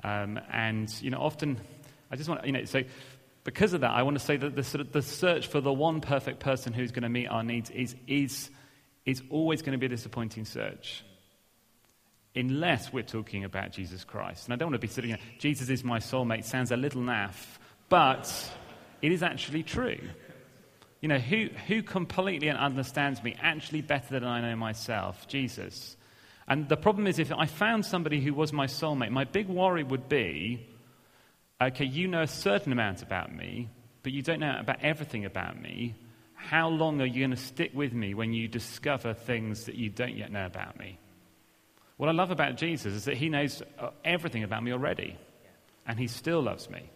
Um, 0.01 0.39
and, 0.49 0.89
you 1.01 1.09
know, 1.09 1.19
often, 1.19 1.59
I 2.09 2.15
just 2.15 2.29
want 2.29 2.45
you 2.45 2.53
know, 2.53 2.63
so 2.63 2.83
because 3.43 3.73
of 3.73 3.81
that, 3.81 3.91
I 3.91 4.03
want 4.03 4.17
to 4.17 4.23
say 4.23 4.37
that 4.37 4.55
the, 4.55 4.63
sort 4.63 4.81
of, 4.81 4.93
the 4.93 5.01
search 5.01 5.47
for 5.47 5.59
the 5.59 5.73
one 5.73 5.99
perfect 5.99 6.39
person 6.39 6.71
who's 6.71 6.91
going 6.91 7.03
to 7.03 7.09
meet 7.09 7.27
our 7.27 7.43
needs 7.43 7.69
is, 7.69 7.97
is, 8.07 8.49
is 9.05 9.21
always 9.29 9.61
going 9.61 9.73
to 9.73 9.77
be 9.77 9.87
a 9.87 9.89
disappointing 9.89 10.45
search 10.45 11.03
unless 12.35 12.93
we're 12.93 13.03
talking 13.03 13.43
about 13.43 13.71
Jesus 13.71 14.03
Christ. 14.03 14.45
And 14.45 14.53
I 14.53 14.57
don't 14.57 14.71
want 14.71 14.81
to 14.81 14.87
be 14.87 14.91
sitting 14.91 15.09
here, 15.09 15.19
Jesus 15.37 15.69
is 15.69 15.83
my 15.83 15.99
soulmate, 15.99 16.45
sounds 16.45 16.71
a 16.71 16.77
little 16.77 17.01
naff, 17.01 17.35
but 17.89 18.51
it 19.01 19.11
is 19.11 19.23
actually 19.23 19.63
true. 19.63 19.99
You 21.01 21.09
know, 21.09 21.17
who, 21.17 21.47
who 21.67 21.81
completely 21.81 22.49
understands 22.49 23.23
me 23.23 23.35
actually 23.41 23.81
better 23.81 24.19
than 24.19 24.23
I 24.23 24.41
know 24.41 24.55
myself? 24.55 25.27
Jesus. 25.27 25.97
And 26.47 26.69
the 26.69 26.77
problem 26.77 27.07
is, 27.07 27.17
if 27.17 27.31
I 27.31 27.47
found 27.47 27.85
somebody 27.85 28.21
who 28.21 28.33
was 28.33 28.53
my 28.53 28.67
soulmate, 28.67 29.09
my 29.09 29.23
big 29.23 29.47
worry 29.47 29.83
would 29.83 30.07
be 30.07 30.67
okay, 31.61 31.85
you 31.85 32.07
know 32.07 32.21
a 32.21 32.27
certain 32.27 32.71
amount 32.71 33.03
about 33.03 33.33
me, 33.33 33.69
but 34.03 34.11
you 34.11 34.21
don't 34.21 34.39
know 34.39 34.57
about 34.59 34.77
everything 34.81 35.25
about 35.25 35.61
me. 35.61 35.95
How 36.33 36.69
long 36.69 37.01
are 37.01 37.05
you 37.05 37.19
going 37.19 37.31
to 37.31 37.37
stick 37.37 37.71
with 37.73 37.93
me 37.93 38.13
when 38.13 38.33
you 38.33 38.47
discover 38.47 39.13
things 39.13 39.65
that 39.65 39.75
you 39.75 39.89
don't 39.89 40.15
yet 40.15 40.31
know 40.31 40.45
about 40.45 40.79
me? 40.79 40.97
What 42.01 42.09
I 42.09 42.13
love 42.13 42.31
about 42.31 42.57
Jesus 42.57 42.95
is 42.95 43.05
that 43.05 43.15
he 43.15 43.29
knows 43.29 43.61
uh, 43.77 43.91
everything 44.03 44.41
about 44.43 44.63
me 44.63 44.71
already, 44.71 45.15
and 45.85 45.99
he 45.99 46.07
still 46.07 46.41
loves 46.41 46.67
me. 46.67 46.89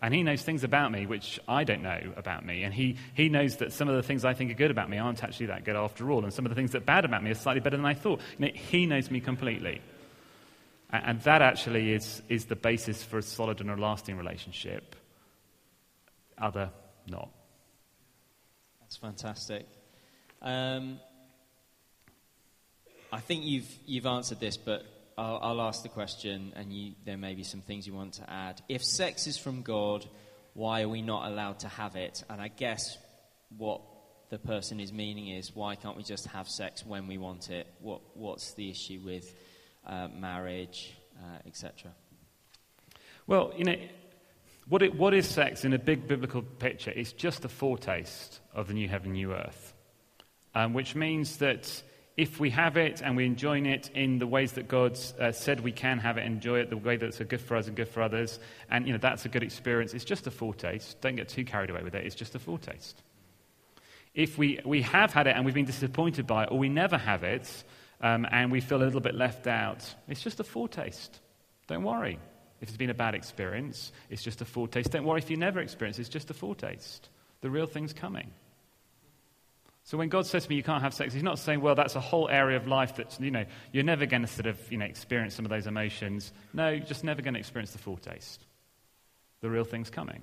And 0.00 0.14
he 0.14 0.22
knows 0.22 0.40
things 0.40 0.62
about 0.62 0.92
me 0.92 1.04
which 1.04 1.40
I 1.48 1.64
don't 1.64 1.82
know 1.82 2.12
about 2.16 2.46
me. 2.46 2.62
And 2.62 2.72
he, 2.72 2.94
he 3.14 3.28
knows 3.28 3.56
that 3.56 3.72
some 3.72 3.88
of 3.88 3.96
the 3.96 4.04
things 4.04 4.24
I 4.24 4.34
think 4.34 4.52
are 4.52 4.54
good 4.54 4.70
about 4.70 4.88
me 4.88 4.98
aren't 4.98 5.24
actually 5.24 5.46
that 5.46 5.64
good 5.64 5.74
after 5.74 6.12
all. 6.12 6.22
And 6.22 6.32
some 6.32 6.46
of 6.46 6.50
the 6.50 6.54
things 6.54 6.70
that 6.70 6.82
are 6.82 6.84
bad 6.84 7.04
about 7.04 7.24
me 7.24 7.32
are 7.32 7.34
slightly 7.34 7.58
better 7.60 7.76
than 7.76 7.84
I 7.84 7.94
thought. 7.94 8.20
You 8.38 8.46
know, 8.46 8.52
he 8.54 8.86
knows 8.86 9.10
me 9.10 9.18
completely. 9.18 9.82
And, 10.90 11.04
and 11.06 11.20
that 11.22 11.42
actually 11.42 11.92
is, 11.92 12.22
is 12.28 12.44
the 12.44 12.54
basis 12.54 13.02
for 13.02 13.18
a 13.18 13.22
solid 13.22 13.60
and 13.60 13.68
a 13.68 13.74
lasting 13.74 14.16
relationship. 14.16 14.94
Other, 16.38 16.70
not. 17.08 17.30
That's 18.80 18.96
fantastic. 18.96 19.66
Um, 20.40 21.00
I 23.12 23.20
think 23.20 23.44
you've, 23.44 23.68
you've 23.86 24.06
answered 24.06 24.40
this, 24.40 24.56
but 24.56 24.84
I'll, 25.16 25.38
I'll 25.42 25.60
ask 25.62 25.82
the 25.82 25.88
question, 25.88 26.52
and 26.56 26.72
you, 26.72 26.92
there 27.04 27.16
may 27.16 27.34
be 27.34 27.44
some 27.44 27.60
things 27.60 27.86
you 27.86 27.94
want 27.94 28.14
to 28.14 28.30
add. 28.30 28.60
If 28.68 28.84
sex 28.84 29.26
is 29.26 29.38
from 29.38 29.62
God, 29.62 30.04
why 30.54 30.82
are 30.82 30.88
we 30.88 31.02
not 31.02 31.30
allowed 31.30 31.60
to 31.60 31.68
have 31.68 31.96
it? 31.96 32.24
And 32.28 32.40
I 32.40 32.48
guess 32.48 32.98
what 33.56 33.80
the 34.28 34.38
person 34.38 34.80
is 34.80 34.92
meaning 34.92 35.28
is 35.28 35.54
why 35.54 35.76
can't 35.76 35.96
we 35.96 36.02
just 36.02 36.26
have 36.28 36.48
sex 36.48 36.84
when 36.84 37.06
we 37.06 37.16
want 37.18 37.50
it? 37.50 37.66
What, 37.80 38.00
what's 38.14 38.52
the 38.54 38.68
issue 38.68 39.00
with 39.04 39.32
uh, 39.86 40.08
marriage, 40.08 40.92
uh, 41.18 41.38
etc.? 41.46 41.92
Well, 43.26 43.52
you 43.56 43.64
know, 43.64 43.76
what, 44.68 44.82
it, 44.82 44.94
what 44.96 45.14
is 45.14 45.28
sex 45.28 45.64
in 45.64 45.72
a 45.72 45.78
big 45.78 46.08
biblical 46.08 46.42
picture? 46.42 46.92
It's 46.94 47.12
just 47.12 47.44
a 47.44 47.48
foretaste 47.48 48.40
of 48.52 48.66
the 48.68 48.74
new 48.74 48.88
heaven, 48.88 49.12
new 49.12 49.32
earth, 49.32 49.74
um, 50.54 50.72
which 50.74 50.94
means 50.94 51.36
that 51.36 51.82
if 52.16 52.40
we 52.40 52.50
have 52.50 52.76
it 52.76 53.02
and 53.02 53.16
we 53.16 53.26
enjoy 53.26 53.60
it 53.60 53.90
in 53.94 54.18
the 54.18 54.26
ways 54.26 54.52
that 54.52 54.68
God 54.68 54.98
uh, 55.20 55.32
said 55.32 55.60
we 55.60 55.72
can 55.72 55.98
have 55.98 56.16
it 56.16 56.24
enjoy 56.24 56.60
it, 56.60 56.70
the 56.70 56.76
way 56.76 56.96
that's 56.96 57.18
good 57.18 57.40
for 57.40 57.56
us 57.56 57.66
and 57.66 57.76
good 57.76 57.88
for 57.88 58.02
others, 58.02 58.38
and 58.70 58.86
you 58.86 58.92
know 58.92 58.98
that's 58.98 59.26
a 59.26 59.28
good 59.28 59.42
experience. 59.42 59.92
It's 59.92 60.04
just 60.04 60.26
a 60.26 60.30
foretaste. 60.30 61.00
Don't 61.00 61.16
get 61.16 61.28
too 61.28 61.44
carried 61.44 61.70
away 61.70 61.82
with 61.82 61.94
it. 61.94 62.06
It's 62.06 62.14
just 62.14 62.34
a 62.34 62.38
foretaste. 62.38 63.02
If 64.14 64.38
we, 64.38 64.60
we 64.64 64.80
have 64.82 65.12
had 65.12 65.26
it 65.26 65.36
and 65.36 65.44
we've 65.44 65.54
been 65.54 65.66
disappointed 65.66 66.26
by 66.26 66.44
it, 66.44 66.50
or 66.50 66.58
we 66.58 66.70
never 66.70 66.96
have 66.96 67.22
it 67.22 67.64
um, 68.00 68.26
and 68.30 68.50
we 68.50 68.62
feel 68.62 68.78
a 68.78 68.84
little 68.84 69.02
bit 69.02 69.14
left 69.14 69.46
out, 69.46 69.94
it's 70.08 70.22
just 70.22 70.40
a 70.40 70.44
foretaste. 70.44 71.20
Don't 71.66 71.84
worry. 71.84 72.18
If 72.62 72.68
it's 72.68 72.78
been 72.78 72.88
a 72.88 72.94
bad 72.94 73.14
experience, 73.14 73.92
it's 74.08 74.22
just 74.22 74.40
a 74.40 74.46
foretaste. 74.46 74.90
Don't 74.90 75.04
worry 75.04 75.18
if 75.18 75.30
you 75.30 75.36
never 75.36 75.60
experience 75.60 75.98
it, 75.98 76.02
it's 76.02 76.08
just 76.08 76.30
a 76.30 76.34
foretaste. 76.34 77.10
The 77.42 77.50
real 77.50 77.66
thing's 77.66 77.92
coming. 77.92 78.30
So 79.86 79.96
when 79.96 80.08
God 80.08 80.26
says 80.26 80.42
to 80.42 80.50
me, 80.50 80.56
you 80.56 80.64
can't 80.64 80.82
have 80.82 80.92
sex, 80.92 81.14
he's 81.14 81.22
not 81.22 81.38
saying, 81.38 81.60
well, 81.60 81.76
that's 81.76 81.94
a 81.94 82.00
whole 82.00 82.28
area 82.28 82.56
of 82.56 82.66
life 82.66 82.96
that, 82.96 83.16
you 83.20 83.30
know, 83.30 83.44
you're 83.70 83.84
never 83.84 84.04
going 84.04 84.22
to 84.22 84.28
sort 84.28 84.46
of, 84.46 84.58
you 84.70 84.78
know, 84.78 84.84
experience 84.84 85.36
some 85.36 85.44
of 85.44 85.48
those 85.48 85.68
emotions. 85.68 86.32
No, 86.52 86.70
you're 86.70 86.84
just 86.84 87.04
never 87.04 87.22
going 87.22 87.34
to 87.34 87.40
experience 87.40 87.70
the 87.70 87.78
foretaste. 87.78 88.44
The 89.42 89.48
real 89.48 89.62
thing's 89.62 89.88
coming. 89.88 90.22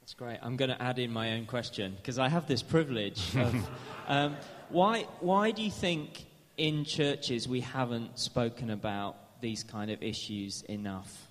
That's 0.00 0.14
great. 0.14 0.40
I'm 0.42 0.56
going 0.56 0.70
to 0.70 0.82
add 0.82 0.98
in 0.98 1.12
my 1.12 1.34
own 1.34 1.46
question 1.46 1.94
because 1.96 2.18
I 2.18 2.28
have 2.28 2.48
this 2.48 2.60
privilege 2.60 3.36
of, 3.36 3.54
um, 4.08 4.36
why, 4.68 5.06
why 5.20 5.52
do 5.52 5.62
you 5.62 5.70
think 5.70 6.24
in 6.56 6.84
churches 6.84 7.46
we 7.46 7.60
haven't 7.60 8.18
spoken 8.18 8.70
about 8.70 9.40
these 9.40 9.62
kind 9.62 9.92
of 9.92 10.02
issues 10.02 10.62
enough? 10.62 11.28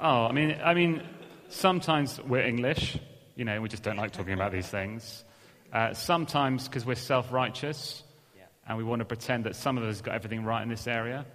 Oh, 0.00 0.26
I 0.26 0.32
mean, 0.32 0.56
I 0.62 0.74
mean, 0.74 1.02
sometimes 1.48 2.20
we're 2.22 2.46
English, 2.46 2.96
you 3.34 3.44
know, 3.44 3.60
we 3.60 3.68
just 3.68 3.82
don't 3.82 3.96
like 3.96 4.12
talking 4.12 4.32
about 4.32 4.52
these 4.52 4.68
things. 4.68 5.24
Uh, 5.72 5.92
sometimes 5.92 6.68
because 6.68 6.86
we're 6.86 6.94
self 6.94 7.32
righteous 7.32 8.04
yeah. 8.36 8.44
and 8.68 8.78
we 8.78 8.84
want 8.84 9.00
to 9.00 9.04
pretend 9.04 9.42
that 9.44 9.56
some 9.56 9.76
of 9.76 9.82
us 9.82 10.00
got 10.00 10.14
everything 10.14 10.44
right 10.44 10.62
in 10.62 10.68
this 10.68 10.86
area. 10.86 11.26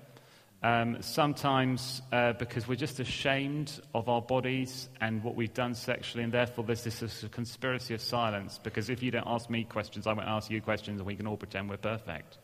Um, 0.62 1.02
sometimes 1.02 2.02
uh, 2.14 2.34
because 2.34 2.66
we're 2.66 2.76
just 2.76 3.02
ashamed 3.02 3.82
of 3.94 4.08
our 4.08 4.22
bodies 4.22 4.88
and 5.02 5.22
what 5.26 5.36
we've 5.36 5.54
done 5.54 5.76
sexually, 5.76 6.24
and 6.24 6.32
therefore 6.32 6.64
there's 6.64 6.86
this, 6.86 7.02
this 7.02 7.26
conspiracy 7.32 7.94
of 7.94 8.00
silence. 8.00 8.62
Because 8.64 8.90
if 8.90 9.04
you 9.04 9.12
don't 9.12 9.28
ask 9.28 9.50
me 9.50 9.66
questions, 9.66 10.08
I 10.08 10.14
won't 10.14 10.30
ask 10.30 10.50
you 10.50 10.62
questions, 10.62 11.02
and 11.02 11.06
we 11.06 11.18
can 11.18 11.28
all 11.28 11.36
pretend 11.36 11.70
we're 11.70 11.76
perfect. 11.76 12.38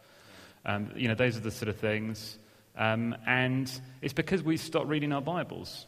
Um, 0.66 0.92
you 0.98 1.08
know, 1.08 1.16
those 1.16 1.38
are 1.38 1.42
the 1.42 1.52
sort 1.52 1.70
of 1.70 1.78
things. 1.78 2.38
Um, 2.78 3.16
and 3.26 3.72
it's 4.02 4.14
because 4.14 4.44
we 4.44 4.58
stopped 4.58 4.88
reading 4.88 5.14
our 5.14 5.22
Bibles. 5.22 5.86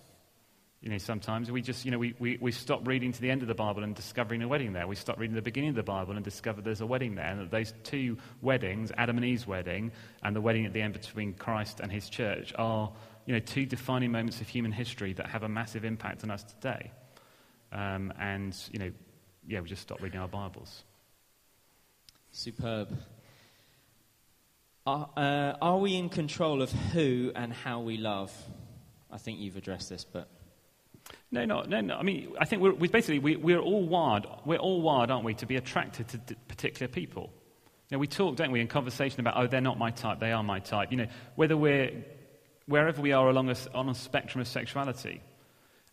You 0.82 0.90
know, 0.90 0.98
sometimes 0.98 1.52
we 1.52 1.62
just, 1.62 1.86
you 1.86 1.92
know, 1.92 2.00
we, 2.00 2.16
we, 2.18 2.40
we 2.42 2.52
stop 2.52 2.88
reading 2.88 3.14
to 3.14 3.22
the 3.22 3.30
end 3.30 3.44
of 3.44 3.48
the 3.48 3.54
Bible 3.54 3.84
and 3.84 3.96
discovering 3.96 4.42
a 4.42 4.48
wedding 4.48 4.74
there. 4.74 4.88
We 4.88 4.96
stop 4.96 5.20
reading 5.20 5.36
the 5.36 5.42
beginning 5.44 5.70
of 5.70 5.76
the 5.76 5.84
Bible 5.84 6.16
and 6.16 6.26
discover 6.26 6.60
there's 6.60 6.82
a 6.82 6.88
wedding 6.88 7.14
there. 7.14 7.28
And 7.28 7.40
that 7.40 7.52
those 7.52 7.72
two 7.84 8.18
weddings, 8.42 8.92
Adam 8.98 9.18
and 9.18 9.26
Eve's 9.26 9.46
wedding 9.46 9.92
and 10.24 10.36
the 10.36 10.42
wedding 10.42 10.66
at 10.66 10.74
the 10.74 10.82
end 10.82 10.94
between 10.94 11.34
Christ 11.34 11.82
and 11.82 11.92
his 11.92 12.10
church, 12.10 12.52
are, 12.58 12.92
you 13.28 13.34
know, 13.34 13.40
two 13.40 13.68
defining 13.68 14.12
moments 14.12 14.42
of 14.42 14.48
human 14.48 14.72
history 14.72 15.14
that 15.14 15.28
have 15.28 15.44
a 15.44 15.48
massive 15.48 15.86
impact 15.86 16.24
on 16.24 16.32
us 16.32 16.44
today. 16.44 16.92
Um, 17.72 18.12
and, 18.20 18.58
you 18.72 18.80
know, 18.80 18.92
yeah, 19.48 19.60
we 19.60 19.70
just 19.70 19.84
stop 19.84 20.02
reading 20.02 20.20
our 20.20 20.28
Bibles. 20.28 20.84
Superb. 22.32 22.98
Are, 24.88 25.12
uh, 25.16 25.54
are 25.62 25.78
we 25.78 25.96
in 25.96 26.10
control 26.10 26.64
of 26.64 26.72
who 26.72 27.32
and 27.36 27.54
how 27.54 27.82
we 27.82 27.98
love? 27.98 28.36
I 29.12 29.20
think 29.20 29.38
you've 29.38 29.58
addressed 29.58 29.88
this, 29.88 30.04
but. 30.04 30.28
No, 31.32 31.46
no, 31.46 31.62
no, 31.62 31.82
no. 31.82 31.96
I 31.96 32.04
mean, 32.04 32.34
I 32.40 32.46
think 32.46 32.62
we're, 32.62 32.74
we 32.74 32.88
basically 32.88 33.20
we, 33.20 33.36
we're 33.36 33.60
all 33.60 33.88
wired. 33.88 34.28
We're 34.46 34.58
all 34.58 34.82
wired, 34.82 35.12
aren't 35.12 35.26
we, 35.26 35.34
to 35.36 35.46
be 35.46 35.56
attracted 35.56 36.08
to 36.10 36.18
d- 36.18 36.36
particular 36.48 36.92
people. 36.92 37.32
You 37.90 37.98
know, 37.98 38.00
we 38.00 38.08
talk, 38.08 38.36
don't 38.36 38.52
we, 38.52 38.62
in 38.62 38.68
conversation 38.68 39.20
about, 39.20 39.36
oh, 39.38 39.48
they're 39.48 39.62
not 39.62 39.78
my 39.78 39.92
type, 39.92 40.20
they 40.20 40.32
are 40.32 40.44
my 40.44 40.60
type. 40.60 40.92
You 40.92 40.98
know, 40.98 41.08
whether 41.36 41.58
we're 41.58 41.92
wherever 42.68 43.02
we 43.02 43.12
are 43.12 43.28
along 43.28 43.50
a, 43.50 43.56
on 43.74 43.90
a 43.90 43.96
spectrum 43.96 44.42
of 44.42 44.48
sexuality, 44.48 45.22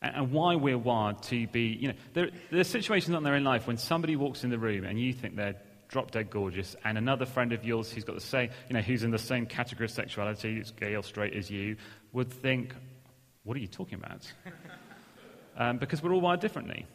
and, 0.02 0.16
and 0.16 0.32
why 0.32 0.56
we're 0.56 0.78
wired 0.78 1.22
to 1.24 1.46
be. 1.48 1.76
You 1.80 1.88
know, 1.88 1.94
there, 2.14 2.30
there 2.50 2.60
are 2.60 2.64
situations 2.64 3.14
on 3.14 3.22
there 3.22 3.36
in 3.36 3.44
life 3.44 3.66
when 3.66 3.78
somebody 3.78 4.16
walks 4.16 4.44
in 4.44 4.50
the 4.50 4.58
room 4.58 4.84
and 4.84 4.98
you 4.98 5.12
think 5.12 5.36
they're 5.36 5.56
drop 5.88 6.10
dead 6.10 6.30
gorgeous, 6.30 6.76
and 6.84 6.98
another 6.98 7.26
friend 7.26 7.52
of 7.52 7.64
yours 7.64 7.90
who's 7.90 8.04
got 8.04 8.14
the 8.14 8.20
same, 8.20 8.50
you 8.68 8.74
know, 8.74 8.80
who's 8.82 9.02
in 9.02 9.10
the 9.10 9.18
same 9.18 9.46
category 9.46 9.86
of 9.86 9.90
sexuality, 9.90 10.62
gay 10.78 10.94
or 10.94 11.02
straight 11.02 11.34
as 11.34 11.50
you, 11.50 11.76
would 12.12 12.30
think, 12.30 12.74
what 13.44 13.56
are 13.56 13.60
you 13.60 13.66
talking 13.66 13.98
about? 13.98 14.30
um, 15.58 15.76
because 15.76 16.02
we're 16.02 16.12
all 16.14 16.20
wired 16.20 16.40
differently. 16.40 16.86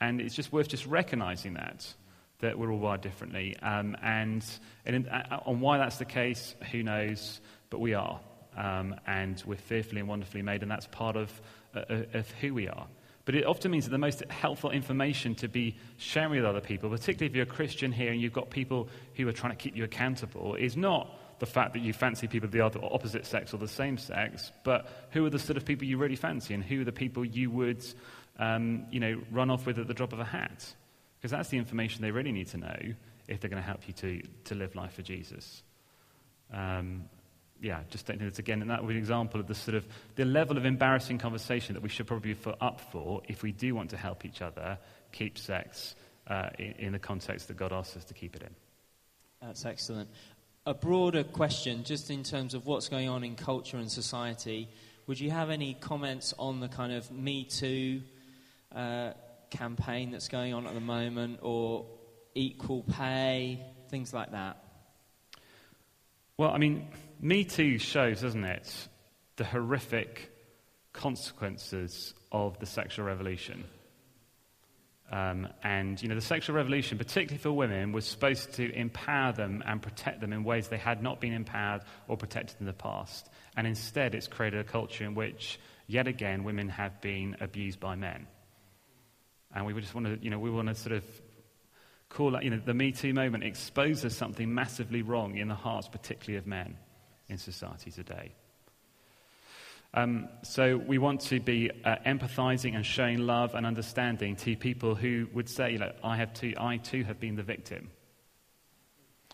And 0.00 0.20
it's 0.20 0.34
just 0.34 0.52
worth 0.52 0.68
just 0.68 0.86
recognizing 0.86 1.54
that, 1.54 1.92
that 2.38 2.58
we're 2.58 2.70
all 2.70 2.78
wired 2.78 3.00
differently. 3.00 3.56
Um, 3.60 3.96
and, 4.02 4.44
and 4.86 5.08
uh, 5.08 5.40
on 5.44 5.60
why 5.60 5.78
that's 5.78 5.96
the 5.96 6.04
case, 6.04 6.54
who 6.70 6.82
knows, 6.82 7.40
but 7.70 7.80
we 7.80 7.94
are. 7.94 8.20
Um, 8.56 8.94
and 9.06 9.42
we're 9.46 9.56
fearfully 9.56 10.00
and 10.00 10.08
wonderfully 10.08 10.42
made, 10.42 10.62
and 10.62 10.70
that's 10.70 10.86
part 10.86 11.16
of, 11.16 11.40
uh, 11.74 11.80
uh, 11.88 12.02
of 12.14 12.30
who 12.40 12.54
we 12.54 12.68
are. 12.68 12.86
But 13.24 13.34
it 13.34 13.46
often 13.46 13.70
means 13.70 13.84
that 13.84 13.90
the 13.90 13.98
most 13.98 14.24
helpful 14.28 14.70
information 14.70 15.34
to 15.36 15.48
be 15.48 15.76
sharing 15.98 16.30
with 16.32 16.44
other 16.44 16.60
people, 16.60 16.90
particularly 16.90 17.30
if 17.30 17.36
you're 17.36 17.44
a 17.44 17.46
Christian 17.46 17.92
here 17.92 18.10
and 18.10 18.20
you've 18.20 18.32
got 18.32 18.50
people 18.50 18.88
who 19.14 19.28
are 19.28 19.32
trying 19.32 19.52
to 19.52 19.56
keep 19.56 19.76
you 19.76 19.84
accountable, 19.84 20.56
is 20.56 20.76
not 20.76 21.14
the 21.40 21.46
fact 21.46 21.72
that 21.72 21.80
you 21.80 21.92
fancy 21.92 22.28
people 22.28 22.46
of 22.46 22.52
the 22.52 22.60
other, 22.60 22.78
opposite 22.82 23.26
sex 23.26 23.52
or 23.52 23.56
the 23.56 23.66
same 23.66 23.98
sex, 23.98 24.52
but 24.62 24.86
who 25.10 25.24
are 25.24 25.30
the 25.30 25.38
sort 25.38 25.56
of 25.56 25.64
people 25.64 25.86
you 25.86 25.96
really 25.96 26.14
fancy 26.14 26.54
and 26.54 26.62
who 26.62 26.82
are 26.82 26.84
the 26.84 26.92
people 26.92 27.24
you 27.24 27.50
would 27.50 27.84
um, 28.38 28.86
you 28.90 29.00
know, 29.00 29.20
run 29.30 29.50
off 29.50 29.66
with 29.66 29.78
at 29.78 29.88
the 29.88 29.94
drop 29.94 30.12
of 30.12 30.20
a 30.20 30.24
hat? 30.24 30.74
Because 31.18 31.30
that's 31.30 31.48
the 31.48 31.56
information 31.56 32.02
they 32.02 32.10
really 32.10 32.30
need 32.30 32.48
to 32.48 32.58
know 32.58 32.78
if 33.26 33.40
they're 33.40 33.50
going 33.50 33.62
to 33.62 33.66
help 33.66 33.88
you 33.88 33.94
to, 33.94 34.22
to 34.44 34.54
live 34.54 34.74
life 34.74 34.92
for 34.92 35.02
Jesus. 35.02 35.62
Um, 36.52 37.04
yeah, 37.62 37.80
just 37.90 38.06
don't 38.06 38.16
taking 38.16 38.28
it 38.28 38.38
again, 38.38 38.62
and 38.62 38.70
that 38.70 38.82
would 38.82 38.88
be 38.88 38.94
an 38.94 39.00
example 39.00 39.40
of 39.40 39.46
the 39.46 39.54
sort 39.54 39.74
of 39.74 39.86
the 40.16 40.24
level 40.24 40.56
of 40.56 40.64
embarrassing 40.64 41.18
conversation 41.18 41.74
that 41.74 41.82
we 41.82 41.88
should 41.88 42.06
probably 42.06 42.34
be 42.34 42.50
up 42.60 42.80
for 42.92 43.22
if 43.28 43.42
we 43.42 43.52
do 43.52 43.74
want 43.74 43.90
to 43.90 43.96
help 43.96 44.24
each 44.24 44.40
other 44.42 44.78
keep 45.12 45.38
sex 45.38 45.94
uh, 46.26 46.48
in, 46.58 46.72
in 46.78 46.92
the 46.92 46.98
context 46.98 47.48
that 47.48 47.56
God 47.56 47.72
asks 47.72 47.96
us 47.96 48.04
to 48.04 48.14
keep 48.14 48.34
it 48.34 48.42
in. 48.42 48.54
That's 49.42 49.64
excellent 49.64 50.08
a 50.70 50.74
broader 50.74 51.24
question, 51.24 51.82
just 51.82 52.12
in 52.12 52.22
terms 52.22 52.54
of 52.54 52.64
what's 52.64 52.88
going 52.88 53.08
on 53.08 53.24
in 53.24 53.34
culture 53.34 53.76
and 53.76 53.90
society, 53.90 54.68
would 55.08 55.18
you 55.18 55.28
have 55.28 55.50
any 55.50 55.74
comments 55.74 56.32
on 56.38 56.60
the 56.60 56.68
kind 56.68 56.92
of 56.92 57.10
Me 57.10 57.42
Too 57.42 58.02
uh, 58.72 59.10
campaign 59.50 60.12
that's 60.12 60.28
going 60.28 60.54
on 60.54 60.68
at 60.68 60.74
the 60.74 60.80
moment, 60.80 61.40
or 61.42 61.86
equal 62.36 62.84
pay, 62.84 63.60
things 63.88 64.14
like 64.14 64.30
that? 64.30 64.62
Well, 66.36 66.50
I 66.50 66.58
mean, 66.58 66.86
Me 67.20 67.42
Too 67.42 67.78
shows, 67.78 68.20
doesn't 68.20 68.44
it, 68.44 68.72
the 69.38 69.44
horrific 69.44 70.30
consequences 70.92 72.14
of 72.30 72.60
the 72.60 72.66
sexual 72.66 73.06
revolution. 73.06 73.64
Um, 75.10 75.48
and, 75.64 76.00
you 76.00 76.08
know, 76.08 76.14
the 76.14 76.20
sexual 76.20 76.54
revolution, 76.54 76.96
particularly 76.96 77.38
for 77.38 77.50
women, 77.50 77.90
was 77.90 78.06
supposed 78.06 78.54
to 78.54 78.72
empower 78.72 79.32
them 79.32 79.62
and 79.66 79.82
protect 79.82 80.20
them 80.20 80.32
in 80.32 80.44
ways 80.44 80.68
they 80.68 80.78
had 80.78 81.02
not 81.02 81.20
been 81.20 81.32
empowered 81.32 81.82
or 82.06 82.16
protected 82.16 82.56
in 82.60 82.66
the 82.66 82.72
past. 82.72 83.28
And 83.56 83.66
instead, 83.66 84.14
it's 84.14 84.28
created 84.28 84.60
a 84.60 84.64
culture 84.64 85.04
in 85.04 85.16
which, 85.16 85.58
yet 85.88 86.06
again, 86.06 86.44
women 86.44 86.68
have 86.68 87.00
been 87.00 87.36
abused 87.40 87.80
by 87.80 87.96
men. 87.96 88.28
And 89.52 89.66
we 89.66 89.72
just 89.80 89.94
want 89.94 90.06
to, 90.06 90.18
you 90.22 90.30
know, 90.30 90.38
we 90.38 90.48
want 90.48 90.68
to 90.68 90.76
sort 90.76 90.94
of 90.94 91.04
call 92.08 92.36
out, 92.36 92.44
you 92.44 92.50
know, 92.50 92.60
the 92.64 92.74
Me 92.74 92.92
Too 92.92 93.12
moment 93.12 93.42
exposes 93.42 94.16
something 94.16 94.54
massively 94.54 95.02
wrong 95.02 95.36
in 95.36 95.48
the 95.48 95.56
hearts, 95.56 95.88
particularly 95.88 96.38
of 96.38 96.46
men 96.46 96.76
in 97.28 97.36
society 97.36 97.90
today. 97.90 98.32
Um, 99.92 100.28
so 100.42 100.76
we 100.76 100.98
want 100.98 101.22
to 101.22 101.40
be 101.40 101.70
uh, 101.84 101.96
empathizing 102.06 102.76
and 102.76 102.86
showing 102.86 103.18
love 103.18 103.54
and 103.54 103.66
understanding 103.66 104.36
to 104.36 104.56
people 104.56 104.94
who 104.94 105.26
would 105.34 105.48
say, 105.48 105.76
know, 105.76 105.92
I, 106.04 106.16
have 106.16 106.32
too, 106.32 106.54
I 106.58 106.76
too 106.76 107.02
have 107.04 107.18
been 107.18 107.34
the 107.34 107.42
victim. 107.42 107.90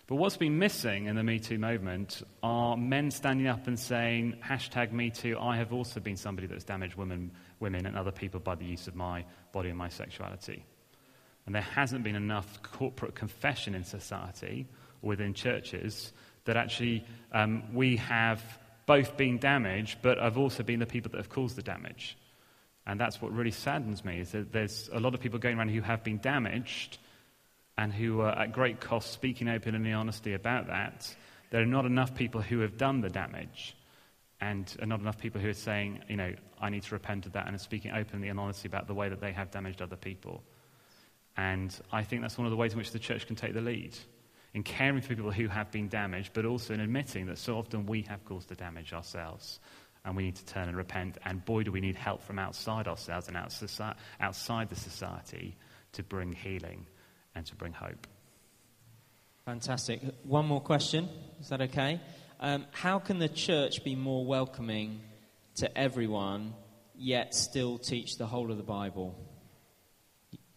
But 0.07 0.17
what's 0.17 0.37
been 0.37 0.59
missing 0.59 1.07
in 1.07 1.17
the 1.17 1.25
Me 1.25 1.41
Too 1.41 1.59
movement 1.59 2.23
are 2.43 2.77
men 2.77 3.11
standing 3.11 3.49
up 3.49 3.67
and 3.67 3.79
saying, 3.79 4.37
hashtag 4.43 4.93
Me 4.93 5.11
Too, 5.11 5.37
I 5.39 5.57
have 5.57 5.73
also 5.73 6.01
been 6.01 6.17
somebody 6.17 6.47
that's 6.47 6.65
damaged 6.65 6.95
women, 6.95 7.33
women 7.61 7.85
and 7.85 7.97
other 7.97 8.13
people 8.13 8.41
by 8.41 8.55
the 8.55 8.65
use 8.65 8.87
of 8.87 8.95
my 8.95 9.25
body 9.53 9.69
and 9.69 9.77
my 9.77 9.89
sexuality. 9.89 10.65
And 11.45 11.55
there 11.55 11.63
hasn't 11.63 12.03
been 12.03 12.17
enough 12.17 12.63
corporate 12.63 13.15
confession 13.15 13.75
in 13.75 13.85
society 13.85 14.67
within 15.03 15.35
churches 15.35 16.13
that 16.45 16.57
actually 16.57 17.05
um, 17.33 17.65
we 17.75 17.97
have 17.97 18.41
both 18.87 19.17
been 19.17 19.39
damaged, 19.39 19.99
but 20.01 20.19
I've 20.19 20.39
also 20.39 20.63
been 20.63 20.79
the 20.79 20.87
people 20.87 21.11
that 21.11 21.19
have 21.19 21.29
caused 21.29 21.57
the 21.57 21.63
damage. 21.63 22.17
And 22.87 23.01
that's 23.01 23.21
what 23.21 23.33
really 23.33 23.51
saddens 23.51 24.05
me, 24.05 24.21
is 24.21 24.31
that 24.31 24.53
there's 24.53 24.89
a 24.93 25.01
lot 25.01 25.15
of 25.15 25.21
people 25.21 25.41
going 25.41 25.59
around 25.59 25.71
who 25.71 25.81
have 25.81 26.05
been 26.05 26.19
damaged 26.19 26.99
and 27.77 27.93
who 27.93 28.21
are 28.21 28.39
at 28.39 28.53
great 28.53 28.81
cost 28.81 29.11
speaking 29.11 29.49
openly 29.49 29.91
and 29.91 29.99
honestly 29.99 30.35
about 30.35 30.69
that. 30.69 31.15
There 31.51 31.61
are 31.61 31.67
not 31.67 31.85
enough 31.85 32.15
people 32.15 32.41
who 32.41 32.61
have 32.61 32.79
done 32.79 33.01
the 33.01 33.11
damage 33.11 33.77
and 34.41 34.75
not 34.85 35.01
enough 35.01 35.19
people 35.19 35.41
who 35.41 35.49
are 35.49 35.55
saying, 35.55 36.01
you 36.09 36.17
know, 36.17 36.35
I 36.61 36.71
need 36.71 36.85
to 36.85 36.95
repent 36.95 37.27
of 37.27 37.33
that 37.33 37.47
and 37.47 37.57
are 37.57 37.59
speaking 37.59 37.93
openly 37.93 38.29
and 38.29 38.39
honestly 38.39 38.69
about 38.69 38.87
the 38.87 38.95
way 38.95 39.09
that 39.09 39.21
they 39.21 39.33
have 39.33 39.51
damaged 39.51 39.83
other 39.83 39.97
people. 39.97 40.43
And 41.37 41.77
I 41.93 42.03
think 42.03 42.23
that's 42.23 42.39
one 42.39 42.47
of 42.47 42.51
the 42.51 42.57
ways 42.57 42.73
in 42.73 42.79
which 42.79 42.93
the 42.93 42.99
church 42.99 43.27
can 43.27 43.37
take 43.37 43.53
the 43.53 43.61
lead 43.61 43.97
in 44.57 44.63
caring 44.63 45.03
for 45.03 45.09
people 45.09 45.31
who 45.31 45.49
have 45.49 45.71
been 45.71 45.87
damaged, 45.87 46.31
but 46.33 46.47
also 46.47 46.73
in 46.73 46.81
admitting 46.81 47.27
that 47.27 47.37
so 47.37 47.59
often 47.59 47.85
we 47.85 48.01
have 48.09 48.25
caused 48.25 48.49
the 48.49 48.55
damage 48.55 48.95
ourselves 48.95 49.61
and 50.03 50.17
we 50.17 50.23
need 50.23 50.35
to 50.35 50.47
turn 50.47 50.67
and 50.67 50.79
repent. 50.79 51.19
And 51.27 51.45
boy, 51.45 51.63
do 51.63 51.71
we 51.71 51.83
need 51.83 51.95
help 51.95 52.23
from 52.23 52.39
outside 52.39 52.89
ourselves 52.89 53.29
and 53.29 53.37
outside 53.37 54.71
the 54.71 54.77
society 54.77 55.59
to 55.93 56.03
bring 56.03 56.33
healing 56.33 56.87
and 57.35 57.45
to 57.45 57.55
bring 57.55 57.75
hope. 57.75 58.07
Fantastic. 59.45 60.01
One 60.23 60.47
more 60.47 60.63
question. 60.63 61.11
Is 61.39 61.51
that 61.51 61.61
okay? 61.61 62.01
Um, 62.41 62.65
how 62.71 62.99
can 62.99 63.19
the 63.19 63.29
church 63.29 63.85
be 63.85 63.95
more 63.95 64.25
welcoming 64.25 65.03
to 65.57 65.79
everyone, 65.79 66.55
yet 66.97 67.35
still 67.35 67.77
teach 67.77 68.17
the 68.17 68.27
whole 68.27 68.51
of 68.51 68.57
the 68.57 68.63
Bible? 68.63 69.15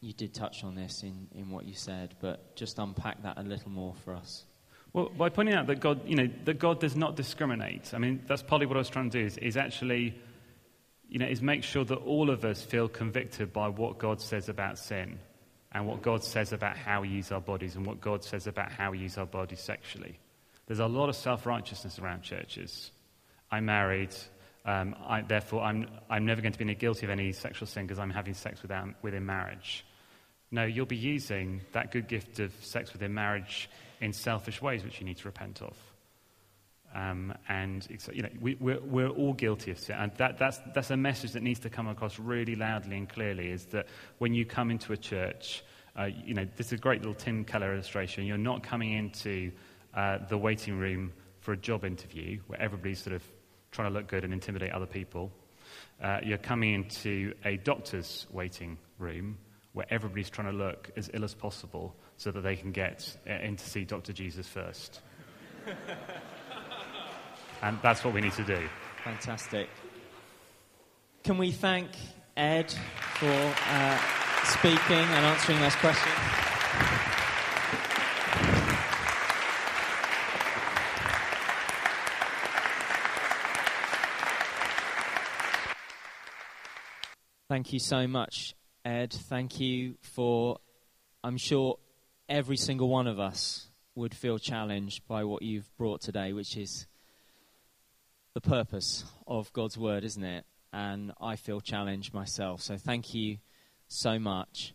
You 0.01 0.13
did 0.13 0.33
touch 0.33 0.63
on 0.63 0.75
this 0.75 1.03
in, 1.03 1.27
in 1.35 1.49
what 1.49 1.65
you 1.65 1.73
said, 1.73 2.15
but 2.21 2.55
just 2.55 2.79
unpack 2.79 3.21
that 3.23 3.37
a 3.37 3.43
little 3.43 3.69
more 3.69 3.93
for 4.05 4.13
us. 4.13 4.45
Well, 4.93 5.09
by 5.09 5.29
pointing 5.29 5.55
out 5.55 5.67
that 5.67 5.81
God, 5.81 6.07
you 6.07 6.15
know, 6.15 6.29
that 6.45 6.57
God 6.57 6.79
does 6.79 6.95
not 6.95 7.15
discriminate. 7.15 7.93
I 7.93 7.97
mean, 7.97 8.23
that's 8.27 8.41
partly 8.41 8.65
what 8.65 8.77
I 8.77 8.79
was 8.79 8.89
trying 8.89 9.09
to 9.09 9.19
do 9.19 9.25
is, 9.25 9.37
is 9.37 9.57
actually, 9.57 10.15
you 11.09 11.19
know, 11.19 11.27
is 11.27 11.41
make 11.41 11.63
sure 11.63 11.83
that 11.85 11.95
all 11.95 12.29
of 12.29 12.45
us 12.45 12.63
feel 12.63 12.87
convicted 12.87 13.51
by 13.51 13.67
what 13.67 13.99
God 13.99 14.21
says 14.21 14.49
about 14.49 14.79
sin 14.79 15.19
and 15.71 15.85
what 15.85 16.01
God 16.01 16.23
says 16.23 16.53
about 16.53 16.77
how 16.77 17.01
we 17.01 17.09
use 17.09 17.31
our 17.31 17.41
bodies 17.41 17.75
and 17.75 17.85
what 17.85 18.01
God 18.01 18.23
says 18.23 18.47
about 18.47 18.71
how 18.71 18.91
we 18.91 18.99
use 18.99 19.17
our 19.17 19.27
bodies 19.27 19.59
sexually. 19.59 20.17
There's 20.65 20.79
a 20.79 20.87
lot 20.87 21.09
of 21.09 21.15
self-righteousness 21.15 21.99
around 21.99 22.23
churches. 22.23 22.91
I'm 23.51 23.65
married, 23.65 24.15
um, 24.65 24.95
I, 25.05 25.21
therefore 25.21 25.61
I'm, 25.61 25.87
I'm 26.09 26.25
never 26.25 26.41
going 26.41 26.53
to 26.53 26.57
be 26.57 26.65
any 26.65 26.75
guilty 26.75 27.05
of 27.05 27.11
any 27.11 27.31
sexual 27.33 27.67
sin 27.67 27.85
because 27.85 27.99
I'm 27.99 28.09
having 28.09 28.33
sex 28.33 28.61
without, 28.61 28.87
within 29.03 29.25
marriage. 29.25 29.85
No, 30.51 30.65
you'll 30.65 30.85
be 30.85 30.97
using 30.97 31.61
that 31.73 31.91
good 31.91 32.07
gift 32.07 32.39
of 32.39 32.53
sex 32.61 32.91
within 32.91 33.13
marriage 33.13 33.69
in 34.01 34.13
selfish 34.13 34.61
ways, 34.61 34.83
which 34.83 34.99
you 34.99 35.05
need 35.05 35.17
to 35.17 35.25
repent 35.25 35.61
of. 35.61 35.75
Um, 36.93 37.35
and 37.47 37.87
you 38.11 38.23
know, 38.23 38.29
we, 38.41 38.55
we're, 38.59 38.79
we're, 38.79 39.09
all 39.09 39.33
guilty 39.33 39.69
of 39.69 39.77
sin. 39.77 39.95
And 39.95 40.11
that, 40.17 40.39
that's, 40.39 40.59
that's 40.73 40.89
a 40.89 40.97
message 40.97 41.33
that 41.33 41.43
needs 41.43 41.59
to 41.59 41.69
come 41.69 41.87
across 41.87 42.17
really 42.17 42.55
loudly 42.55 42.97
and 42.97 43.07
clearly 43.07 43.51
is 43.51 43.65
that 43.65 43.85
when 44.17 44.33
you 44.33 44.43
come 44.43 44.71
into 44.71 44.91
a 44.91 44.97
church, 44.97 45.63
uh, 45.95 46.05
you 46.05 46.33
know, 46.33 46.47
this 46.55 46.67
is 46.67 46.73
a 46.73 46.77
great 46.77 47.01
little 47.01 47.13
Tim 47.13 47.43
Keller 47.43 47.73
illustration. 47.73 48.25
You're 48.25 48.37
not 48.39 48.63
coming 48.63 48.93
into 48.93 49.51
uh, 49.93 50.17
the 50.27 50.37
waiting 50.37 50.79
room 50.79 51.13
for 51.41 51.53
a 51.53 51.57
job 51.57 51.85
interview 51.85 52.39
where 52.47 52.59
everybody's 52.59 52.99
sort 52.99 53.15
of 53.15 53.23
trying 53.71 53.89
to 53.89 53.93
look 53.93 54.07
good 54.07 54.23
and 54.23 54.33
intimidate 54.33 54.71
other 54.71 54.87
people. 54.87 55.31
Uh, 56.01 56.19
you're 56.23 56.39
coming 56.39 56.73
into 56.73 57.33
a 57.45 57.57
doctor's 57.57 58.25
waiting 58.31 58.79
room 58.97 59.37
where 59.73 59.85
everybody's 59.89 60.29
trying 60.29 60.51
to 60.51 60.57
look 60.57 60.91
as 60.97 61.09
ill 61.13 61.23
as 61.23 61.33
possible 61.33 61.95
so 62.17 62.31
that 62.31 62.41
they 62.41 62.55
can 62.55 62.71
get 62.71 63.15
uh, 63.27 63.33
in 63.33 63.55
to 63.55 63.65
see 63.65 63.83
Dr. 63.83 64.13
Jesus 64.13 64.47
first. 64.47 65.01
and 67.61 67.77
that's 67.81 68.03
what 68.03 68.13
we 68.13 68.21
need 68.21 68.33
to 68.33 68.43
do. 68.43 68.67
Fantastic. 69.03 69.69
Can 71.23 71.37
we 71.37 71.51
thank 71.51 71.89
Ed 72.35 72.73
for 73.15 73.27
uh, 73.27 73.97
speaking 74.45 74.97
and 74.97 75.25
answering 75.25 75.59
those 75.59 75.75
questions? 75.75 76.15
Thank 87.49 87.73
you 87.73 87.79
so 87.79 88.07
much, 88.07 88.53
Ed, 88.85 89.11
thank 89.11 89.59
you 89.59 89.95
for, 90.01 90.59
I'm 91.23 91.37
sure 91.37 91.77
every 92.29 92.57
single 92.57 92.87
one 92.87 93.07
of 93.07 93.19
us 93.19 93.67
would 93.95 94.15
feel 94.15 94.39
challenged 94.39 95.05
by 95.07 95.23
what 95.23 95.41
you've 95.41 95.69
brought 95.77 96.01
today, 96.01 96.31
which 96.31 96.55
is 96.55 96.87
the 98.33 98.41
purpose 98.41 99.03
of 99.27 99.51
God's 99.51 99.77
word, 99.77 100.03
isn't 100.03 100.23
it? 100.23 100.45
And 100.71 101.11
I 101.19 101.35
feel 101.35 101.59
challenged 101.59 102.13
myself. 102.13 102.61
So 102.61 102.77
thank 102.77 103.13
you 103.13 103.39
so 103.87 104.17
much. 104.17 104.73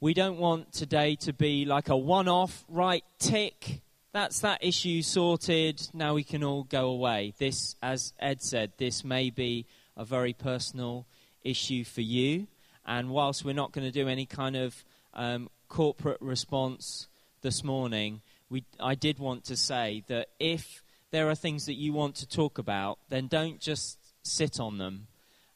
We 0.00 0.14
don't 0.14 0.38
want 0.38 0.72
today 0.72 1.14
to 1.16 1.32
be 1.32 1.64
like 1.64 1.88
a 1.88 1.96
one 1.96 2.28
off, 2.28 2.64
right 2.68 3.04
tick. 3.18 3.82
That's 4.12 4.40
that 4.40 4.64
issue 4.64 5.02
sorted. 5.02 5.80
Now 5.92 6.14
we 6.14 6.24
can 6.24 6.42
all 6.42 6.64
go 6.64 6.88
away. 6.88 7.34
This, 7.38 7.76
as 7.82 8.14
Ed 8.18 8.42
said, 8.42 8.72
this 8.78 9.04
may 9.04 9.30
be 9.30 9.66
a 9.96 10.04
very 10.04 10.32
personal 10.32 11.06
issue 11.42 11.84
for 11.84 12.00
you. 12.00 12.48
And 12.88 13.10
whilst 13.10 13.44
we're 13.44 13.52
not 13.52 13.72
going 13.72 13.86
to 13.86 13.92
do 13.92 14.08
any 14.08 14.24
kind 14.24 14.56
of 14.56 14.82
um, 15.12 15.50
corporate 15.68 16.22
response 16.22 17.06
this 17.42 17.62
morning, 17.62 18.22
we, 18.48 18.64
I 18.80 18.94
did 18.94 19.18
want 19.18 19.44
to 19.44 19.56
say 19.56 20.04
that 20.08 20.28
if 20.40 20.82
there 21.10 21.28
are 21.28 21.34
things 21.34 21.66
that 21.66 21.74
you 21.74 21.92
want 21.92 22.14
to 22.16 22.26
talk 22.26 22.56
about, 22.56 22.98
then 23.10 23.26
don't 23.26 23.60
just 23.60 23.98
sit 24.22 24.58
on 24.58 24.78
them. 24.78 25.06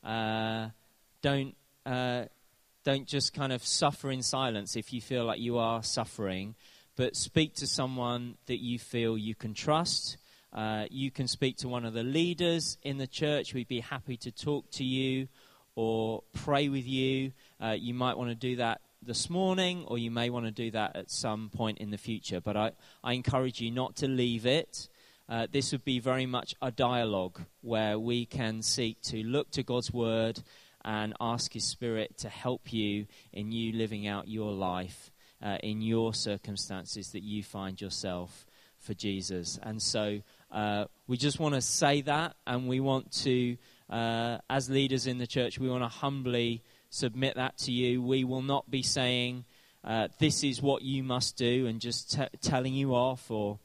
Uh, 0.04 0.68
don't 1.22 1.54
uh, 1.86 2.24
don't 2.84 3.06
just 3.06 3.32
kind 3.32 3.52
of 3.52 3.64
suffer 3.64 4.10
in 4.10 4.22
silence 4.22 4.76
if 4.76 4.92
you 4.92 5.00
feel 5.00 5.24
like 5.24 5.40
you 5.40 5.56
are 5.56 5.82
suffering, 5.82 6.54
but 6.96 7.16
speak 7.16 7.54
to 7.54 7.66
someone 7.66 8.34
that 8.46 8.60
you 8.60 8.78
feel 8.78 9.16
you 9.16 9.34
can 9.34 9.54
trust. 9.54 10.18
Uh, 10.52 10.84
you 10.90 11.10
can 11.10 11.26
speak 11.26 11.56
to 11.56 11.68
one 11.68 11.86
of 11.86 11.94
the 11.94 12.02
leaders 12.02 12.76
in 12.82 12.98
the 12.98 13.06
church. 13.06 13.54
We'd 13.54 13.68
be 13.68 13.80
happy 13.80 14.18
to 14.18 14.30
talk 14.30 14.70
to 14.72 14.84
you 14.84 15.28
or 15.74 16.22
pray 16.32 16.68
with 16.68 16.86
you. 16.86 17.32
Uh, 17.62 17.76
you 17.78 17.94
might 17.94 18.16
want 18.16 18.30
to 18.30 18.34
do 18.34 18.56
that 18.56 18.80
this 19.02 19.28
morning, 19.28 19.84
or 19.88 19.98
you 19.98 20.10
may 20.10 20.30
want 20.30 20.46
to 20.46 20.52
do 20.52 20.70
that 20.70 20.96
at 20.96 21.10
some 21.10 21.50
point 21.50 21.78
in 21.78 21.90
the 21.90 21.98
future. 21.98 22.40
But 22.40 22.56
I, 22.56 22.72
I 23.02 23.14
encourage 23.14 23.60
you 23.60 23.70
not 23.70 23.96
to 23.96 24.08
leave 24.08 24.46
it. 24.46 24.88
Uh, 25.28 25.46
this 25.50 25.72
would 25.72 25.84
be 25.84 25.98
very 25.98 26.26
much 26.26 26.54
a 26.60 26.70
dialogue 26.70 27.40
where 27.62 27.98
we 27.98 28.26
can 28.26 28.62
seek 28.62 29.00
to 29.02 29.22
look 29.22 29.50
to 29.52 29.62
God's 29.62 29.92
word 29.92 30.42
and 30.84 31.14
ask 31.20 31.52
His 31.52 31.64
Spirit 31.64 32.18
to 32.18 32.28
help 32.28 32.72
you 32.72 33.06
in 33.32 33.52
you 33.52 33.72
living 33.72 34.06
out 34.06 34.28
your 34.28 34.52
life 34.52 35.10
uh, 35.42 35.58
in 35.62 35.80
your 35.80 36.14
circumstances 36.14 37.12
that 37.12 37.22
you 37.22 37.42
find 37.42 37.80
yourself 37.80 38.46
for 38.78 38.94
Jesus. 38.94 39.58
And 39.62 39.80
so 39.80 40.20
uh, 40.50 40.86
we 41.06 41.16
just 41.16 41.40
want 41.40 41.54
to 41.54 41.60
say 41.60 42.02
that, 42.02 42.34
and 42.46 42.68
we 42.68 42.80
want 42.80 43.12
to 43.22 43.56
uh, 43.90 44.38
as 44.48 44.70
leaders 44.70 45.06
in 45.06 45.18
the 45.18 45.26
church, 45.26 45.58
we 45.58 45.68
want 45.68 45.82
to 45.82 45.88
humbly 45.88 46.62
submit 46.90 47.36
that 47.36 47.56
to 47.58 47.72
you. 47.72 48.02
We 48.02 48.24
will 48.24 48.42
not 48.42 48.70
be 48.70 48.82
saying, 48.82 49.44
uh, 49.84 50.08
this 50.18 50.44
is 50.44 50.62
what 50.62 50.82
you 50.82 51.02
must 51.02 51.36
do, 51.36 51.66
and 51.66 51.80
just 51.80 52.12
t- 52.12 52.38
telling 52.40 52.74
you 52.74 52.94
off 52.94 53.30
or 53.30 53.58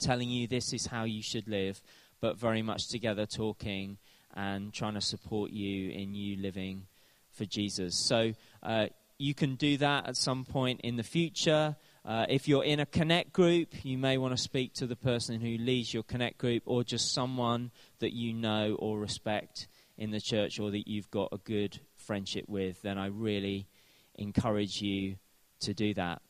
telling 0.00 0.30
you 0.30 0.46
this 0.46 0.72
is 0.72 0.86
how 0.86 1.04
you 1.04 1.22
should 1.22 1.48
live, 1.48 1.80
but 2.20 2.36
very 2.36 2.62
much 2.62 2.88
together 2.88 3.26
talking 3.26 3.98
and 4.34 4.72
trying 4.72 4.94
to 4.94 5.00
support 5.00 5.50
you 5.50 5.90
in 5.90 6.14
you 6.14 6.36
living 6.36 6.86
for 7.32 7.44
Jesus. 7.44 7.96
So 7.96 8.32
uh, 8.62 8.86
you 9.18 9.34
can 9.34 9.54
do 9.54 9.76
that 9.78 10.08
at 10.08 10.16
some 10.16 10.44
point 10.44 10.80
in 10.82 10.96
the 10.96 11.02
future. 11.02 11.76
Uh, 12.04 12.26
if 12.28 12.48
you're 12.48 12.64
in 12.64 12.80
a 12.80 12.86
connect 12.86 13.32
group, 13.32 13.84
you 13.84 13.96
may 13.96 14.18
want 14.18 14.36
to 14.36 14.42
speak 14.42 14.72
to 14.74 14.86
the 14.86 14.96
person 14.96 15.40
who 15.40 15.56
leads 15.58 15.94
your 15.94 16.02
connect 16.02 16.36
group 16.36 16.64
or 16.66 16.82
just 16.82 17.14
someone 17.14 17.70
that 18.00 18.12
you 18.12 18.32
know 18.32 18.76
or 18.80 18.98
respect 18.98 19.68
in 19.96 20.10
the 20.10 20.20
church 20.20 20.58
or 20.58 20.72
that 20.72 20.88
you've 20.88 21.10
got 21.12 21.28
a 21.30 21.38
good 21.38 21.78
friendship 21.96 22.44
with. 22.48 22.82
Then 22.82 22.98
I 22.98 23.06
really 23.06 23.68
encourage 24.16 24.82
you 24.82 25.16
to 25.60 25.72
do 25.72 25.94
that. 25.94 26.20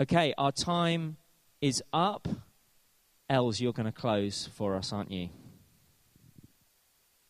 Okay, 0.00 0.34
our 0.38 0.52
time 0.52 1.16
is 1.60 1.82
up. 1.92 2.28
Els, 3.28 3.60
you're 3.60 3.72
going 3.72 3.86
to 3.86 3.92
close 3.92 4.48
for 4.54 4.76
us, 4.76 4.92
aren't 4.92 5.10
you? 5.10 5.30